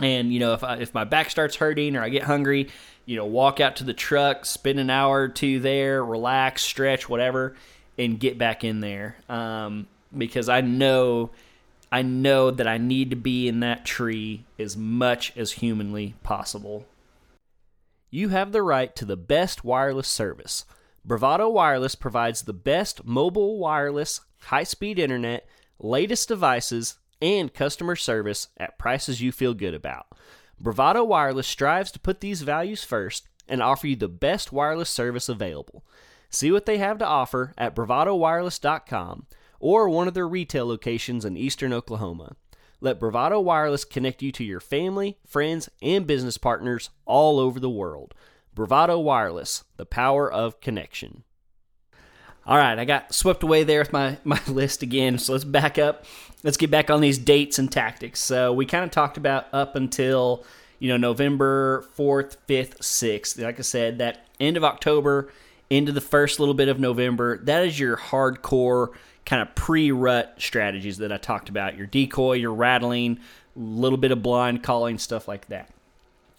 And 0.00 0.32
you 0.32 0.40
know, 0.40 0.54
if 0.54 0.64
I, 0.64 0.78
if 0.78 0.94
my 0.94 1.04
back 1.04 1.30
starts 1.30 1.56
hurting 1.56 1.94
or 1.94 2.02
I 2.02 2.08
get 2.08 2.22
hungry, 2.22 2.70
you 3.04 3.16
know, 3.16 3.26
walk 3.26 3.60
out 3.60 3.76
to 3.76 3.84
the 3.84 3.92
truck, 3.92 4.46
spend 4.46 4.80
an 4.80 4.88
hour 4.88 5.20
or 5.24 5.28
two 5.28 5.60
there, 5.60 6.02
relax, 6.02 6.62
stretch, 6.62 7.06
whatever, 7.06 7.54
and 7.98 8.18
get 8.18 8.38
back 8.38 8.64
in 8.64 8.80
there. 8.80 9.16
Um, 9.28 9.86
because 10.16 10.48
I 10.48 10.62
know 10.62 11.30
I 11.92 12.00
know 12.00 12.50
that 12.50 12.66
I 12.66 12.78
need 12.78 13.10
to 13.10 13.16
be 13.16 13.46
in 13.46 13.60
that 13.60 13.84
tree 13.84 14.46
as 14.58 14.78
much 14.78 15.36
as 15.36 15.52
humanly 15.52 16.14
possible. 16.22 16.86
You 18.10 18.30
have 18.30 18.52
the 18.52 18.62
right 18.62 18.96
to 18.96 19.04
the 19.04 19.16
best 19.16 19.62
wireless 19.62 20.08
service. 20.08 20.64
Bravado 21.04 21.50
Wireless 21.50 21.94
provides 21.94 22.42
the 22.42 22.54
best 22.54 23.04
mobile 23.04 23.58
wireless, 23.58 24.22
high 24.40 24.62
speed 24.62 24.98
internet, 24.98 25.46
latest 25.78 26.28
devices, 26.28 26.96
and 27.20 27.52
customer 27.52 27.94
service 27.94 28.48
at 28.56 28.78
prices 28.78 29.20
you 29.20 29.30
feel 29.30 29.52
good 29.52 29.74
about. 29.74 30.06
Bravado 30.58 31.04
Wireless 31.04 31.46
strives 31.46 31.92
to 31.92 32.00
put 32.00 32.20
these 32.20 32.40
values 32.40 32.82
first 32.82 33.28
and 33.46 33.62
offer 33.62 33.86
you 33.86 33.96
the 33.96 34.08
best 34.08 34.50
wireless 34.50 34.88
service 34.88 35.28
available. 35.28 35.84
See 36.30 36.50
what 36.50 36.64
they 36.64 36.78
have 36.78 36.96
to 36.98 37.06
offer 37.06 37.52
at 37.58 37.76
bravadowireless.com 37.76 39.26
or 39.62 39.88
one 39.88 40.08
of 40.08 40.14
their 40.14 40.28
retail 40.28 40.66
locations 40.66 41.24
in 41.24 41.36
eastern 41.36 41.72
Oklahoma. 41.72 42.36
Let 42.80 42.98
Bravado 42.98 43.38
Wireless 43.38 43.84
connect 43.84 44.20
you 44.20 44.32
to 44.32 44.44
your 44.44 44.58
family, 44.58 45.16
friends, 45.24 45.70
and 45.80 46.04
business 46.04 46.36
partners 46.36 46.90
all 47.06 47.38
over 47.38 47.60
the 47.60 47.70
world. 47.70 48.12
Bravado 48.52 48.98
Wireless, 48.98 49.62
the 49.76 49.86
power 49.86 50.30
of 50.30 50.60
connection. 50.60 51.22
All 52.44 52.56
right, 52.56 52.76
I 52.76 52.84
got 52.84 53.14
swept 53.14 53.44
away 53.44 53.62
there 53.62 53.78
with 53.78 53.92
my, 53.92 54.18
my 54.24 54.40
list 54.48 54.82
again, 54.82 55.18
so 55.18 55.32
let's 55.32 55.44
back 55.44 55.78
up. 55.78 56.04
Let's 56.42 56.56
get 56.56 56.72
back 56.72 56.90
on 56.90 57.00
these 57.00 57.18
dates 57.18 57.60
and 57.60 57.70
tactics. 57.70 58.18
So 58.18 58.52
we 58.52 58.66
kind 58.66 58.84
of 58.84 58.90
talked 58.90 59.16
about 59.16 59.46
up 59.52 59.76
until 59.76 60.44
you 60.80 60.88
know 60.88 60.96
November 60.96 61.86
4th, 61.96 62.36
5th, 62.48 62.78
6th. 62.78 63.40
Like 63.40 63.60
I 63.60 63.62
said, 63.62 63.98
that 63.98 64.26
end 64.40 64.56
of 64.56 64.64
October 64.64 65.32
into 65.70 65.92
the 65.92 66.00
first 66.00 66.40
little 66.40 66.52
bit 66.52 66.68
of 66.68 66.80
November, 66.80 67.38
that 67.44 67.64
is 67.64 67.78
your 67.78 67.96
hardcore 67.96 68.88
kind 69.24 69.42
of 69.42 69.54
pre-rut 69.54 70.34
strategies 70.38 70.98
that 70.98 71.12
I 71.12 71.16
talked 71.16 71.48
about. 71.48 71.76
Your 71.76 71.86
decoy, 71.86 72.34
your 72.34 72.52
rattling, 72.52 73.18
a 73.56 73.58
little 73.58 73.98
bit 73.98 74.10
of 74.10 74.22
blind 74.22 74.62
calling, 74.62 74.98
stuff 74.98 75.28
like 75.28 75.48
that. 75.48 75.70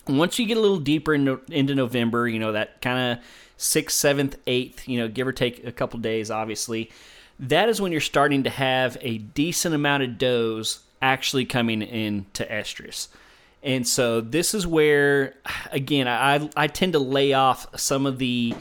Once 0.07 0.38
you 0.38 0.45
get 0.45 0.57
a 0.57 0.61
little 0.61 0.79
deeper 0.79 1.13
into, 1.13 1.39
into 1.49 1.75
November, 1.75 2.27
you 2.27 2.39
know 2.39 2.51
that 2.51 2.81
kind 2.81 3.17
of 3.17 3.23
sixth, 3.55 3.97
seventh, 3.97 4.38
eighth, 4.47 4.88
you 4.88 4.99
know, 4.99 5.07
give 5.07 5.27
or 5.27 5.31
take 5.31 5.65
a 5.65 5.71
couple 5.71 5.99
days, 5.99 6.29
obviously. 6.29 6.91
That 7.39 7.69
is 7.69 7.81
when 7.81 7.91
you're 7.91 8.01
starting 8.01 8.43
to 8.43 8.49
have 8.49 8.97
a 9.01 9.17
decent 9.17 9.73
amount 9.73 10.03
of 10.03 10.17
does 10.17 10.79
actually 11.01 11.45
coming 11.45 11.81
into 11.81 12.43
estrus. 12.43 13.07
And 13.63 13.88
so 13.88 14.19
this 14.19 14.53
is 14.53 14.67
where, 14.67 15.36
again, 15.71 16.07
I, 16.07 16.49
I 16.55 16.67
tend 16.67 16.93
to 16.93 16.99
lay 16.99 17.34
off 17.34 17.67
some 17.79 18.05
of 18.05 18.17
the 18.17 18.55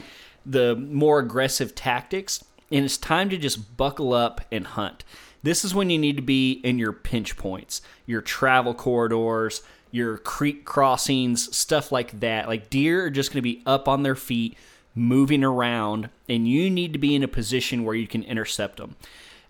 the 0.45 0.75
more 0.75 1.19
aggressive 1.19 1.73
tactics, 1.73 2.43
and 2.71 2.85
it's 2.85 2.97
time 2.97 3.29
to 3.29 3.37
just 3.37 3.77
buckle 3.77 4.13
up 4.13 4.41
and 4.51 4.67
hunt. 4.67 5.03
This 5.43 5.65
is 5.65 5.75
when 5.75 5.89
you 5.89 5.97
need 5.97 6.15
to 6.15 6.21
be 6.21 6.53
in 6.53 6.79
your 6.79 6.93
pinch 6.93 7.35
points, 7.35 7.81
your 8.05 8.21
travel 8.21 8.73
corridors, 8.73 9.61
your 9.91 10.17
creek 10.17 10.65
crossings, 10.65 11.55
stuff 11.55 11.91
like 11.91 12.19
that. 12.21 12.47
Like 12.47 12.69
deer 12.69 13.05
are 13.05 13.09
just 13.09 13.29
going 13.29 13.37
to 13.37 13.41
be 13.41 13.61
up 13.65 13.87
on 13.87 14.03
their 14.03 14.15
feet, 14.15 14.57
moving 14.95 15.43
around, 15.43 16.09
and 16.27 16.47
you 16.47 16.69
need 16.69 16.93
to 16.93 16.99
be 16.99 17.13
in 17.13 17.23
a 17.23 17.27
position 17.27 17.83
where 17.83 17.95
you 17.95 18.07
can 18.07 18.23
intercept 18.23 18.77
them. 18.77 18.95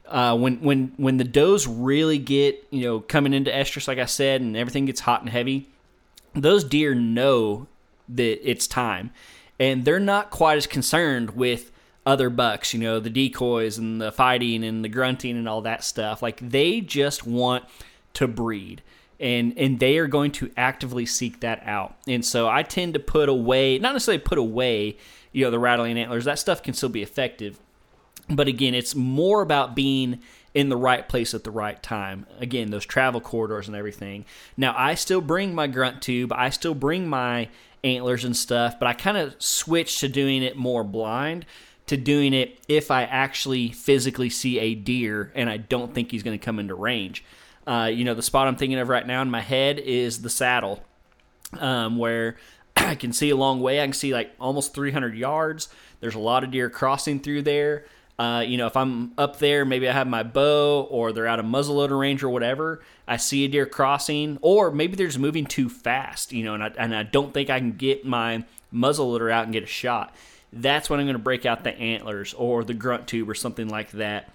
Uh, 0.05 0.35
when 0.35 0.57
when 0.57 0.93
when 0.97 1.17
the 1.17 1.23
does 1.23 1.65
really 1.65 2.17
get 2.17 2.67
you 2.71 2.81
know 2.81 2.99
coming 2.99 3.33
into 3.33 3.51
estrus, 3.51 3.87
like 3.87 3.99
I 3.99 4.05
said, 4.05 4.41
and 4.41 4.57
everything 4.57 4.85
gets 4.85 4.99
hot 4.99 5.21
and 5.21 5.29
heavy, 5.29 5.69
those 6.33 6.63
deer 6.63 6.93
know 6.93 7.67
that 8.09 8.47
it's 8.47 8.67
time, 8.67 9.11
and 9.59 9.85
they're 9.85 9.99
not 9.99 10.29
quite 10.29 10.57
as 10.57 10.67
concerned 10.67 11.31
with 11.31 11.71
other 12.05 12.29
bucks, 12.29 12.73
you 12.73 12.79
know, 12.79 12.99
the 12.99 13.09
decoys 13.09 13.77
and 13.77 14.01
the 14.01 14.11
fighting 14.11 14.63
and 14.63 14.83
the 14.83 14.89
grunting 14.89 15.37
and 15.37 15.47
all 15.47 15.61
that 15.61 15.83
stuff. 15.83 16.21
Like 16.21 16.39
they 16.41 16.81
just 16.81 17.25
want 17.25 17.65
to 18.15 18.27
breed. 18.27 18.81
And, 19.19 19.57
and 19.57 19.79
they 19.79 19.99
are 19.99 20.07
going 20.07 20.31
to 20.33 20.51
actively 20.57 21.05
seek 21.05 21.39
that 21.41 21.63
out. 21.65 21.95
And 22.07 22.25
so 22.25 22.49
I 22.49 22.63
tend 22.63 22.95
to 22.95 22.99
put 22.99 23.29
away, 23.29 23.79
not 23.79 23.93
necessarily 23.93 24.19
put 24.19 24.37
away, 24.37 24.97
you 25.31 25.45
know, 25.45 25.51
the 25.51 25.59
rattling 25.59 25.97
antlers. 25.97 26.25
That 26.25 26.39
stuff 26.39 26.61
can 26.61 26.73
still 26.73 26.89
be 26.89 27.01
effective. 27.01 27.57
But 28.29 28.47
again, 28.47 28.73
it's 28.73 28.95
more 28.95 29.41
about 29.41 29.75
being 29.75 30.19
in 30.53 30.69
the 30.69 30.77
right 30.77 31.07
place 31.07 31.33
at 31.33 31.43
the 31.43 31.51
right 31.51 31.81
time. 31.81 32.25
Again, 32.39 32.69
those 32.69 32.85
travel 32.85 33.21
corridors 33.21 33.67
and 33.67 33.77
everything. 33.77 34.25
Now, 34.57 34.75
I 34.77 34.95
still 34.95 35.21
bring 35.21 35.55
my 35.55 35.67
grunt 35.67 36.01
tube, 36.01 36.31
I 36.33 36.49
still 36.49 36.75
bring 36.75 37.07
my 37.07 37.49
antlers 37.83 38.23
and 38.23 38.35
stuff, 38.35 38.79
but 38.79 38.87
I 38.87 38.93
kind 38.93 39.17
of 39.17 39.35
switched 39.39 39.99
to 39.99 40.07
doing 40.07 40.43
it 40.43 40.55
more 40.55 40.83
blind 40.83 41.45
to 41.87 41.97
doing 41.97 42.33
it 42.33 42.59
if 42.67 42.91
I 42.91 43.03
actually 43.03 43.69
physically 43.69 44.29
see 44.29 44.59
a 44.59 44.75
deer 44.75 45.31
and 45.35 45.49
I 45.49 45.57
don't 45.57 45.93
think 45.93 46.11
he's 46.11 46.23
going 46.23 46.37
to 46.37 46.43
come 46.43 46.59
into 46.59 46.75
range. 46.75 47.23
Uh, 47.67 47.89
you 47.91 48.03
know, 48.03 48.13
the 48.13 48.21
spot 48.21 48.47
I'm 48.47 48.55
thinking 48.55 48.79
of 48.79 48.89
right 48.89 49.05
now 49.05 49.21
in 49.21 49.29
my 49.29 49.41
head 49.41 49.79
is 49.79 50.21
the 50.21 50.29
saddle, 50.29 50.83
um, 51.59 51.97
where 51.97 52.37
I 52.75 52.95
can 52.95 53.13
see 53.13 53.29
a 53.29 53.35
long 53.35 53.61
way. 53.61 53.81
I 53.81 53.85
can 53.85 53.93
see 53.93 54.13
like 54.13 54.33
almost 54.39 54.73
300 54.73 55.15
yards. 55.15 55.69
There's 55.99 56.15
a 56.15 56.19
lot 56.19 56.43
of 56.43 56.51
deer 56.51 56.69
crossing 56.69 57.19
through 57.19 57.43
there. 57.43 57.85
Uh, 58.19 58.43
you 58.45 58.57
know, 58.57 58.67
if 58.67 58.77
I'm 58.77 59.11
up 59.17 59.39
there, 59.39 59.65
maybe 59.65 59.89
I 59.89 59.91
have 59.91 60.07
my 60.07 60.23
bow 60.23 60.87
or 60.89 61.11
they're 61.11 61.27
out 61.27 61.39
of 61.39 61.45
muzzleloader 61.45 61.99
range 61.99 62.23
or 62.23 62.29
whatever. 62.29 62.81
I 63.07 63.17
see 63.17 63.43
a 63.43 63.47
deer 63.47 63.65
crossing, 63.65 64.37
or 64.41 64.71
maybe 64.71 64.95
they're 64.95 65.07
just 65.07 65.19
moving 65.19 65.45
too 65.45 65.67
fast, 65.67 66.31
you 66.31 66.43
know, 66.43 66.53
and 66.53 66.63
I, 66.63 66.71
and 66.77 66.95
I 66.95 67.03
don't 67.03 67.33
think 67.33 67.49
I 67.49 67.59
can 67.59 67.71
get 67.73 68.05
my 68.05 68.45
muzzleloader 68.73 69.31
out 69.31 69.45
and 69.45 69.53
get 69.53 69.63
a 69.63 69.67
shot 69.67 70.15
that's 70.61 70.89
when 70.89 70.99
I'm 70.99 71.05
going 71.05 71.15
to 71.15 71.19
break 71.19 71.45
out 71.45 71.63
the 71.63 71.77
antlers 71.77 72.33
or 72.33 72.63
the 72.63 72.73
grunt 72.73 73.07
tube 73.07 73.29
or 73.29 73.35
something 73.35 73.67
like 73.67 73.91
that. 73.91 74.31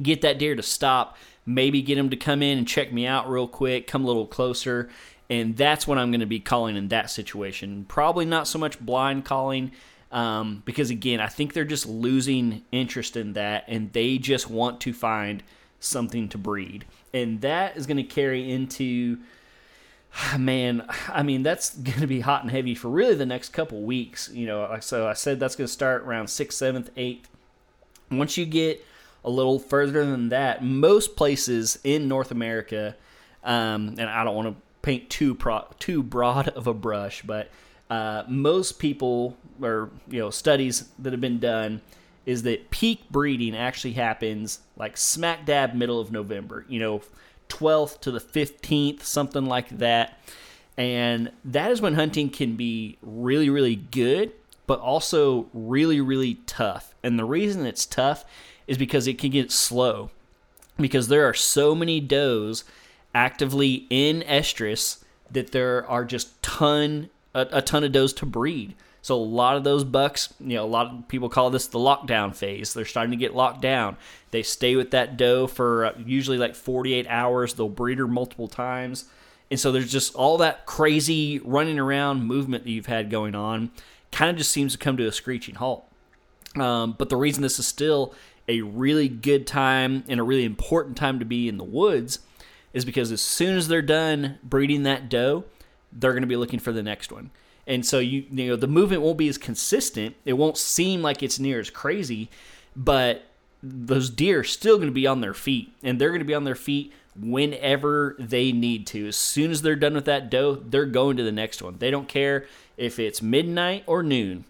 Get 0.00 0.22
that 0.22 0.38
deer 0.38 0.54
to 0.54 0.62
stop, 0.62 1.16
maybe 1.44 1.82
get 1.82 1.98
him 1.98 2.10
to 2.10 2.16
come 2.16 2.42
in 2.42 2.58
and 2.58 2.68
check 2.68 2.92
me 2.92 3.06
out 3.06 3.28
real 3.28 3.48
quick, 3.48 3.86
come 3.86 4.04
a 4.04 4.06
little 4.06 4.26
closer, 4.26 4.88
and 5.28 5.56
that's 5.56 5.86
what 5.86 5.98
I'm 5.98 6.10
going 6.10 6.20
to 6.20 6.26
be 6.26 6.40
calling 6.40 6.76
in 6.76 6.88
that 6.88 7.10
situation. 7.10 7.84
Probably 7.88 8.24
not 8.24 8.46
so 8.46 8.58
much 8.58 8.80
blind 8.80 9.24
calling. 9.24 9.72
Um, 10.12 10.62
because 10.64 10.90
again, 10.90 11.20
I 11.20 11.28
think 11.28 11.52
they're 11.52 11.64
just 11.64 11.86
losing 11.86 12.64
interest 12.72 13.16
in 13.16 13.34
that, 13.34 13.64
and 13.68 13.92
they 13.92 14.18
just 14.18 14.50
want 14.50 14.80
to 14.80 14.92
find 14.92 15.42
something 15.78 16.28
to 16.30 16.38
breed, 16.38 16.84
and 17.14 17.40
that 17.42 17.76
is 17.76 17.86
going 17.86 17.96
to 17.96 18.02
carry 18.02 18.50
into 18.50 19.18
man, 20.38 20.86
I 21.08 21.22
mean, 21.22 21.42
that's 21.42 21.74
going 21.74 22.00
to 22.00 22.06
be 22.06 22.20
hot 22.20 22.42
and 22.42 22.50
heavy 22.50 22.74
for 22.74 22.88
really 22.88 23.14
the 23.14 23.26
next 23.26 23.50
couple 23.50 23.82
weeks. 23.82 24.30
You 24.32 24.46
know, 24.46 24.78
so 24.80 25.06
I 25.06 25.14
said 25.14 25.40
that's 25.40 25.56
going 25.56 25.66
to 25.66 25.72
start 25.72 26.02
around 26.02 26.26
6th, 26.26 26.48
7th, 26.48 26.90
8th. 26.96 27.24
Once 28.10 28.36
you 28.36 28.44
get 28.44 28.84
a 29.24 29.30
little 29.30 29.58
further 29.58 30.04
than 30.04 30.30
that, 30.30 30.64
most 30.64 31.16
places 31.16 31.78
in 31.84 32.08
North 32.08 32.30
America, 32.30 32.96
um, 33.44 33.94
and 33.98 34.02
I 34.02 34.24
don't 34.24 34.34
want 34.34 34.48
to 34.48 34.62
paint 34.82 35.10
too 35.10 35.34
pro- 35.34 35.66
too 35.78 36.02
broad 36.02 36.48
of 36.48 36.66
a 36.66 36.74
brush, 36.74 37.22
but 37.22 37.50
uh, 37.88 38.24
most 38.28 38.78
people 38.78 39.36
or 39.60 39.90
you 40.08 40.18
know 40.18 40.30
studies 40.30 40.88
that 40.98 41.12
have 41.12 41.20
been 41.20 41.38
done 41.38 41.80
is 42.26 42.42
that 42.44 42.70
peak 42.70 43.08
breeding 43.10 43.56
actually 43.56 43.92
happens 43.92 44.60
like 44.76 44.96
smack 44.96 45.44
dab 45.44 45.74
middle 45.74 46.00
of 46.00 46.12
November. 46.12 46.64
You 46.68 46.80
know, 46.80 47.02
12th 47.50 48.00
to 48.00 48.10
the 48.10 48.20
15th, 48.20 49.02
something 49.02 49.44
like 49.44 49.68
that. 49.78 50.18
And 50.76 51.30
that 51.44 51.70
is 51.70 51.82
when 51.82 51.94
hunting 51.94 52.30
can 52.30 52.56
be 52.56 52.96
really, 53.02 53.50
really 53.50 53.76
good, 53.76 54.32
but 54.66 54.80
also 54.80 55.48
really, 55.52 56.00
really 56.00 56.36
tough. 56.46 56.94
And 57.02 57.18
the 57.18 57.24
reason 57.24 57.66
it's 57.66 57.84
tough 57.84 58.24
is 58.66 58.78
because 58.78 59.06
it 59.06 59.18
can 59.18 59.30
get 59.30 59.50
slow, 59.50 60.10
because 60.78 61.08
there 61.08 61.28
are 61.28 61.34
so 61.34 61.74
many 61.74 62.00
does 62.00 62.64
actively 63.14 63.86
in 63.90 64.22
estrus 64.22 65.02
that 65.30 65.52
there 65.52 65.86
are 65.86 66.04
just 66.04 66.42
ton 66.42 67.10
a, 67.34 67.46
a 67.52 67.62
ton 67.62 67.84
of 67.84 67.92
does 67.92 68.12
to 68.14 68.26
breed. 68.26 68.74
So 69.02 69.14
a 69.14 69.16
lot 69.16 69.56
of 69.56 69.64
those 69.64 69.84
bucks, 69.84 70.32
you 70.40 70.56
know, 70.56 70.64
a 70.64 70.66
lot 70.66 70.86
of 70.86 71.08
people 71.08 71.28
call 71.28 71.50
this 71.50 71.66
the 71.66 71.78
lockdown 71.78 72.34
phase. 72.34 72.74
They're 72.74 72.84
starting 72.84 73.12
to 73.12 73.16
get 73.16 73.34
locked 73.34 73.62
down. 73.62 73.96
They 74.30 74.42
stay 74.42 74.76
with 74.76 74.90
that 74.90 75.16
doe 75.16 75.46
for 75.46 75.86
uh, 75.86 75.92
usually 76.04 76.38
like 76.38 76.54
48 76.54 77.06
hours. 77.08 77.54
They'll 77.54 77.68
breed 77.68 77.98
her 77.98 78.06
multiple 78.06 78.48
times. 78.48 79.06
And 79.50 79.58
so 79.58 79.72
there's 79.72 79.90
just 79.90 80.14
all 80.14 80.38
that 80.38 80.66
crazy 80.66 81.40
running 81.44 81.78
around 81.78 82.24
movement 82.24 82.64
that 82.64 82.70
you've 82.70 82.86
had 82.86 83.10
going 83.10 83.34
on 83.34 83.70
kind 84.12 84.30
of 84.30 84.36
just 84.36 84.50
seems 84.50 84.72
to 84.72 84.78
come 84.78 84.96
to 84.96 85.06
a 85.06 85.12
screeching 85.12 85.56
halt. 85.56 85.84
Um, 86.56 86.94
but 86.98 87.08
the 87.08 87.16
reason 87.16 87.42
this 87.42 87.58
is 87.58 87.66
still 87.66 88.14
a 88.48 88.60
really 88.60 89.08
good 89.08 89.46
time 89.46 90.04
and 90.08 90.20
a 90.20 90.22
really 90.22 90.44
important 90.44 90.96
time 90.96 91.18
to 91.20 91.24
be 91.24 91.48
in 91.48 91.58
the 91.58 91.64
woods 91.64 92.18
is 92.72 92.84
because 92.84 93.12
as 93.12 93.20
soon 93.20 93.56
as 93.56 93.68
they're 93.68 93.82
done 93.82 94.38
breeding 94.42 94.82
that 94.82 95.08
doe, 95.08 95.44
they're 95.92 96.12
going 96.12 96.22
to 96.22 96.28
be 96.28 96.36
looking 96.36 96.58
for 96.60 96.72
the 96.72 96.82
next 96.82 97.10
one 97.10 97.30
and 97.70 97.86
so 97.86 98.00
you 98.00 98.26
you 98.30 98.48
know 98.48 98.56
the 98.56 98.66
movement 98.66 99.00
won't 99.00 99.16
be 99.16 99.28
as 99.28 99.38
consistent. 99.38 100.16
It 100.24 100.34
won't 100.34 100.58
seem 100.58 101.00
like 101.00 101.22
it's 101.22 101.38
near 101.38 101.60
as 101.60 101.70
crazy, 101.70 102.28
but 102.76 103.22
those 103.62 104.10
deer 104.10 104.40
are 104.40 104.44
still 104.44 104.76
going 104.76 104.88
to 104.88 104.94
be 104.94 105.06
on 105.06 105.20
their 105.20 105.34
feet, 105.34 105.72
and 105.82 105.98
they're 105.98 106.10
going 106.10 106.20
to 106.20 106.26
be 106.26 106.34
on 106.34 106.44
their 106.44 106.54
feet 106.56 106.92
whenever 107.18 108.16
they 108.18 108.50
need 108.50 108.86
to. 108.88 109.08
As 109.08 109.16
soon 109.16 109.50
as 109.50 109.62
they're 109.62 109.76
done 109.76 109.94
with 109.94 110.04
that 110.06 110.30
doe, 110.30 110.56
they're 110.56 110.84
going 110.84 111.16
to 111.16 111.22
the 111.22 111.32
next 111.32 111.62
one. 111.62 111.76
They 111.78 111.90
don't 111.90 112.08
care 112.08 112.46
if 112.76 112.98
it's 112.98 113.22
midnight 113.22 113.84
or 113.86 114.02
noon. 114.02 114.44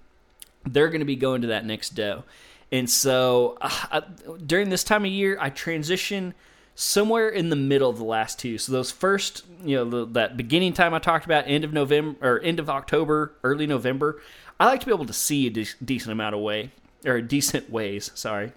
They're 0.65 0.89
going 0.89 1.01
to 1.01 1.07
be 1.07 1.17
going 1.17 1.43
to 1.43 1.49
that 1.49 1.67
next 1.67 1.91
doe. 1.91 2.25
And 2.73 2.89
so 2.89 3.59
uh, 3.61 3.71
I, 3.91 4.03
during 4.47 4.71
this 4.71 4.85
time 4.85 5.05
of 5.05 5.11
year, 5.11 5.37
I 5.41 5.51
transition 5.51 6.35
somewhere 6.81 7.29
in 7.29 7.51
the 7.51 7.57
middle 7.57 7.91
of 7.91 7.99
the 7.99 8.05
last 8.05 8.39
two. 8.39 8.57
So 8.57 8.73
those 8.73 8.91
first, 8.91 9.45
you 9.63 9.77
know, 9.77 9.85
the, 9.85 10.07
that 10.13 10.39
beginning 10.39 10.73
time 10.73 10.95
I 10.95 10.99
talked 10.99 11.27
about, 11.27 11.45
end 11.47 11.63
of 11.63 11.75
November 11.75 12.17
or 12.27 12.41
end 12.41 12.59
of 12.59 12.71
October, 12.71 13.35
early 13.45 13.67
November, 13.67 14.23
I 14.59 14.65
like 14.65 14.81
to 14.81 14.87
be 14.87 14.93
able 14.93 15.05
to 15.05 15.13
see 15.13 15.47
a 15.47 15.51
de- 15.51 15.67
decent 15.85 16.11
amount 16.11 16.35
of 16.35 16.41
way 16.41 16.71
or 17.05 17.21
decent 17.21 17.69
ways. 17.69 18.11
Sorry, 18.15 18.53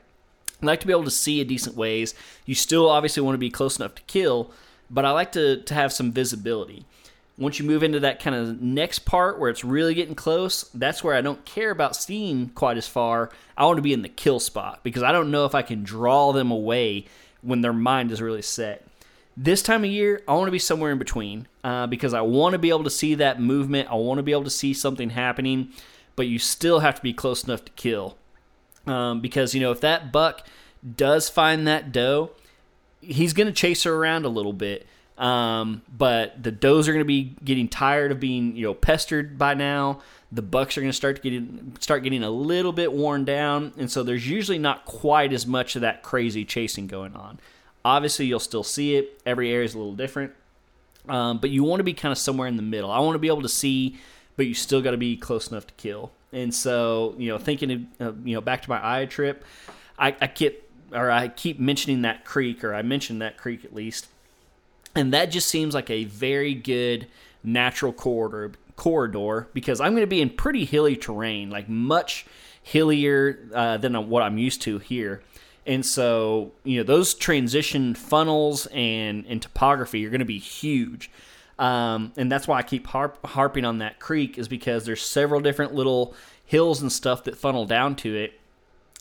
I 0.61 0.65
like 0.65 0.79
to 0.79 0.87
be 0.87 0.93
able 0.93 1.03
to 1.03 1.11
see 1.11 1.41
a 1.41 1.45
decent 1.45 1.75
ways. 1.75 2.15
You 2.45 2.55
still 2.55 2.89
obviously 2.89 3.21
want 3.21 3.33
to 3.33 3.39
be 3.39 3.49
close 3.49 3.77
enough 3.77 3.95
to 3.95 4.01
kill, 4.03 4.51
but 4.89 5.03
I 5.03 5.11
like 5.11 5.33
to 5.33 5.61
to 5.61 5.73
have 5.73 5.91
some 5.91 6.13
visibility. 6.13 6.85
Once 7.37 7.59
you 7.59 7.65
move 7.65 7.83
into 7.83 7.99
that 7.99 8.21
kind 8.21 8.35
of 8.35 8.61
next 8.61 8.99
part 8.99 9.39
where 9.39 9.49
it's 9.49 9.65
really 9.65 9.95
getting 9.95 10.15
close, 10.15 10.63
that's 10.75 11.03
where 11.03 11.15
I 11.15 11.21
don't 11.21 11.43
care 11.45 11.71
about 11.71 11.95
seeing 11.95 12.49
quite 12.49 12.77
as 12.77 12.87
far. 12.87 13.31
I 13.57 13.65
want 13.65 13.79
to 13.79 13.81
be 13.81 13.91
in 13.91 14.03
the 14.03 14.07
kill 14.07 14.39
spot 14.39 14.79
because 14.83 15.03
I 15.03 15.11
don't 15.11 15.31
know 15.31 15.45
if 15.45 15.55
I 15.55 15.63
can 15.63 15.83
draw 15.83 16.31
them 16.31 16.51
away 16.51 17.07
when 17.43 17.61
their 17.61 17.73
mind 17.73 18.11
is 18.11 18.21
really 18.21 18.41
set. 18.41 18.85
This 19.35 19.61
time 19.61 19.83
of 19.83 19.89
year, 19.89 20.21
I 20.27 20.33
want 20.33 20.47
to 20.47 20.51
be 20.51 20.59
somewhere 20.59 20.91
in 20.91 20.99
between 20.99 21.47
uh, 21.63 21.87
because 21.87 22.13
I 22.13 22.21
want 22.21 22.53
to 22.53 22.59
be 22.59 22.69
able 22.69 22.83
to 22.83 22.89
see 22.89 23.15
that 23.15 23.41
movement. 23.41 23.89
I 23.89 23.95
want 23.95 24.19
to 24.19 24.23
be 24.23 24.31
able 24.31 24.43
to 24.43 24.49
see 24.49 24.73
something 24.73 25.09
happening, 25.09 25.69
but 26.15 26.27
you 26.27 26.37
still 26.39 26.79
have 26.79 26.95
to 26.95 27.01
be 27.01 27.13
close 27.13 27.43
enough 27.43 27.65
to 27.65 27.71
kill. 27.71 28.17
Um, 28.85 29.21
because, 29.21 29.55
you 29.55 29.61
know, 29.61 29.71
if 29.71 29.81
that 29.81 30.11
buck 30.11 30.45
does 30.97 31.29
find 31.29 31.65
that 31.67 31.91
doe, 31.91 32.31
he's 33.01 33.33
going 33.33 33.47
to 33.47 33.53
chase 33.53 33.83
her 33.83 33.95
around 33.95 34.25
a 34.25 34.29
little 34.29 34.53
bit. 34.53 34.85
Um, 35.17 35.83
but 35.95 36.41
the 36.41 36.51
does 36.51 36.87
are 36.87 36.91
going 36.91 37.05
to 37.05 37.05
be 37.05 37.35
getting 37.43 37.67
tired 37.67 38.11
of 38.11 38.19
being, 38.19 38.55
you 38.55 38.63
know, 38.63 38.73
pestered 38.73 39.37
by 39.37 39.53
now 39.53 40.01
the 40.33 40.41
bucks 40.41 40.77
are 40.77 40.81
going 40.81 40.89
to 40.89 40.95
start 40.95 41.21
getting 41.21 41.75
start 41.79 42.03
getting 42.03 42.23
a 42.23 42.29
little 42.29 42.73
bit 42.73 42.91
worn 42.91 43.23
down, 43.23 43.71
and 43.77 43.89
so 43.89 44.01
there's 44.01 44.27
usually 44.27 44.57
not 44.57 44.85
quite 44.85 45.31
as 45.31 45.45
much 45.45 45.75
of 45.75 45.81
that 45.81 46.01
crazy 46.01 46.43
chasing 46.43 46.87
going 46.87 47.15
on. 47.15 47.39
Obviously, 47.85 48.25
you'll 48.25 48.39
still 48.39 48.63
see 48.63 48.95
it. 48.95 49.21
Every 49.25 49.51
area 49.51 49.65
is 49.65 49.75
a 49.75 49.77
little 49.77 49.93
different, 49.93 50.33
um, 51.07 51.37
but 51.37 51.51
you 51.51 51.63
want 51.63 51.81
to 51.81 51.83
be 51.83 51.93
kind 51.93 52.11
of 52.11 52.17
somewhere 52.17 52.47
in 52.47 52.55
the 52.55 52.63
middle. 52.63 52.89
I 52.89 52.99
want 52.99 53.13
to 53.13 53.19
be 53.19 53.27
able 53.27 53.43
to 53.43 53.49
see, 53.49 53.97
but 54.35 54.47
you 54.47 54.55
still 54.55 54.81
got 54.81 54.91
to 54.91 54.97
be 54.97 55.15
close 55.17 55.51
enough 55.51 55.67
to 55.67 55.73
kill. 55.75 56.11
And 56.31 56.53
so, 56.53 57.13
you 57.19 57.29
know, 57.29 57.37
thinking 57.37 57.87
of 57.99 58.07
uh, 58.07 58.13
you 58.23 58.33
know 58.33 58.41
back 58.41 58.63
to 58.63 58.69
my 58.69 58.79
eye 58.81 59.05
trip, 59.05 59.45
I, 59.99 60.15
I 60.19 60.27
keep 60.27 60.67
or 60.91 61.11
I 61.11 61.27
keep 61.27 61.59
mentioning 61.59 62.01
that 62.01 62.25
creek, 62.25 62.63
or 62.63 62.73
I 62.73 62.81
mentioned 62.81 63.21
that 63.21 63.37
creek 63.37 63.63
at 63.63 63.75
least, 63.75 64.07
and 64.95 65.13
that 65.13 65.25
just 65.25 65.47
seems 65.47 65.75
like 65.75 65.91
a 65.91 66.05
very 66.05 66.55
good 66.55 67.07
natural 67.43 67.93
corridor 67.93 68.53
corridor 68.75 69.47
because 69.53 69.79
I'm 69.79 69.93
going 69.93 70.03
to 70.03 70.07
be 70.07 70.21
in 70.21 70.29
pretty 70.29 70.65
hilly 70.65 70.95
terrain, 70.95 71.49
like 71.49 71.69
much 71.69 72.25
hillier 72.61 73.49
uh, 73.53 73.77
than 73.77 74.09
what 74.09 74.23
I'm 74.23 74.37
used 74.37 74.61
to 74.63 74.79
here. 74.79 75.21
And 75.65 75.85
so, 75.85 76.51
you 76.63 76.77
know, 76.77 76.83
those 76.83 77.13
transition 77.13 77.95
funnels 77.95 78.67
and, 78.67 79.25
and 79.27 79.41
topography 79.41 80.05
are 80.05 80.09
going 80.09 80.19
to 80.19 80.25
be 80.25 80.39
huge. 80.39 81.09
Um, 81.57 82.11
and 82.17 82.31
that's 82.31 82.47
why 82.47 82.57
I 82.57 82.63
keep 82.63 82.87
harp, 82.87 83.25
harping 83.25 83.63
on 83.63 83.77
that 83.77 83.99
creek 83.99 84.37
is 84.37 84.47
because 84.47 84.85
there's 84.85 85.01
several 85.01 85.39
different 85.39 85.73
little 85.73 86.15
hills 86.45 86.81
and 86.81 86.91
stuff 86.91 87.23
that 87.25 87.37
funnel 87.37 87.65
down 87.65 87.95
to 87.97 88.15
it. 88.15 88.39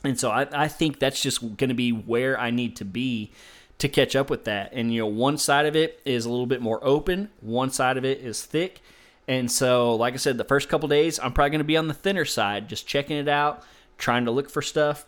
And 0.05 0.19
so 0.19 0.31
I, 0.31 0.47
I 0.53 0.69
think 0.69 0.99
that's 0.99 1.21
just 1.21 1.41
going 1.41 1.69
to 1.69 1.75
be 1.75 1.91
where 1.91 2.39
I 2.39 2.51
need 2.51 2.77
to 2.77 2.85
be 2.85 3.33
to 3.79 3.89
catch 3.89 4.15
up 4.15 4.31
with 4.31 4.45
that. 4.45 4.73
And, 4.73 4.93
you 4.93 5.01
know, 5.01 5.07
one 5.07 5.39
side 5.39 5.67
of 5.67 5.75
it 5.75 6.01
is 6.05 6.25
a 6.25 6.31
little 6.31 6.47
bit 6.47 6.61
more 6.61 6.79
open, 6.83 7.31
one 7.41 7.71
side 7.71 7.97
of 7.97 8.05
it 8.05 8.21
is 8.21 8.43
thick. 8.43 8.81
And 9.29 9.51
so, 9.51 9.95
like 9.95 10.15
I 10.15 10.17
said, 10.17 10.37
the 10.37 10.45
first 10.45 10.69
couple 10.69 10.89
days, 10.89 11.19
I'm 11.21 11.33
probably 11.33 11.51
going 11.51 11.61
to 11.61 11.65
be 11.65 11.77
on 11.77 11.89
the 11.89 11.95
thinner 11.95 12.25
side, 12.25 12.69
just 12.69 12.87
checking 12.87 13.17
it 13.17 13.29
out, 13.29 13.63
trying 13.99 14.25
to 14.25 14.31
look 14.31 14.51
for 14.51 14.63
stuff. 14.63 15.07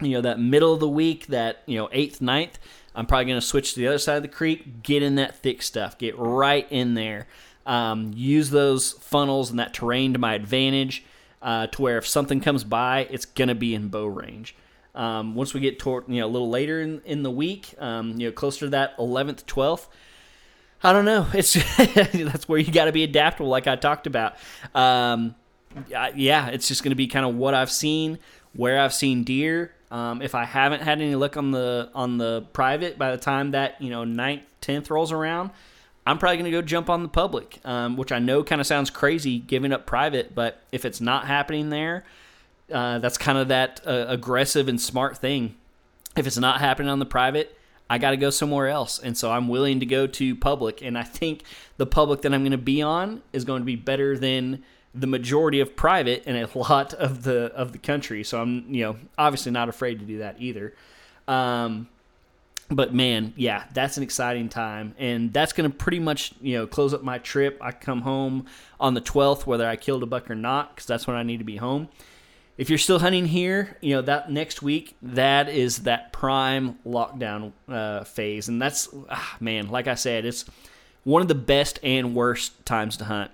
You 0.00 0.10
know, 0.10 0.20
that 0.22 0.38
middle 0.38 0.74
of 0.74 0.80
the 0.80 0.88
week, 0.88 1.26
that, 1.28 1.62
you 1.66 1.78
know, 1.78 1.88
eighth, 1.92 2.20
ninth, 2.20 2.58
I'm 2.94 3.06
probably 3.06 3.26
going 3.26 3.40
to 3.40 3.46
switch 3.46 3.74
to 3.74 3.80
the 3.80 3.86
other 3.86 3.98
side 3.98 4.16
of 4.16 4.22
the 4.22 4.28
creek, 4.28 4.82
get 4.82 5.02
in 5.02 5.14
that 5.16 5.36
thick 5.36 5.62
stuff, 5.62 5.98
get 5.98 6.18
right 6.18 6.66
in 6.70 6.94
there. 6.94 7.26
Um, 7.66 8.12
use 8.14 8.50
those 8.50 8.92
funnels 8.92 9.50
and 9.50 9.58
that 9.58 9.74
terrain 9.74 10.14
to 10.14 10.18
my 10.18 10.34
advantage 10.34 11.04
uh, 11.42 11.66
to 11.68 11.82
where 11.82 11.98
if 11.98 12.06
something 12.06 12.40
comes 12.40 12.64
by, 12.64 13.06
it's 13.10 13.24
going 13.24 13.48
to 13.48 13.54
be 13.54 13.74
in 13.74 13.88
bow 13.88 14.06
range. 14.06 14.56
Um, 14.94 15.34
once 15.34 15.54
we 15.54 15.60
get 15.60 15.78
toward, 15.78 16.08
you 16.08 16.20
know, 16.20 16.26
a 16.26 16.28
little 16.28 16.50
later 16.50 16.80
in, 16.80 17.00
in 17.04 17.22
the 17.22 17.30
week, 17.30 17.74
um, 17.78 18.18
you 18.18 18.28
know, 18.28 18.32
closer 18.32 18.66
to 18.66 18.70
that 18.70 18.96
11th, 18.98 19.44
12th, 19.44 19.86
I 20.82 20.92
don't 20.92 21.04
know. 21.04 21.26
It's 21.34 21.52
that's 21.76 22.48
where 22.48 22.58
you 22.58 22.72
got 22.72 22.86
to 22.86 22.92
be 22.92 23.04
adaptable, 23.04 23.48
like 23.48 23.66
I 23.66 23.76
talked 23.76 24.06
about. 24.06 24.34
Um, 24.74 25.34
yeah, 25.88 26.48
it's 26.48 26.68
just 26.68 26.82
going 26.82 26.90
to 26.90 26.96
be 26.96 27.06
kind 27.06 27.24
of 27.24 27.34
what 27.34 27.54
I've 27.54 27.70
seen, 27.70 28.18
where 28.54 28.80
I've 28.80 28.94
seen 28.94 29.24
deer. 29.24 29.72
Um, 29.90 30.22
if 30.22 30.34
I 30.34 30.44
haven't 30.44 30.82
had 30.82 31.00
any 31.00 31.14
luck 31.16 31.36
on 31.36 31.50
the 31.50 31.90
on 31.94 32.18
the 32.18 32.44
private 32.52 32.96
by 32.96 33.10
the 33.10 33.16
time 33.16 33.52
that 33.52 33.80
you 33.80 33.90
know 33.90 34.04
ninth, 34.04 34.42
tenth 34.60 34.90
rolls 34.90 35.12
around, 35.12 35.50
I'm 36.06 36.18
probably 36.18 36.36
going 36.36 36.50
to 36.50 36.50
go 36.50 36.62
jump 36.62 36.88
on 36.88 37.02
the 37.02 37.08
public, 37.08 37.60
um, 37.64 37.96
which 37.96 38.12
I 38.12 38.18
know 38.18 38.42
kind 38.42 38.60
of 38.60 38.66
sounds 38.66 38.90
crazy 38.90 39.38
giving 39.38 39.72
up 39.72 39.86
private, 39.86 40.34
but 40.34 40.62
if 40.72 40.84
it's 40.84 41.00
not 41.00 41.26
happening 41.26 41.70
there, 41.70 42.04
uh, 42.72 42.98
that's 42.98 43.18
kind 43.18 43.38
of 43.38 43.48
that 43.48 43.80
uh, 43.86 44.06
aggressive 44.08 44.68
and 44.68 44.80
smart 44.80 45.18
thing. 45.18 45.56
If 46.16 46.26
it's 46.26 46.38
not 46.38 46.60
happening 46.60 46.88
on 46.88 46.98
the 46.98 47.06
private, 47.06 47.56
I 47.90 47.98
got 47.98 48.12
to 48.12 48.16
go 48.16 48.30
somewhere 48.30 48.68
else. 48.68 49.00
And 49.00 49.18
so 49.18 49.32
I'm 49.32 49.48
willing 49.48 49.80
to 49.80 49.86
go 49.86 50.06
to 50.06 50.36
public. 50.36 50.80
And 50.80 50.96
I 50.96 51.02
think 51.02 51.42
the 51.76 51.86
public 51.86 52.22
that 52.22 52.32
I'm 52.32 52.42
going 52.42 52.52
to 52.52 52.58
be 52.58 52.80
on 52.80 53.20
is 53.32 53.44
going 53.44 53.62
to 53.62 53.66
be 53.66 53.74
better 53.74 54.16
than 54.16 54.62
the 54.94 55.08
majority 55.08 55.58
of 55.58 55.74
private 55.74 56.24
in 56.24 56.36
a 56.36 56.48
lot 56.56 56.94
of 56.94 57.24
the 57.24 57.46
of 57.52 57.72
the 57.72 57.78
country. 57.78 58.22
So 58.22 58.40
I'm, 58.40 58.72
you 58.72 58.84
know, 58.84 58.96
obviously 59.18 59.50
not 59.50 59.68
afraid 59.68 59.98
to 59.98 60.04
do 60.06 60.18
that 60.18 60.36
either. 60.38 60.72
Um, 61.26 61.88
but 62.70 62.94
man, 62.94 63.32
yeah, 63.36 63.64
that's 63.74 63.96
an 63.96 64.04
exciting 64.04 64.48
time, 64.48 64.94
and 64.96 65.32
that's 65.32 65.52
going 65.52 65.68
to 65.68 65.76
pretty 65.76 65.98
much 65.98 66.32
you 66.40 66.56
know 66.56 66.68
close 66.68 66.94
up 66.94 67.02
my 67.02 67.18
trip. 67.18 67.58
I 67.60 67.72
come 67.72 68.02
home 68.02 68.46
on 68.78 68.94
the 68.94 69.00
12th, 69.00 69.44
whether 69.44 69.66
I 69.66 69.74
killed 69.74 70.04
a 70.04 70.06
buck 70.06 70.30
or 70.30 70.36
not, 70.36 70.76
because 70.76 70.86
that's 70.86 71.08
when 71.08 71.16
I 71.16 71.24
need 71.24 71.38
to 71.38 71.44
be 71.44 71.56
home 71.56 71.88
if 72.60 72.68
you're 72.68 72.78
still 72.78 72.98
hunting 72.98 73.24
here, 73.24 73.78
you 73.80 73.94
know 73.94 74.02
that 74.02 74.30
next 74.30 74.60
week 74.60 74.94
that 75.00 75.48
is 75.48 75.78
that 75.84 76.12
prime 76.12 76.78
lockdown 76.86 77.52
uh, 77.66 78.04
phase, 78.04 78.48
and 78.48 78.60
that's 78.60 78.86
ah, 79.08 79.36
man, 79.40 79.68
like 79.68 79.86
I 79.86 79.94
said, 79.94 80.26
it's 80.26 80.44
one 81.02 81.22
of 81.22 81.28
the 81.28 81.34
best 81.34 81.80
and 81.82 82.14
worst 82.14 82.66
times 82.66 82.98
to 82.98 83.06
hunt 83.06 83.30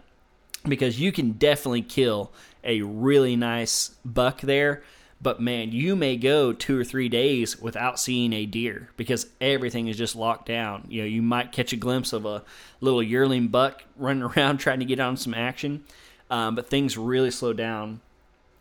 because 0.62 1.00
you 1.00 1.10
can 1.10 1.32
definitely 1.32 1.82
kill 1.82 2.32
a 2.62 2.82
really 2.82 3.34
nice 3.34 3.96
buck 4.04 4.42
there. 4.42 4.84
But 5.20 5.40
man, 5.40 5.72
you 5.72 5.96
may 5.96 6.16
go 6.16 6.52
two 6.52 6.78
or 6.78 6.84
three 6.84 7.08
days 7.08 7.60
without 7.60 7.98
seeing 7.98 8.32
a 8.32 8.46
deer 8.46 8.90
because 8.96 9.26
everything 9.40 9.88
is 9.88 9.98
just 9.98 10.14
locked 10.14 10.46
down. 10.46 10.84
You 10.88 11.02
know, 11.02 11.08
you 11.08 11.22
might 11.22 11.50
catch 11.50 11.72
a 11.72 11.76
glimpse 11.76 12.12
of 12.12 12.26
a 12.26 12.44
little 12.80 13.02
yearling 13.02 13.48
buck 13.48 13.82
running 13.96 14.22
around 14.36 14.58
trying 14.58 14.78
to 14.78 14.84
get 14.84 15.00
on 15.00 15.16
some 15.16 15.34
action, 15.34 15.82
um, 16.30 16.54
but 16.54 16.68
things 16.70 16.96
really 16.96 17.32
slow 17.32 17.52
down 17.52 18.02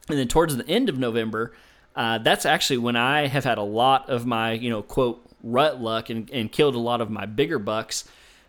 and 0.09 0.17
then 0.17 0.27
towards 0.27 0.55
the 0.55 0.67
end 0.67 0.89
of 0.89 0.97
November, 0.97 1.53
uh, 1.95 2.17
that's 2.17 2.45
actually 2.45 2.77
when 2.77 2.95
I 2.95 3.27
have 3.27 3.43
had 3.43 3.57
a 3.57 3.63
lot 3.63 4.09
of 4.09 4.25
my, 4.25 4.51
you 4.51 4.69
know, 4.69 4.81
quote, 4.81 5.21
rut 5.43 5.81
luck 5.81 6.09
and, 6.09 6.29
and 6.31 6.51
killed 6.51 6.75
a 6.75 6.79
lot 6.79 7.01
of 7.01 7.09
my 7.09 7.25
bigger 7.25 7.59
bucks 7.59 8.03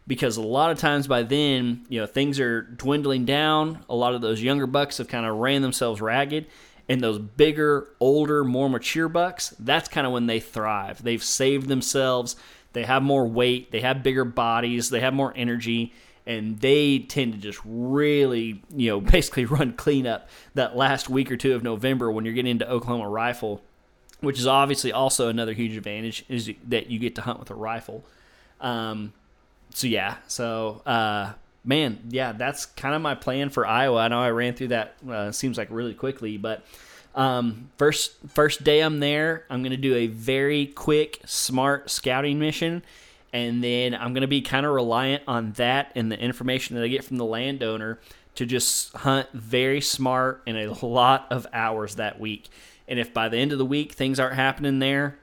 because 0.06 0.36
a 0.36 0.42
lot 0.42 0.70
of 0.70 0.78
times 0.78 1.06
by 1.06 1.22
then, 1.22 1.84
you 1.88 2.00
know, 2.00 2.06
things 2.06 2.40
are 2.40 2.62
dwindling 2.62 3.24
down. 3.24 3.84
A 3.88 3.94
lot 3.94 4.14
of 4.14 4.20
those 4.20 4.42
younger 4.42 4.66
bucks 4.66 4.98
have 4.98 5.08
kind 5.08 5.26
of 5.26 5.36
ran 5.36 5.62
themselves 5.62 6.00
ragged. 6.00 6.46
And 6.88 7.00
those 7.00 7.18
bigger, 7.18 7.88
older, 7.98 8.44
more 8.44 8.70
mature 8.70 9.08
bucks, 9.08 9.54
that's 9.58 9.88
kind 9.88 10.06
of 10.06 10.12
when 10.12 10.26
they 10.26 10.38
thrive. 10.38 11.02
They've 11.02 11.22
saved 11.22 11.66
themselves. 11.68 12.36
They 12.74 12.84
have 12.84 13.02
more 13.02 13.26
weight. 13.26 13.72
They 13.72 13.80
have 13.80 14.04
bigger 14.04 14.24
bodies. 14.24 14.90
They 14.90 15.00
have 15.00 15.14
more 15.14 15.32
energy 15.34 15.92
and 16.26 16.60
they 16.60 16.98
tend 16.98 17.32
to 17.32 17.38
just 17.38 17.60
really, 17.64 18.62
you 18.74 18.90
know, 18.90 19.00
basically 19.12 19.44
run 19.44 19.72
cleanup 19.74 20.28
that 20.54 20.76
last 20.76 21.08
week 21.08 21.30
or 21.30 21.36
two 21.36 21.54
of 21.54 21.62
November 21.62 22.10
when 22.10 22.24
you're 22.24 22.34
getting 22.34 22.50
into 22.50 22.68
Oklahoma 22.68 23.08
rifle, 23.08 23.62
which 24.20 24.38
is 24.38 24.46
obviously 24.46 24.92
also 24.92 25.28
another 25.28 25.52
huge 25.52 25.76
advantage 25.76 26.24
is 26.28 26.50
that 26.68 26.90
you 26.90 26.98
get 26.98 27.14
to 27.14 27.22
hunt 27.22 27.38
with 27.38 27.50
a 27.50 27.54
rifle. 27.54 28.04
Um, 28.60 29.12
so 29.70 29.86
yeah, 29.86 30.16
so 30.26 30.82
uh, 30.86 31.32
man, 31.64 32.00
yeah, 32.08 32.32
that's 32.32 32.66
kind 32.66 32.94
of 32.94 33.02
my 33.02 33.14
plan 33.14 33.50
for 33.50 33.66
Iowa. 33.66 33.98
I 33.98 34.08
know 34.08 34.20
I 34.20 34.30
ran 34.30 34.54
through 34.54 34.68
that 34.68 34.96
uh, 35.08 35.32
seems 35.32 35.58
like 35.58 35.68
really 35.70 35.94
quickly, 35.94 36.38
but 36.38 36.64
um, 37.14 37.70
first 37.76 38.14
first 38.28 38.64
day 38.64 38.80
I'm 38.80 39.00
there, 39.00 39.44
I'm 39.50 39.62
gonna 39.62 39.76
do 39.76 39.94
a 39.94 40.06
very 40.06 40.66
quick, 40.66 41.20
smart 41.24 41.90
scouting 41.90 42.38
mission 42.38 42.82
and 43.36 43.62
then 43.62 43.94
I'm 43.94 44.14
going 44.14 44.22
to 44.22 44.28
be 44.28 44.40
kind 44.40 44.64
of 44.64 44.72
reliant 44.72 45.22
on 45.28 45.52
that 45.52 45.92
and 45.94 46.10
the 46.10 46.18
information 46.18 46.76
that 46.76 46.82
I 46.82 46.88
get 46.88 47.04
from 47.04 47.18
the 47.18 47.24
landowner 47.24 47.98
to 48.36 48.46
just 48.46 48.94
hunt 48.94 49.28
very 49.32 49.80
smart 49.80 50.42
in 50.46 50.56
a 50.56 50.72
lot 50.84 51.26
of 51.30 51.46
hours 51.52 51.96
that 51.96 52.18
week. 52.18 52.48
And 52.88 52.98
if 52.98 53.12
by 53.12 53.28
the 53.28 53.36
end 53.36 53.52
of 53.52 53.58
the 53.58 53.64
week 53.66 53.92
things 53.92 54.18
aren't 54.18 54.36
happening 54.36 54.78
there, 54.78 55.18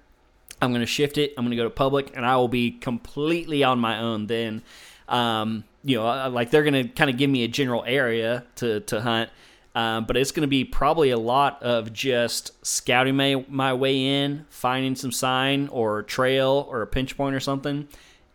I'm 0.61 0.72
going 0.72 0.82
to 0.82 0.88
shift 0.88 1.18
it. 1.18 1.34
I'm 1.38 1.43
going 1.43 1.51
to 1.51 1.57
go 1.57 1.64
to 1.64 1.70
public, 1.70 2.16
and 2.16 2.26
I 2.26 2.38
will 2.38 2.47
be 2.47 2.72
completely 2.72 3.64
on 3.64 3.80
my 3.80 3.99
own 3.99 4.28
then. 4.28 4.61
Um, 5.09 5.64
you 5.84 5.97
know, 5.97 6.30
like 6.30 6.51
they're 6.51 6.64
going 6.64 6.88
to 6.88 6.88
kind 6.88 7.09
of 7.09 7.18
give 7.18 7.30
me 7.30 7.43
a 7.43 7.47
general 7.47 7.84
area 7.86 8.45
to 8.57 8.80
to 8.82 9.01
hunt, 9.01 9.30
um, 9.76 10.05
but 10.05 10.15
it's 10.15 10.32
going 10.32 10.41
to 10.41 10.47
be 10.47 10.63
probably 10.63 11.09
a 11.09 11.17
lot 11.17 11.61
of 11.63 11.91
just 11.91 12.51
scouting 12.65 13.15
my, 13.15 13.43
my 13.47 13.74
way 13.74 14.24
in, 14.24 14.45
finding 14.49 14.95
some 14.95 15.11
sign 15.11 15.67
or 15.69 16.03
trail 16.03 16.67
or 16.69 16.82
a 16.82 16.88
pinch 16.88 17.17
point 17.17 17.36
or 17.36 17.39
something, 17.39 17.88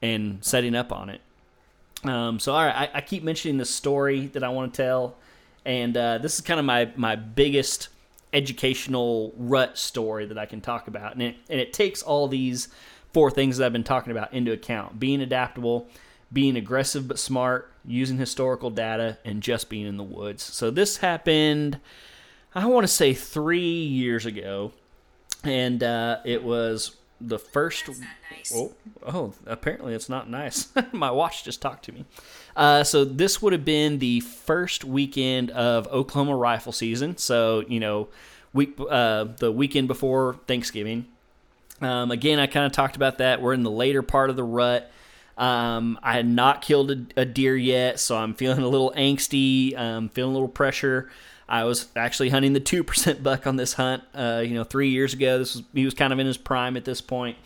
and 0.03 0.45
setting 0.45 0.74
up 0.74 0.93
on 0.93 1.11
it. 1.11 1.20
Um, 2.05 2.39
so, 2.39 2.53
all 2.53 2.64
right, 2.64 2.91
I, 2.95 2.99
I, 2.99 3.01
keep 3.01 3.24
mentioning 3.24 3.59
the 3.59 3.64
story 3.64 4.26
that 4.28 4.45
I 4.45 4.51
want 4.51 4.72
to 4.72 4.82
tell, 4.82 5.16
and 5.64 5.97
uh, 5.97 6.18
this 6.18 6.36
is 6.36 6.41
kind 6.43 6.61
of 6.61 6.66
my, 6.66 6.91
my 6.95 7.16
biggest 7.16 7.89
educational 8.32 9.32
rut 9.36 9.76
story 9.76 10.26
that 10.26 10.39
I 10.39 10.47
can 10.47 10.61
talk 10.61 10.86
about. 10.86 11.14
And 11.14 11.22
it, 11.22 11.36
and 11.49 11.61
it 11.61 11.72
takes 11.72 12.03
all 12.03 12.28
these 12.28 12.68
four 13.12 13.30
things 13.30 13.57
that 13.57 13.66
I've 13.66 13.72
been 13.72 13.84
talking 13.84 14.11
about 14.11 14.32
into 14.32 14.53
account 14.53 15.01
being 15.01 15.20
adaptable, 15.20 15.89
being 16.32 16.57
aggressive 16.57 17.09
but 17.09 17.18
smart, 17.18 17.72
using 17.89 18.18
historical 18.18 18.70
data, 18.70 19.18
and 19.24 19.43
just 19.43 19.68
being 19.68 19.86
in 19.86 19.97
the 19.97 20.05
woods. 20.05 20.43
So 20.43 20.70
this 20.70 20.99
happened, 20.99 21.80
I 22.55 22.66
want 22.66 22.84
to 22.84 22.93
say 22.93 23.14
three 23.14 23.82
years 23.84 24.26
ago, 24.26 24.72
and 25.45 25.82
uh, 25.82 26.18
it 26.24 26.45
was 26.45 26.97
the 27.20 27.39
first. 27.39 27.89
Nice. 27.89 28.53
Oh, 28.55 28.72
oh, 29.07 29.34
apparently 29.47 29.95
it's 29.95 30.09
not 30.09 30.28
nice. 30.28 30.68
My 30.93 31.11
watch 31.11 31.45
just 31.45 31.61
talked 31.61 31.84
to 31.86 31.93
me. 31.93 32.05
Uh, 32.57 32.84
so 32.84 33.05
this 33.05 33.41
would 33.43 33.53
have 33.53 33.64
been 33.64 33.99
the 33.99 34.20
first 34.20 34.84
weekend 34.84 35.51
of 35.51 35.86
Oklahoma 35.89 36.36
rifle 36.36 36.72
season. 36.72 37.16
So 37.16 37.64
you 37.68 37.80
know, 37.80 38.09
week 38.53 38.78
uh, 38.89 39.24
the 39.39 39.53
weekend 39.53 39.89
before 39.89 40.36
Thanksgiving. 40.47 41.07
Um, 41.80 42.11
again, 42.11 42.39
I 42.41 42.47
kind 42.47 42.66
of 42.66 42.72
talked 42.72 42.97
about 42.97 43.18
that. 43.18 43.41
We're 43.41 43.53
in 43.53 43.62
the 43.62 43.70
later 43.70 44.03
part 44.03 44.30
of 44.30 44.36
the 44.36 44.45
rut. 44.45 44.91
Um, 45.39 46.01
I 46.03 46.14
had 46.14 46.26
not 46.26 46.62
killed 46.62 46.91
a, 46.91 47.20
a, 47.20 47.24
deer 47.24 47.57
yet, 47.57 48.01
so 48.01 48.16
I'm 48.16 48.34
feeling 48.34 48.59
a 48.59 48.66
little 48.66 48.93
angsty, 48.97 49.78
um, 49.78 50.09
feeling 50.09 50.32
a 50.32 50.34
little 50.34 50.49
pressure. 50.49 51.09
I 51.49 51.62
was 51.62 51.86
actually 51.95 52.30
hunting 52.30 52.55
the 52.55 52.61
two 52.61 52.82
percent 52.84 53.22
buck 53.22 53.47
on 53.47 53.55
this 53.55 53.74
hunt. 53.74 54.03
Uh, 54.12 54.43
you 54.45 54.55
know, 54.55 54.64
three 54.64 54.89
years 54.89 55.14
ago, 55.14 55.39
this 55.39 55.55
was 55.55 55.64
he 55.72 55.84
was 55.84 55.95
kind 55.95 56.12
of 56.12 56.18
in 56.18 56.26
his 56.26 56.36
prime 56.36 56.76
at 56.76 56.84
this 56.84 57.01
point. 57.01 57.39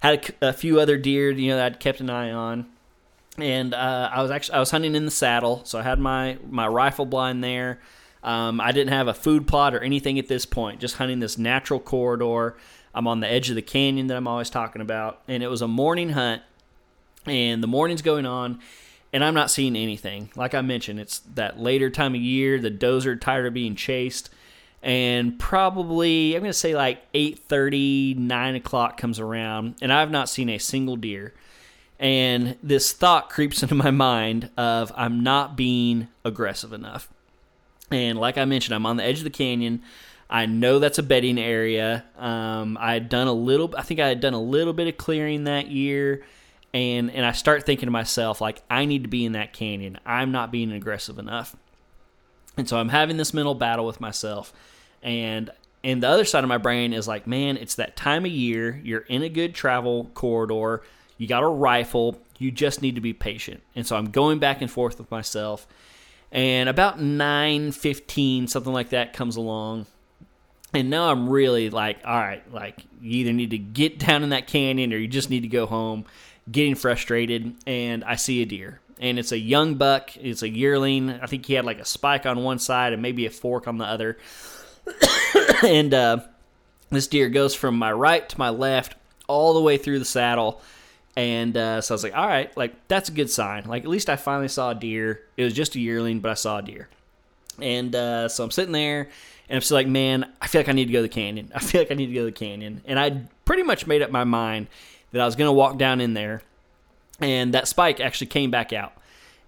Had 0.00 0.34
a, 0.42 0.48
a 0.48 0.52
few 0.52 0.80
other 0.80 0.98
deer, 0.98 1.30
you 1.30 1.50
know, 1.50 1.56
that 1.56 1.66
I'd 1.66 1.80
kept 1.80 2.00
an 2.00 2.10
eye 2.10 2.32
on, 2.32 2.66
and 3.38 3.72
uh, 3.72 4.10
I 4.12 4.22
was 4.22 4.32
actually 4.32 4.56
I 4.56 4.58
was 4.58 4.72
hunting 4.72 4.96
in 4.96 5.04
the 5.04 5.12
saddle, 5.12 5.62
so 5.64 5.78
I 5.78 5.82
had 5.82 6.00
my 6.00 6.38
my 6.50 6.66
rifle 6.66 7.06
blind 7.06 7.44
there. 7.44 7.80
Um, 8.24 8.60
I 8.60 8.72
didn't 8.72 8.92
have 8.92 9.06
a 9.06 9.14
food 9.14 9.46
plot 9.46 9.72
or 9.72 9.78
anything 9.78 10.18
at 10.18 10.26
this 10.26 10.46
point, 10.46 10.80
just 10.80 10.96
hunting 10.96 11.20
this 11.20 11.38
natural 11.38 11.78
corridor. 11.78 12.56
I'm 12.92 13.06
on 13.06 13.20
the 13.20 13.30
edge 13.30 13.50
of 13.50 13.54
the 13.54 13.62
canyon 13.62 14.08
that 14.08 14.16
I'm 14.16 14.26
always 14.26 14.50
talking 14.50 14.82
about, 14.82 15.22
and 15.28 15.44
it 15.44 15.48
was 15.48 15.62
a 15.62 15.68
morning 15.68 16.10
hunt 16.10 16.42
and 17.26 17.62
the 17.62 17.66
morning's 17.68 18.02
going 18.02 18.26
on 18.26 18.60
and 19.12 19.24
I'm 19.24 19.34
not 19.34 19.50
seeing 19.50 19.76
anything. 19.76 20.30
Like 20.36 20.54
I 20.54 20.60
mentioned, 20.60 21.00
it's 21.00 21.20
that 21.34 21.58
later 21.58 21.88
time 21.88 22.14
of 22.14 22.20
year. 22.20 22.58
The 22.58 23.06
are 23.06 23.16
tired 23.16 23.46
of 23.46 23.54
being 23.54 23.74
chased, 23.74 24.30
and 24.82 25.38
probably 25.38 26.34
I'm 26.34 26.42
gonna 26.42 26.52
say 26.52 26.74
like 26.74 27.00
8:30, 27.14 28.14
9 28.16 28.54
o'clock 28.56 28.98
comes 28.98 29.18
around, 29.18 29.76
and 29.80 29.92
I've 29.92 30.10
not 30.10 30.28
seen 30.28 30.50
a 30.50 30.58
single 30.58 30.96
deer. 30.96 31.32
And 31.98 32.56
this 32.62 32.92
thought 32.92 33.30
creeps 33.30 33.62
into 33.62 33.74
my 33.74 33.90
mind 33.90 34.50
of 34.56 34.92
I'm 34.94 35.22
not 35.22 35.56
being 35.56 36.08
aggressive 36.24 36.74
enough. 36.74 37.08
And 37.90 38.18
like 38.18 38.36
I 38.36 38.44
mentioned, 38.44 38.74
I'm 38.74 38.84
on 38.84 38.96
the 38.96 39.04
edge 39.04 39.18
of 39.18 39.24
the 39.24 39.30
canyon. 39.30 39.82
I 40.28 40.44
know 40.44 40.80
that's 40.80 40.98
a 40.98 41.04
bedding 41.04 41.38
area. 41.38 42.04
Um, 42.18 42.76
I 42.80 42.92
had 42.92 43.08
done 43.08 43.28
a 43.28 43.32
little. 43.32 43.72
I 43.78 43.82
think 43.82 44.00
I 44.00 44.08
had 44.08 44.20
done 44.20 44.34
a 44.34 44.42
little 44.42 44.72
bit 44.72 44.88
of 44.88 44.96
clearing 44.96 45.44
that 45.44 45.68
year, 45.68 46.24
and 46.74 47.10
and 47.10 47.24
I 47.24 47.32
start 47.32 47.64
thinking 47.64 47.86
to 47.86 47.90
myself 47.90 48.40
like 48.40 48.62
I 48.70 48.84
need 48.84 49.02
to 49.02 49.08
be 49.08 49.24
in 49.24 49.32
that 49.32 49.52
canyon. 49.52 49.98
I'm 50.04 50.32
not 50.32 50.50
being 50.50 50.72
aggressive 50.72 51.18
enough, 51.18 51.56
and 52.56 52.68
so 52.68 52.78
I'm 52.78 52.88
having 52.88 53.16
this 53.16 53.32
mental 53.34 53.54
battle 53.54 53.86
with 53.86 54.00
myself, 54.00 54.52
and 55.02 55.50
and 55.84 56.02
the 56.02 56.08
other 56.08 56.24
side 56.24 56.44
of 56.44 56.48
my 56.48 56.58
brain 56.58 56.92
is 56.92 57.06
like, 57.06 57.26
man, 57.26 57.56
it's 57.56 57.76
that 57.76 57.96
time 57.96 58.24
of 58.24 58.30
year. 58.30 58.80
You're 58.82 59.00
in 59.02 59.22
a 59.22 59.28
good 59.28 59.54
travel 59.54 60.10
corridor. 60.14 60.82
You 61.16 61.26
got 61.26 61.42
a 61.42 61.48
rifle. 61.48 62.20
You 62.38 62.50
just 62.50 62.82
need 62.82 62.96
to 62.96 63.00
be 63.00 63.12
patient. 63.12 63.62
And 63.74 63.86
so 63.86 63.96
I'm 63.96 64.10
going 64.10 64.38
back 64.38 64.60
and 64.60 64.70
forth 64.70 64.98
with 64.98 65.10
myself. 65.10 65.66
And 66.32 66.68
about 66.68 66.98
9:15 66.98 68.48
something 68.48 68.72
like 68.72 68.90
that 68.90 69.12
comes 69.12 69.36
along 69.36 69.86
and 70.76 70.90
now 70.90 71.10
I'm 71.10 71.28
really 71.28 71.70
like, 71.70 71.98
all 72.04 72.18
right, 72.18 72.42
like 72.52 72.84
you 73.00 73.20
either 73.20 73.32
need 73.32 73.50
to 73.50 73.58
get 73.58 73.98
down 74.06 74.22
in 74.22 74.30
that 74.30 74.46
canyon 74.46 74.92
or 74.92 74.96
you 74.96 75.08
just 75.08 75.30
need 75.30 75.40
to 75.40 75.48
go 75.48 75.66
home, 75.66 76.04
getting 76.50 76.74
frustrated. 76.74 77.54
And 77.66 78.04
I 78.04 78.16
see 78.16 78.42
a 78.42 78.46
deer, 78.46 78.80
and 79.00 79.18
it's 79.18 79.32
a 79.32 79.38
young 79.38 79.74
buck. 79.74 80.16
It's 80.16 80.42
a 80.42 80.48
yearling. 80.48 81.10
I 81.10 81.26
think 81.26 81.46
he 81.46 81.54
had 81.54 81.64
like 81.64 81.78
a 81.78 81.84
spike 81.84 82.26
on 82.26 82.42
one 82.42 82.58
side 82.58 82.92
and 82.92 83.02
maybe 83.02 83.26
a 83.26 83.30
fork 83.30 83.68
on 83.68 83.78
the 83.78 83.84
other. 83.84 84.16
and 85.64 85.92
uh, 85.92 86.20
this 86.90 87.06
deer 87.06 87.28
goes 87.28 87.54
from 87.54 87.76
my 87.76 87.92
right 87.92 88.28
to 88.28 88.38
my 88.38 88.50
left 88.50 88.94
all 89.26 89.54
the 89.54 89.60
way 89.60 89.76
through 89.76 89.98
the 89.98 90.04
saddle. 90.04 90.60
And 91.16 91.56
uh, 91.56 91.80
so 91.80 91.94
I 91.94 91.96
was 91.96 92.02
like, 92.04 92.16
all 92.16 92.26
right, 92.26 92.54
like 92.56 92.88
that's 92.88 93.08
a 93.08 93.12
good 93.12 93.30
sign. 93.30 93.64
Like 93.64 93.84
at 93.84 93.88
least 93.88 94.10
I 94.10 94.16
finally 94.16 94.48
saw 94.48 94.70
a 94.70 94.74
deer. 94.74 95.22
It 95.36 95.44
was 95.44 95.54
just 95.54 95.74
a 95.74 95.80
yearling, 95.80 96.20
but 96.20 96.30
I 96.30 96.34
saw 96.34 96.58
a 96.58 96.62
deer. 96.62 96.88
And 97.60 97.94
uh, 97.94 98.28
so 98.28 98.44
I'm 98.44 98.50
sitting 98.50 98.72
there 98.72 99.08
and 99.48 99.56
I'm 99.56 99.62
still 99.62 99.76
like, 99.76 99.86
man, 99.86 100.30
I 100.42 100.46
feel 100.46 100.60
like 100.60 100.68
I 100.68 100.72
need 100.72 100.86
to 100.86 100.92
go 100.92 100.98
to 100.98 101.02
the 101.02 101.08
canyon. 101.08 101.50
I 101.54 101.60
feel 101.60 101.80
like 101.80 101.90
I 101.90 101.94
need 101.94 102.08
to 102.08 102.12
go 102.12 102.20
to 102.20 102.26
the 102.26 102.32
canyon. 102.32 102.82
And 102.84 102.98
I 102.98 103.22
pretty 103.44 103.62
much 103.62 103.86
made 103.86 104.02
up 104.02 104.10
my 104.10 104.24
mind 104.24 104.66
that 105.12 105.20
I 105.20 105.24
was 105.24 105.36
going 105.36 105.48
to 105.48 105.52
walk 105.52 105.78
down 105.78 106.00
in 106.00 106.14
there. 106.14 106.42
And 107.20 107.54
that 107.54 107.68
spike 107.68 108.00
actually 108.00 108.28
came 108.28 108.50
back 108.50 108.72
out. 108.72 108.92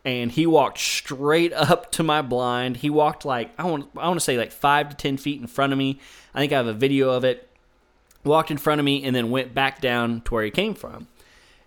And 0.04 0.32
he 0.32 0.46
walked 0.46 0.78
straight 0.78 1.52
up 1.52 1.92
to 1.92 2.02
my 2.02 2.22
blind. 2.22 2.78
He 2.78 2.90
walked 2.90 3.24
like, 3.24 3.50
I 3.58 3.64
want, 3.64 3.90
I 3.96 4.08
want 4.08 4.18
to 4.18 4.24
say 4.24 4.38
like 4.38 4.52
five 4.52 4.88
to 4.90 4.96
10 4.96 5.16
feet 5.16 5.40
in 5.40 5.46
front 5.46 5.72
of 5.72 5.78
me. 5.78 6.00
I 6.34 6.40
think 6.40 6.52
I 6.52 6.56
have 6.56 6.66
a 6.66 6.72
video 6.72 7.10
of 7.10 7.24
it. 7.24 7.48
Walked 8.24 8.50
in 8.50 8.58
front 8.58 8.80
of 8.80 8.84
me 8.84 9.04
and 9.04 9.14
then 9.14 9.30
went 9.30 9.54
back 9.54 9.80
down 9.80 10.22
to 10.22 10.34
where 10.34 10.44
he 10.44 10.50
came 10.50 10.74
from. 10.74 11.08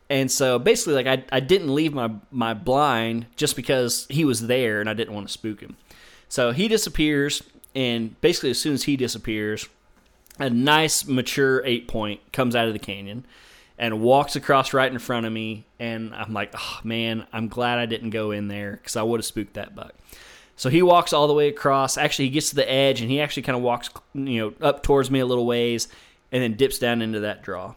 And 0.09 0.29
so 0.29 0.59
basically, 0.59 0.95
like 0.95 1.07
I, 1.07 1.23
I 1.31 1.39
didn't 1.39 1.73
leave 1.73 1.93
my, 1.93 2.11
my 2.31 2.53
blind 2.53 3.27
just 3.37 3.55
because 3.55 4.07
he 4.09 4.25
was 4.25 4.47
there 4.47 4.81
and 4.81 4.89
I 4.89 4.93
didn't 4.93 5.13
want 5.13 5.27
to 5.27 5.33
spook 5.33 5.61
him. 5.61 5.77
So 6.27 6.51
he 6.51 6.67
disappears 6.67 7.43
and 7.75 8.19
basically 8.21 8.49
as 8.49 8.59
soon 8.59 8.73
as 8.73 8.83
he 8.83 8.97
disappears, 8.97 9.69
a 10.39 10.49
nice 10.49 11.05
mature 11.05 11.63
eight 11.65 11.87
point 11.87 12.19
comes 12.33 12.55
out 12.55 12.67
of 12.67 12.73
the 12.73 12.79
canyon 12.79 13.25
and 13.81 13.99
walks 13.99 14.37
across 14.37 14.71
right 14.71 14.89
in 14.89 14.97
front 14.97 15.25
of 15.25 15.33
me 15.33 15.65
and 15.77 16.15
i'm 16.15 16.31
like 16.31 16.53
oh 16.57 16.79
man 16.85 17.27
i'm 17.33 17.49
glad 17.49 17.79
i 17.79 17.85
didn't 17.85 18.11
go 18.11 18.31
in 18.31 18.47
there 18.47 18.73
because 18.73 18.95
i 18.95 19.03
would 19.03 19.19
have 19.19 19.25
spooked 19.25 19.55
that 19.55 19.75
buck. 19.75 19.93
So 20.57 20.69
he 20.69 20.83
walks 20.83 21.11
all 21.11 21.27
the 21.27 21.33
way 21.33 21.47
across. 21.47 21.97
Actually 21.97 22.25
he 22.25 22.31
gets 22.31 22.49
to 22.51 22.55
the 22.55 22.71
edge 22.71 23.01
and 23.01 23.09
he 23.09 23.19
actually 23.19 23.41
kind 23.43 23.57
of 23.57 23.63
walks 23.63 23.89
you 24.13 24.39
know 24.39 24.53
up 24.61 24.83
towards 24.83 25.09
me 25.09 25.19
a 25.19 25.25
little 25.25 25.47
ways 25.47 25.87
and 26.31 26.43
then 26.43 26.53
dips 26.53 26.77
down 26.77 27.01
into 27.01 27.21
that 27.21 27.41
draw. 27.41 27.73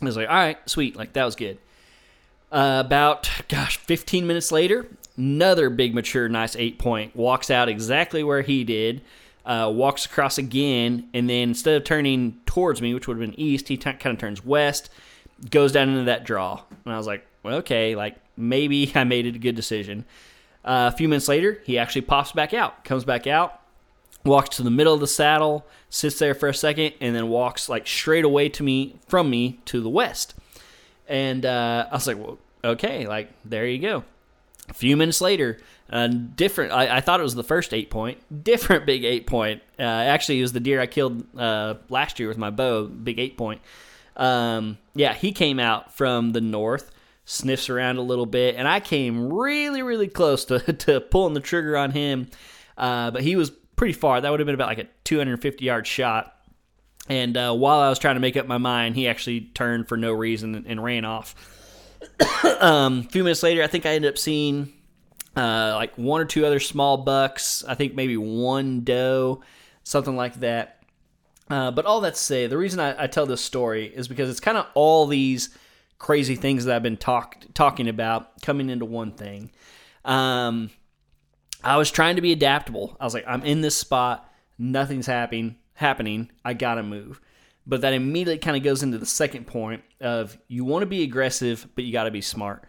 I 0.00 0.04
was 0.04 0.16
like 0.16 0.28
all 0.28 0.34
right 0.34 0.58
sweet 0.68 0.96
like 0.96 1.12
that 1.12 1.24
was 1.24 1.36
good. 1.36 1.58
Uh, 2.50 2.82
about 2.84 3.28
gosh 3.48 3.76
15 3.76 4.26
minutes 4.26 4.50
later 4.50 4.88
Another 5.18 5.68
big, 5.68 5.96
mature, 5.96 6.28
nice 6.28 6.54
eight 6.54 6.78
point 6.78 7.16
walks 7.16 7.50
out 7.50 7.68
exactly 7.68 8.22
where 8.22 8.42
he 8.42 8.62
did. 8.62 9.02
Uh, 9.44 9.68
walks 9.74 10.06
across 10.06 10.38
again, 10.38 11.08
and 11.12 11.28
then 11.28 11.48
instead 11.48 11.74
of 11.74 11.82
turning 11.82 12.38
towards 12.46 12.80
me, 12.80 12.94
which 12.94 13.08
would 13.08 13.18
have 13.18 13.28
been 13.28 13.38
east, 13.38 13.66
he 13.66 13.76
t- 13.76 13.92
kind 13.94 14.14
of 14.14 14.18
turns 14.18 14.44
west, 14.44 14.90
goes 15.50 15.72
down 15.72 15.88
into 15.88 16.04
that 16.04 16.24
draw. 16.24 16.62
And 16.84 16.92
I 16.92 16.96
was 16.96 17.06
like, 17.06 17.26
well, 17.42 17.56
okay, 17.56 17.94
like 17.94 18.16
maybe 18.36 18.92
I 18.94 19.04
made 19.04 19.26
a 19.26 19.38
good 19.38 19.56
decision. 19.56 20.04
Uh, 20.64 20.90
a 20.92 20.96
few 20.96 21.08
minutes 21.08 21.28
later, 21.28 21.60
he 21.64 21.78
actually 21.78 22.02
pops 22.02 22.32
back 22.32 22.52
out, 22.52 22.84
comes 22.84 23.04
back 23.04 23.26
out, 23.26 23.60
walks 24.24 24.56
to 24.56 24.62
the 24.62 24.70
middle 24.70 24.92
of 24.92 25.00
the 25.00 25.06
saddle, 25.06 25.66
sits 25.88 26.18
there 26.18 26.34
for 26.34 26.48
a 26.48 26.54
second, 26.54 26.94
and 27.00 27.14
then 27.14 27.28
walks 27.28 27.68
like 27.68 27.86
straight 27.86 28.24
away 28.24 28.48
to 28.50 28.62
me 28.62 28.96
from 29.06 29.30
me 29.30 29.60
to 29.66 29.80
the 29.80 29.88
west. 29.88 30.34
And 31.06 31.46
uh, 31.46 31.86
I 31.90 31.94
was 31.94 32.06
like, 32.06 32.18
well, 32.18 32.38
okay, 32.62 33.06
like 33.06 33.30
there 33.44 33.66
you 33.66 33.78
go. 33.78 34.04
A 34.68 34.74
few 34.74 34.96
minutes 34.96 35.22
later, 35.22 35.58
a 35.88 36.08
different. 36.08 36.72
I, 36.72 36.98
I, 36.98 37.00
thought 37.00 37.20
it 37.20 37.22
was 37.22 37.34
the 37.34 37.44
first 37.44 37.72
eight 37.72 37.88
point. 37.88 38.18
Different 38.44 38.84
big 38.84 39.04
eight 39.04 39.26
point. 39.26 39.62
Uh, 39.78 39.82
actually, 39.82 40.40
it 40.40 40.42
was 40.42 40.52
the 40.52 40.60
deer 40.60 40.80
I 40.80 40.86
killed 40.86 41.24
uh, 41.38 41.74
last 41.88 42.18
year 42.18 42.28
with 42.28 42.36
my 42.36 42.50
bow. 42.50 42.86
Big 42.86 43.18
eight 43.18 43.38
point. 43.38 43.62
Um, 44.18 44.78
yeah, 44.94 45.14
he 45.14 45.32
came 45.32 45.58
out 45.58 45.94
from 45.94 46.32
the 46.32 46.40
north, 46.40 46.90
sniffs 47.24 47.70
around 47.70 47.96
a 47.96 48.02
little 48.02 48.26
bit, 48.26 48.56
and 48.56 48.68
I 48.68 48.80
came 48.80 49.32
really, 49.32 49.82
really 49.82 50.08
close 50.08 50.44
to 50.46 50.58
to 50.72 51.00
pulling 51.00 51.34
the 51.34 51.40
trigger 51.40 51.76
on 51.76 51.92
him. 51.92 52.28
Uh, 52.76 53.10
but 53.10 53.22
he 53.22 53.36
was 53.36 53.50
pretty 53.76 53.94
far. 53.94 54.20
That 54.20 54.30
would 54.30 54.40
have 54.40 54.46
been 54.46 54.54
about 54.54 54.68
like 54.68 54.78
a 54.78 54.88
250 55.04 55.64
yard 55.64 55.86
shot. 55.86 56.34
And 57.08 57.36
uh, 57.36 57.54
while 57.54 57.80
I 57.80 57.88
was 57.88 57.98
trying 57.98 58.16
to 58.16 58.20
make 58.20 58.36
up 58.36 58.46
my 58.46 58.58
mind, 58.58 58.94
he 58.94 59.08
actually 59.08 59.40
turned 59.40 59.88
for 59.88 59.96
no 59.96 60.12
reason 60.12 60.66
and, 60.66 60.82
ran 60.82 61.06
off. 61.06 61.34
um, 62.60 63.04
a 63.06 63.10
few 63.10 63.24
minutes 63.24 63.42
later, 63.42 63.62
I 63.62 63.66
think 63.66 63.86
I 63.86 63.94
ended 63.94 64.12
up 64.12 64.18
seeing 64.18 64.72
uh, 65.34 65.72
like 65.74 65.96
one 65.96 66.20
or 66.20 66.26
two 66.26 66.44
other 66.44 66.60
small 66.60 66.98
bucks. 66.98 67.64
I 67.66 67.74
think 67.74 67.94
maybe 67.94 68.18
one 68.18 68.80
doe, 68.80 69.42
something 69.84 70.16
like 70.16 70.34
that. 70.40 70.77
Uh, 71.50 71.70
but 71.70 71.86
all 71.86 72.00
that 72.02 72.14
to 72.14 72.20
say, 72.20 72.46
the 72.46 72.58
reason 72.58 72.80
I, 72.80 73.04
I 73.04 73.06
tell 73.06 73.26
this 73.26 73.40
story 73.40 73.86
is 73.86 74.08
because 74.08 74.28
it's 74.28 74.40
kind 74.40 74.58
of 74.58 74.66
all 74.74 75.06
these 75.06 75.50
crazy 75.98 76.36
things 76.36 76.64
that 76.64 76.76
I've 76.76 76.82
been 76.82 76.96
talk, 76.96 77.38
talking 77.54 77.88
about 77.88 78.42
coming 78.42 78.70
into 78.70 78.84
one 78.84 79.12
thing. 79.12 79.50
Um, 80.04 80.70
I 81.64 81.76
was 81.76 81.90
trying 81.90 82.16
to 82.16 82.22
be 82.22 82.32
adaptable. 82.32 82.96
I 83.00 83.04
was 83.04 83.14
like, 83.14 83.24
I'm 83.26 83.42
in 83.42 83.62
this 83.62 83.76
spot, 83.76 84.30
nothing's 84.58 85.06
happening. 85.06 85.56
Happening. 85.74 86.30
I 86.44 86.54
gotta 86.54 86.82
move. 86.82 87.20
But 87.68 87.82
that 87.82 87.92
immediately 87.92 88.38
kind 88.38 88.56
of 88.56 88.62
goes 88.62 88.82
into 88.82 88.98
the 88.98 89.06
second 89.06 89.46
point 89.46 89.82
of 90.00 90.38
you 90.48 90.64
want 90.64 90.82
to 90.82 90.86
be 90.86 91.02
aggressive, 91.02 91.68
but 91.74 91.84
you 91.84 91.92
got 91.92 92.04
to 92.04 92.10
be 92.10 92.22
smart. 92.22 92.64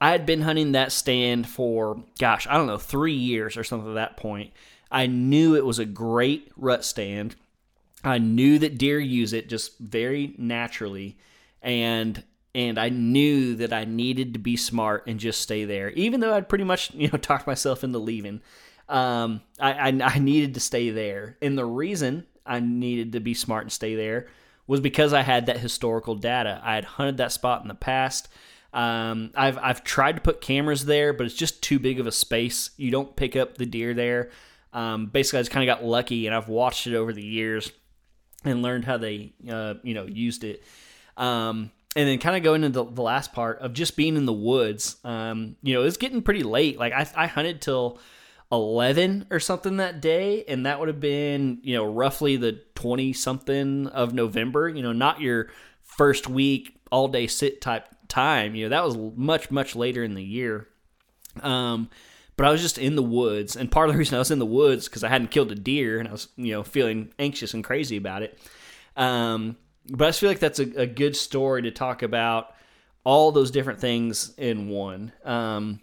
I 0.00 0.12
had 0.12 0.24
been 0.24 0.42
hunting 0.42 0.72
that 0.72 0.92
stand 0.92 1.48
for, 1.48 2.02
gosh, 2.18 2.46
I 2.48 2.54
don't 2.54 2.68
know, 2.68 2.78
three 2.78 3.14
years 3.14 3.56
or 3.56 3.64
something 3.64 3.90
at 3.90 3.94
that 3.94 4.16
point. 4.16 4.52
I 4.88 5.08
knew 5.08 5.56
it 5.56 5.66
was 5.66 5.80
a 5.80 5.84
great 5.84 6.52
rut 6.56 6.84
stand. 6.84 7.34
I 8.04 8.18
knew 8.18 8.58
that 8.60 8.78
deer 8.78 8.98
use 8.98 9.32
it 9.32 9.48
just 9.48 9.78
very 9.78 10.34
naturally. 10.38 11.18
And 11.62 12.22
and 12.56 12.78
I 12.78 12.88
knew 12.88 13.56
that 13.56 13.74
I 13.74 13.84
needed 13.84 14.32
to 14.32 14.38
be 14.38 14.56
smart 14.56 15.06
and 15.06 15.20
just 15.20 15.42
stay 15.42 15.66
there, 15.66 15.90
even 15.90 16.20
though 16.20 16.34
I'd 16.34 16.48
pretty 16.48 16.64
much 16.64 16.90
you 16.94 17.08
know 17.08 17.18
talked 17.18 17.46
myself 17.46 17.84
into 17.84 17.98
leaving. 17.98 18.40
Um, 18.88 19.42
I, 19.60 19.90
I, 19.90 20.00
I 20.02 20.18
needed 20.18 20.54
to 20.54 20.60
stay 20.60 20.90
there, 20.90 21.36
and 21.42 21.58
the 21.58 21.66
reason 21.66 22.26
I 22.46 22.60
needed 22.60 23.12
to 23.12 23.20
be 23.20 23.34
smart 23.34 23.64
and 23.64 23.72
stay 23.72 23.94
there 23.94 24.28
was 24.66 24.80
because 24.80 25.12
I 25.12 25.22
had 25.22 25.46
that 25.46 25.58
historical 25.58 26.14
data. 26.14 26.60
I 26.64 26.76
had 26.76 26.84
hunted 26.84 27.18
that 27.18 27.32
spot 27.32 27.62
in 27.62 27.68
the 27.68 27.74
past. 27.74 28.28
Um, 28.72 29.32
I've 29.34 29.58
I've 29.58 29.84
tried 29.84 30.16
to 30.16 30.22
put 30.22 30.40
cameras 30.40 30.86
there, 30.86 31.12
but 31.12 31.26
it's 31.26 31.34
just 31.34 31.62
too 31.62 31.78
big 31.78 32.00
of 32.00 32.06
a 32.06 32.12
space. 32.12 32.70
You 32.76 32.90
don't 32.90 33.16
pick 33.16 33.36
up 33.36 33.58
the 33.58 33.66
deer 33.66 33.92
there. 33.92 34.30
Um, 34.72 35.06
basically, 35.06 35.40
I 35.40 35.42
just 35.42 35.50
kind 35.50 35.68
of 35.68 35.76
got 35.76 35.84
lucky, 35.84 36.26
and 36.26 36.34
I've 36.34 36.48
watched 36.48 36.86
it 36.86 36.94
over 36.94 37.12
the 37.12 37.24
years 37.24 37.70
and 38.44 38.62
learned 38.62 38.84
how 38.84 38.96
they 38.96 39.32
uh, 39.48 39.74
you 39.82 39.94
know 39.94 40.06
used 40.06 40.44
it. 40.44 40.62
Um, 41.16 41.70
and 41.94 42.06
then 42.06 42.18
kind 42.18 42.36
of 42.36 42.42
going 42.42 42.62
into 42.62 42.84
the, 42.84 42.90
the, 42.90 43.02
last 43.02 43.32
part 43.32 43.60
of 43.60 43.72
just 43.72 43.96
being 43.96 44.16
in 44.16 44.26
the 44.26 44.32
woods. 44.32 44.96
Um, 45.02 45.56
you 45.62 45.72
know, 45.72 45.82
it's 45.82 45.96
getting 45.96 46.20
pretty 46.20 46.42
late. 46.42 46.78
Like 46.78 46.92
I, 46.92 47.08
I 47.16 47.26
hunted 47.26 47.62
till 47.62 47.98
11 48.52 49.26
or 49.30 49.40
something 49.40 49.78
that 49.78 50.00
day 50.00 50.44
and 50.46 50.66
that 50.66 50.78
would 50.78 50.88
have 50.88 51.00
been 51.00 51.58
you 51.62 51.74
know 51.74 51.84
roughly 51.84 52.36
the 52.36 52.60
20 52.76 53.12
something 53.12 53.88
of 53.88 54.14
november 54.14 54.68
you 54.68 54.82
know 54.82 54.92
not 54.92 55.20
your 55.20 55.48
first 55.82 56.28
week 56.28 56.78
all 56.92 57.08
day 57.08 57.26
sit 57.26 57.60
type 57.60 57.88
time 58.06 58.54
you 58.54 58.64
know 58.64 58.68
that 58.68 58.84
was 58.84 58.96
much 59.16 59.50
much 59.50 59.74
later 59.74 60.04
in 60.04 60.14
the 60.14 60.22
year 60.22 60.68
um 61.42 61.90
but 62.36 62.46
i 62.46 62.50
was 62.50 62.62
just 62.62 62.78
in 62.78 62.96
the 62.96 63.02
woods 63.02 63.56
and 63.56 63.70
part 63.70 63.88
of 63.88 63.94
the 63.94 63.98
reason 63.98 64.14
i 64.16 64.18
was 64.18 64.30
in 64.30 64.38
the 64.38 64.46
woods 64.46 64.88
because 64.88 65.04
i 65.04 65.08
hadn't 65.08 65.30
killed 65.30 65.52
a 65.52 65.56
deer 65.56 65.98
and 65.98 66.08
i 66.08 66.12
was 66.12 66.28
you 66.36 66.52
know 66.52 66.62
feeling 66.62 67.12
anxious 67.18 67.54
and 67.54 67.64
crazy 67.64 67.96
about 67.96 68.22
it 68.22 68.38
um 68.96 69.56
but 69.88 70.06
i 70.06 70.08
just 70.08 70.20
feel 70.20 70.30
like 70.30 70.40
that's 70.40 70.58
a, 70.58 70.82
a 70.82 70.86
good 70.86 71.16
story 71.16 71.62
to 71.62 71.70
talk 71.70 72.02
about 72.02 72.54
all 73.04 73.30
those 73.32 73.50
different 73.50 73.80
things 73.80 74.34
in 74.36 74.68
one 74.68 75.12
um 75.24 75.80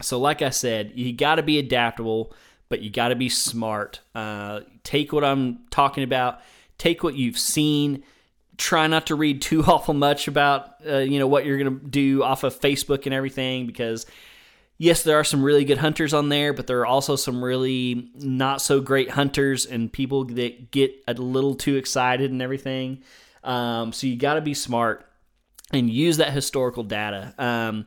so, 0.00 0.18
like 0.18 0.42
I 0.42 0.50
said, 0.50 0.92
you 0.94 1.12
got 1.12 1.36
to 1.36 1.42
be 1.42 1.58
adaptable, 1.58 2.32
but 2.68 2.80
you 2.80 2.90
got 2.90 3.08
to 3.08 3.16
be 3.16 3.28
smart. 3.28 4.00
Uh, 4.14 4.60
take 4.84 5.12
what 5.12 5.24
I'm 5.24 5.60
talking 5.70 6.04
about, 6.04 6.40
take 6.78 7.02
what 7.02 7.14
you've 7.14 7.38
seen. 7.38 8.04
Try 8.56 8.86
not 8.86 9.06
to 9.06 9.14
read 9.14 9.42
too 9.42 9.62
awful 9.66 9.94
much 9.94 10.28
about 10.28 10.74
uh, 10.86 10.98
you 10.98 11.18
know 11.18 11.26
what 11.26 11.44
you're 11.44 11.58
gonna 11.58 11.70
do 11.70 12.22
off 12.22 12.44
of 12.44 12.58
Facebook 12.58 13.06
and 13.06 13.14
everything 13.14 13.66
because 13.66 14.06
yes, 14.82 15.04
there 15.04 15.16
are 15.16 15.22
some 15.22 15.44
really 15.44 15.64
good 15.64 15.78
hunters 15.78 16.12
on 16.12 16.28
there, 16.28 16.52
but 16.52 16.66
there 16.66 16.80
are 16.80 16.86
also 16.86 17.14
some 17.14 17.42
really 17.42 18.10
not 18.16 18.60
so 18.60 18.80
great 18.80 19.10
hunters 19.10 19.64
and 19.64 19.92
people 19.92 20.24
that 20.24 20.72
get 20.72 20.92
a 21.06 21.14
little 21.14 21.54
too 21.54 21.76
excited 21.76 22.32
and 22.32 22.42
everything. 22.42 23.00
Um, 23.44 23.92
so 23.92 24.08
you 24.08 24.16
got 24.16 24.34
to 24.34 24.40
be 24.40 24.54
smart 24.54 25.08
and 25.72 25.88
use 25.88 26.16
that 26.16 26.32
historical 26.32 26.82
data. 26.82 27.32
Um, 27.38 27.86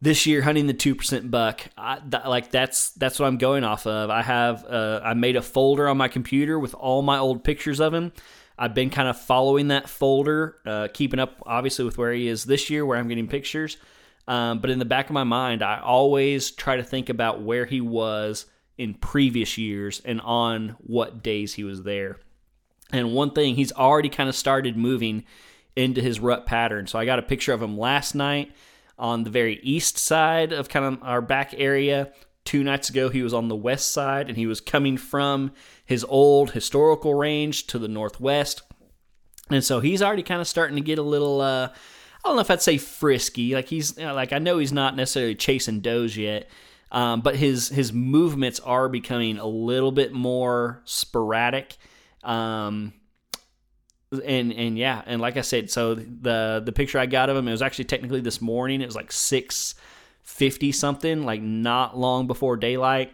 this 0.00 0.24
year, 0.24 0.40
hunting 0.40 0.66
the 0.66 0.72
two 0.72 0.94
percent 0.94 1.30
buck, 1.30 1.60
I, 1.76 1.98
like 2.26 2.50
that's 2.50 2.92
that's 2.92 3.18
what 3.18 3.26
I'm 3.26 3.36
going 3.36 3.64
off 3.64 3.86
of. 3.86 4.08
I 4.08 4.22
have 4.22 4.64
uh, 4.64 5.02
I 5.04 5.12
made 5.12 5.36
a 5.36 5.42
folder 5.42 5.88
on 5.88 5.98
my 5.98 6.08
computer 6.08 6.58
with 6.58 6.72
all 6.72 7.02
my 7.02 7.18
old 7.18 7.44
pictures 7.44 7.80
of 7.80 7.92
him. 7.92 8.12
I've 8.58 8.74
been 8.74 8.88
kind 8.88 9.08
of 9.08 9.20
following 9.20 9.68
that 9.68 9.90
folder, 9.90 10.56
uh, 10.64 10.88
keeping 10.94 11.20
up 11.20 11.42
obviously 11.44 11.84
with 11.84 11.98
where 11.98 12.12
he 12.12 12.28
is 12.28 12.44
this 12.44 12.70
year, 12.70 12.86
where 12.86 12.96
I'm 12.96 13.08
getting 13.08 13.28
pictures. 13.28 13.76
Um, 14.28 14.58
but 14.58 14.68
in 14.68 14.78
the 14.78 14.84
back 14.84 15.06
of 15.06 15.14
my 15.14 15.24
mind, 15.24 15.62
I 15.62 15.80
always 15.80 16.50
try 16.50 16.76
to 16.76 16.82
think 16.82 17.08
about 17.08 17.40
where 17.40 17.64
he 17.64 17.80
was 17.80 18.44
in 18.76 18.92
previous 18.92 19.56
years 19.56 20.02
and 20.04 20.20
on 20.20 20.76
what 20.80 21.22
days 21.22 21.54
he 21.54 21.64
was 21.64 21.82
there. 21.82 22.18
And 22.92 23.14
one 23.14 23.30
thing, 23.30 23.56
he's 23.56 23.72
already 23.72 24.10
kind 24.10 24.28
of 24.28 24.36
started 24.36 24.76
moving 24.76 25.24
into 25.76 26.02
his 26.02 26.20
rut 26.20 26.44
pattern. 26.44 26.86
So 26.86 26.98
I 26.98 27.06
got 27.06 27.18
a 27.18 27.22
picture 27.22 27.54
of 27.54 27.62
him 27.62 27.78
last 27.78 28.14
night 28.14 28.52
on 28.98 29.24
the 29.24 29.30
very 29.30 29.60
east 29.62 29.96
side 29.96 30.52
of 30.52 30.68
kind 30.68 30.84
of 30.84 31.02
our 31.02 31.22
back 31.22 31.54
area. 31.56 32.12
Two 32.44 32.62
nights 32.62 32.90
ago, 32.90 33.08
he 33.08 33.22
was 33.22 33.32
on 33.32 33.48
the 33.48 33.56
west 33.56 33.92
side 33.92 34.28
and 34.28 34.36
he 34.36 34.46
was 34.46 34.60
coming 34.60 34.98
from 34.98 35.52
his 35.86 36.04
old 36.04 36.50
historical 36.50 37.14
range 37.14 37.66
to 37.68 37.78
the 37.78 37.88
northwest. 37.88 38.60
And 39.48 39.64
so 39.64 39.80
he's 39.80 40.02
already 40.02 40.22
kind 40.22 40.42
of 40.42 40.48
starting 40.48 40.76
to 40.76 40.82
get 40.82 40.98
a 40.98 41.02
little. 41.02 41.40
Uh, 41.40 41.70
I 42.28 42.30
don't 42.30 42.36
know 42.36 42.42
if 42.42 42.50
I'd 42.50 42.60
say 42.60 42.76
frisky. 42.76 43.54
Like 43.54 43.68
he's 43.68 43.96
you 43.96 44.04
know, 44.04 44.14
like 44.14 44.34
I 44.34 44.38
know 44.38 44.58
he's 44.58 44.72
not 44.72 44.94
necessarily 44.94 45.34
chasing 45.34 45.80
does 45.80 46.14
yet, 46.14 46.50
um, 46.92 47.22
but 47.22 47.36
his 47.36 47.70
his 47.70 47.90
movements 47.90 48.60
are 48.60 48.90
becoming 48.90 49.38
a 49.38 49.46
little 49.46 49.92
bit 49.92 50.12
more 50.12 50.82
sporadic. 50.84 51.78
Um, 52.22 52.92
and 54.12 54.52
and 54.52 54.76
yeah, 54.76 55.00
and 55.06 55.22
like 55.22 55.38
I 55.38 55.40
said, 55.40 55.70
so 55.70 55.94
the 55.94 56.60
the 56.62 56.72
picture 56.72 56.98
I 56.98 57.06
got 57.06 57.30
of 57.30 57.36
him 57.38 57.48
it 57.48 57.50
was 57.50 57.62
actually 57.62 57.86
technically 57.86 58.20
this 58.20 58.42
morning. 58.42 58.82
It 58.82 58.86
was 58.86 58.96
like 58.96 59.10
six 59.10 59.74
fifty 60.22 60.70
something, 60.70 61.24
like 61.24 61.40
not 61.40 61.96
long 61.96 62.26
before 62.26 62.58
daylight. 62.58 63.10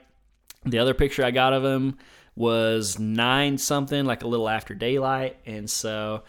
The 0.65 0.81
other 0.81 0.93
picture 0.93 1.25
I 1.25 1.31
got 1.31 1.53
of 1.53 1.65
him 1.65 1.99
was 2.35 2.99
nine 2.99 3.59
something, 3.59 4.07
like 4.07 4.25
a 4.25 4.27
little 4.27 4.49
after 4.49 4.75
daylight, 4.75 5.37
and 5.47 5.71
so 5.71 6.25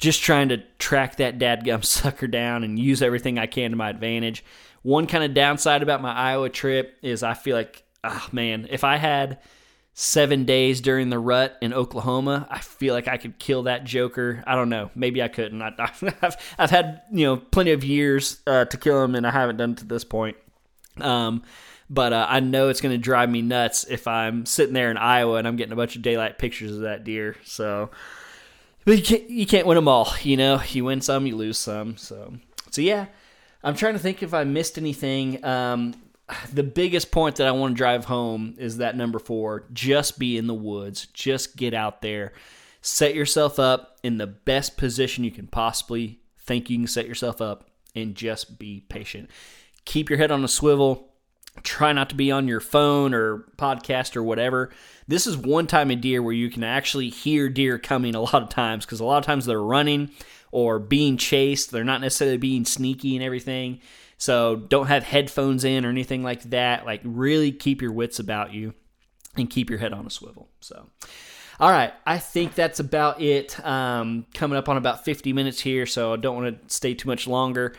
just 0.00 0.22
trying 0.22 0.48
to 0.48 0.58
track 0.78 1.16
that 1.16 1.38
dadgum 1.38 1.84
sucker 1.84 2.26
down 2.26 2.64
and 2.64 2.78
use 2.78 3.02
everything 3.02 3.38
I 3.38 3.46
can 3.46 3.70
to 3.70 3.76
my 3.76 3.90
advantage. 3.90 4.44
One 4.82 5.06
kind 5.06 5.22
of 5.22 5.34
downside 5.34 5.82
about 5.82 6.02
my 6.02 6.12
Iowa 6.12 6.48
trip 6.48 6.96
is 7.02 7.22
I 7.22 7.34
feel 7.34 7.56
like, 7.56 7.84
oh 8.02 8.26
man, 8.32 8.66
if 8.70 8.82
I 8.82 8.96
had 8.96 9.38
seven 9.92 10.46
days 10.46 10.80
during 10.80 11.10
the 11.10 11.18
rut 11.18 11.58
in 11.60 11.74
Oklahoma, 11.74 12.46
I 12.50 12.60
feel 12.60 12.94
like 12.94 13.06
I 13.06 13.18
could 13.18 13.38
kill 13.38 13.64
that 13.64 13.84
Joker. 13.84 14.42
I 14.46 14.54
don't 14.54 14.70
know. 14.70 14.90
Maybe 14.94 15.22
I 15.22 15.28
couldn't. 15.28 15.60
I, 15.60 15.72
have 16.22 16.42
I've 16.58 16.70
had 16.70 17.02
you 17.12 17.26
know 17.26 17.36
plenty 17.36 17.72
of 17.72 17.84
years 17.84 18.40
uh, 18.46 18.64
to 18.64 18.76
kill 18.78 19.04
him, 19.04 19.14
and 19.14 19.26
I 19.26 19.30
haven't 19.30 19.58
done 19.58 19.72
it 19.72 19.78
to 19.78 19.84
this 19.84 20.04
point. 20.04 20.38
Um, 20.98 21.42
but 21.90 22.12
uh, 22.12 22.26
I 22.28 22.40
know 22.40 22.68
it's 22.68 22.80
going 22.80 22.94
to 22.94 23.02
drive 23.02 23.28
me 23.28 23.42
nuts 23.42 23.84
if 23.88 24.06
I'm 24.06 24.46
sitting 24.46 24.74
there 24.74 24.90
in 24.90 24.96
Iowa 24.96 25.36
and 25.36 25.48
I'm 25.48 25.56
getting 25.56 25.72
a 25.72 25.76
bunch 25.76 25.96
of 25.96 26.02
daylight 26.02 26.38
pictures 26.38 26.72
of 26.72 26.82
that 26.82 27.02
deer. 27.02 27.34
So 27.44 27.90
but 28.84 28.96
you 28.96 29.02
can't 29.02 29.30
you 29.30 29.46
can't 29.46 29.66
win 29.66 29.76
them 29.76 29.88
all. 29.88 30.12
You 30.22 30.36
know, 30.36 30.60
you 30.68 30.84
win 30.84 31.00
some, 31.00 31.26
you 31.26 31.36
lose 31.36 31.58
some. 31.58 31.96
So 31.96 32.34
so 32.70 32.80
yeah, 32.80 33.06
I'm 33.62 33.74
trying 33.74 33.94
to 33.94 33.98
think 33.98 34.22
if 34.22 34.34
I 34.34 34.44
missed 34.44 34.78
anything. 34.78 35.44
Um, 35.44 35.94
the 36.52 36.62
biggest 36.62 37.10
point 37.10 37.36
that 37.36 37.46
I 37.46 37.52
want 37.52 37.74
to 37.74 37.76
drive 37.76 38.04
home 38.04 38.54
is 38.58 38.78
that 38.78 38.96
number 38.96 39.18
four: 39.18 39.64
just 39.72 40.18
be 40.18 40.36
in 40.38 40.46
the 40.46 40.54
woods, 40.54 41.06
just 41.12 41.56
get 41.56 41.74
out 41.74 42.02
there, 42.02 42.32
set 42.82 43.14
yourself 43.14 43.58
up 43.58 43.98
in 44.02 44.18
the 44.18 44.26
best 44.26 44.76
position 44.76 45.24
you 45.24 45.30
can 45.30 45.46
possibly 45.46 46.20
think 46.38 46.70
you 46.70 46.78
can 46.78 46.86
set 46.86 47.06
yourself 47.06 47.40
up, 47.40 47.70
and 47.94 48.14
just 48.14 48.58
be 48.58 48.84
patient. 48.88 49.30
Keep 49.84 50.08
your 50.08 50.18
head 50.18 50.30
on 50.30 50.44
a 50.44 50.48
swivel. 50.48 51.09
Try 51.62 51.92
not 51.92 52.10
to 52.10 52.16
be 52.16 52.30
on 52.30 52.48
your 52.48 52.60
phone 52.60 53.14
or 53.14 53.44
podcast 53.56 54.16
or 54.16 54.22
whatever 54.22 54.70
this 55.10 55.26
is 55.26 55.36
one 55.36 55.66
time 55.66 55.90
of 55.90 56.00
deer 56.00 56.22
where 56.22 56.32
you 56.32 56.48
can 56.48 56.62
actually 56.62 57.08
hear 57.08 57.48
deer 57.48 57.78
coming 57.78 58.14
a 58.14 58.20
lot 58.20 58.42
of 58.42 58.48
times 58.48 58.86
because 58.86 59.00
a 59.00 59.04
lot 59.04 59.18
of 59.18 59.26
times 59.26 59.44
they're 59.44 59.60
running 59.60 60.10
or 60.52 60.78
being 60.78 61.16
chased. 61.16 61.72
They're 61.72 61.84
not 61.84 62.00
necessarily 62.00 62.36
being 62.36 62.64
sneaky 62.64 63.16
and 63.16 63.24
everything. 63.24 63.80
So 64.18 64.56
don't 64.56 64.86
have 64.86 65.02
headphones 65.02 65.64
in 65.64 65.84
or 65.84 65.88
anything 65.88 66.22
like 66.22 66.42
that. 66.44 66.86
Like 66.86 67.00
really 67.02 67.50
keep 67.50 67.82
your 67.82 67.92
wits 67.92 68.20
about 68.20 68.52
you 68.52 68.74
and 69.36 69.50
keep 69.50 69.68
your 69.68 69.80
head 69.80 69.92
on 69.92 70.06
a 70.06 70.10
swivel. 70.10 70.48
So. 70.60 70.86
All 71.58 71.70
right, 71.70 71.92
I 72.06 72.16
think 72.16 72.54
that's 72.54 72.80
about 72.80 73.20
it. 73.20 73.62
Um, 73.66 74.24
coming 74.32 74.56
up 74.56 74.70
on 74.70 74.78
about 74.78 75.04
50 75.04 75.34
minutes 75.34 75.60
here, 75.60 75.84
so 75.84 76.14
I 76.14 76.16
don't 76.16 76.34
want 76.34 76.68
to 76.68 76.74
stay 76.74 76.94
too 76.94 77.06
much 77.06 77.26
longer. 77.26 77.74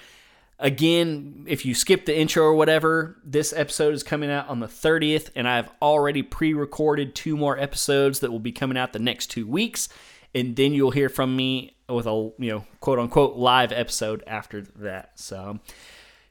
Again, 0.62 1.46
if 1.48 1.66
you 1.66 1.74
skip 1.74 2.06
the 2.06 2.16
intro 2.16 2.44
or 2.44 2.54
whatever, 2.54 3.18
this 3.26 3.52
episode 3.52 3.96
is 3.96 4.04
coming 4.04 4.30
out 4.30 4.48
on 4.48 4.60
the 4.60 4.68
30th, 4.68 5.32
and 5.36 5.48
I've 5.48 5.72
already 5.82 6.22
pre 6.22 6.54
recorded 6.54 7.16
two 7.16 7.36
more 7.36 7.58
episodes 7.58 8.20
that 8.20 8.32
will 8.32 8.40
be 8.40 8.52
coming 8.52 8.78
out 8.78 8.94
the 8.94 9.00
next 9.00 9.32
two 9.32 9.48
weeks. 9.48 9.90
And 10.36 10.56
then 10.56 10.72
you'll 10.72 10.92
hear 10.92 11.10
from 11.10 11.36
me 11.36 11.76
with 11.90 12.06
a, 12.06 12.32
you 12.38 12.52
know, 12.52 12.66
quote 12.80 13.00
unquote 13.00 13.38
live 13.38 13.72
episode 13.72 14.24
after 14.28 14.62
that. 14.62 15.20
So, 15.20 15.60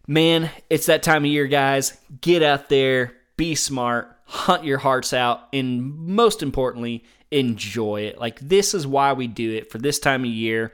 man, 0.07 0.51
it's 0.71 0.87
that 0.87 1.03
time 1.03 1.25
of 1.25 1.31
year, 1.31 1.49
guys. 1.49 1.99
Get 2.21 2.45
out 2.45 2.69
there, 2.69 3.17
be 3.37 3.57
smart, 3.57 4.17
hunt 4.27 4.63
your 4.65 4.79
hearts 4.79 5.13
out, 5.13 5.49
and 5.53 5.93
most 6.07 6.41
importantly, 6.41 7.05
enjoy 7.33 8.03
it. 8.03 8.19
Like, 8.19 8.39
this 8.39 8.75
is 8.75 8.87
why 8.87 9.13
we 9.13 9.27
do 9.27 9.51
it 9.57 9.73
for 9.73 9.79
this 9.79 9.99
time 9.99 10.23
of 10.23 10.31
year. 10.31 10.73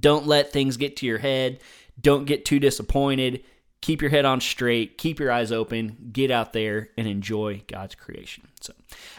Don't 0.00 0.26
let 0.26 0.52
things 0.52 0.76
get 0.76 0.96
to 0.96 1.06
your 1.06 1.18
head 1.18 1.60
don't 2.02 2.24
get 2.24 2.44
too 2.44 2.58
disappointed. 2.58 3.44
Keep 3.80 4.00
your 4.00 4.10
head 4.10 4.24
on 4.24 4.40
straight, 4.40 4.96
keep 4.96 5.18
your 5.18 5.32
eyes 5.32 5.50
open, 5.50 6.10
get 6.12 6.30
out 6.30 6.52
there 6.52 6.90
and 6.96 7.08
enjoy 7.08 7.62
God's 7.66 7.96
creation. 7.96 8.46
So, 8.60 8.72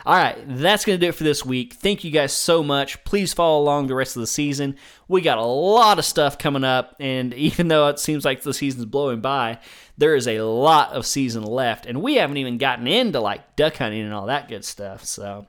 all 0.05 0.15
right, 0.15 0.37
that's 0.47 0.85
going 0.85 0.97
to 0.97 1.05
do 1.05 1.09
it 1.09 1.15
for 1.15 1.25
this 1.25 1.45
week. 1.45 1.73
Thank 1.73 2.05
you 2.05 2.11
guys 2.11 2.31
so 2.31 2.63
much. 2.63 3.03
Please 3.03 3.33
follow 3.33 3.61
along 3.61 3.87
the 3.87 3.95
rest 3.95 4.15
of 4.15 4.21
the 4.21 4.27
season. 4.27 4.77
We 5.09 5.19
got 5.19 5.37
a 5.37 5.43
lot 5.43 5.99
of 5.99 6.05
stuff 6.05 6.37
coming 6.37 6.63
up, 6.63 6.95
and 6.97 7.33
even 7.33 7.67
though 7.67 7.89
it 7.89 7.99
seems 7.99 8.23
like 8.23 8.41
the 8.41 8.53
season's 8.53 8.85
blowing 8.85 9.19
by, 9.19 9.59
there 9.97 10.15
is 10.15 10.27
a 10.27 10.41
lot 10.41 10.93
of 10.93 11.05
season 11.05 11.43
left, 11.43 11.85
and 11.85 12.01
we 12.01 12.15
haven't 12.15 12.37
even 12.37 12.57
gotten 12.57 12.87
into 12.87 13.19
like 13.19 13.55
duck 13.55 13.77
hunting 13.77 14.01
and 14.01 14.13
all 14.13 14.27
that 14.27 14.47
good 14.49 14.65
stuff. 14.65 15.05
So, 15.05 15.47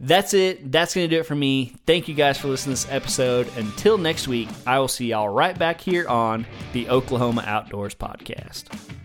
that's 0.00 0.34
it. 0.34 0.70
That's 0.70 0.94
going 0.94 1.08
to 1.08 1.14
do 1.16 1.20
it 1.20 1.26
for 1.26 1.34
me. 1.34 1.74
Thank 1.86 2.08
you 2.08 2.14
guys 2.14 2.38
for 2.38 2.48
listening 2.48 2.76
to 2.76 2.82
this 2.82 2.92
episode. 2.92 3.48
Until 3.56 3.98
next 3.98 4.28
week, 4.28 4.48
I 4.66 4.78
will 4.78 4.88
see 4.88 5.06
y'all 5.06 5.28
right 5.28 5.58
back 5.58 5.80
here 5.80 6.06
on 6.08 6.46
the 6.72 6.88
Oklahoma 6.88 7.42
Outdoors 7.46 7.94
Podcast. 7.94 8.97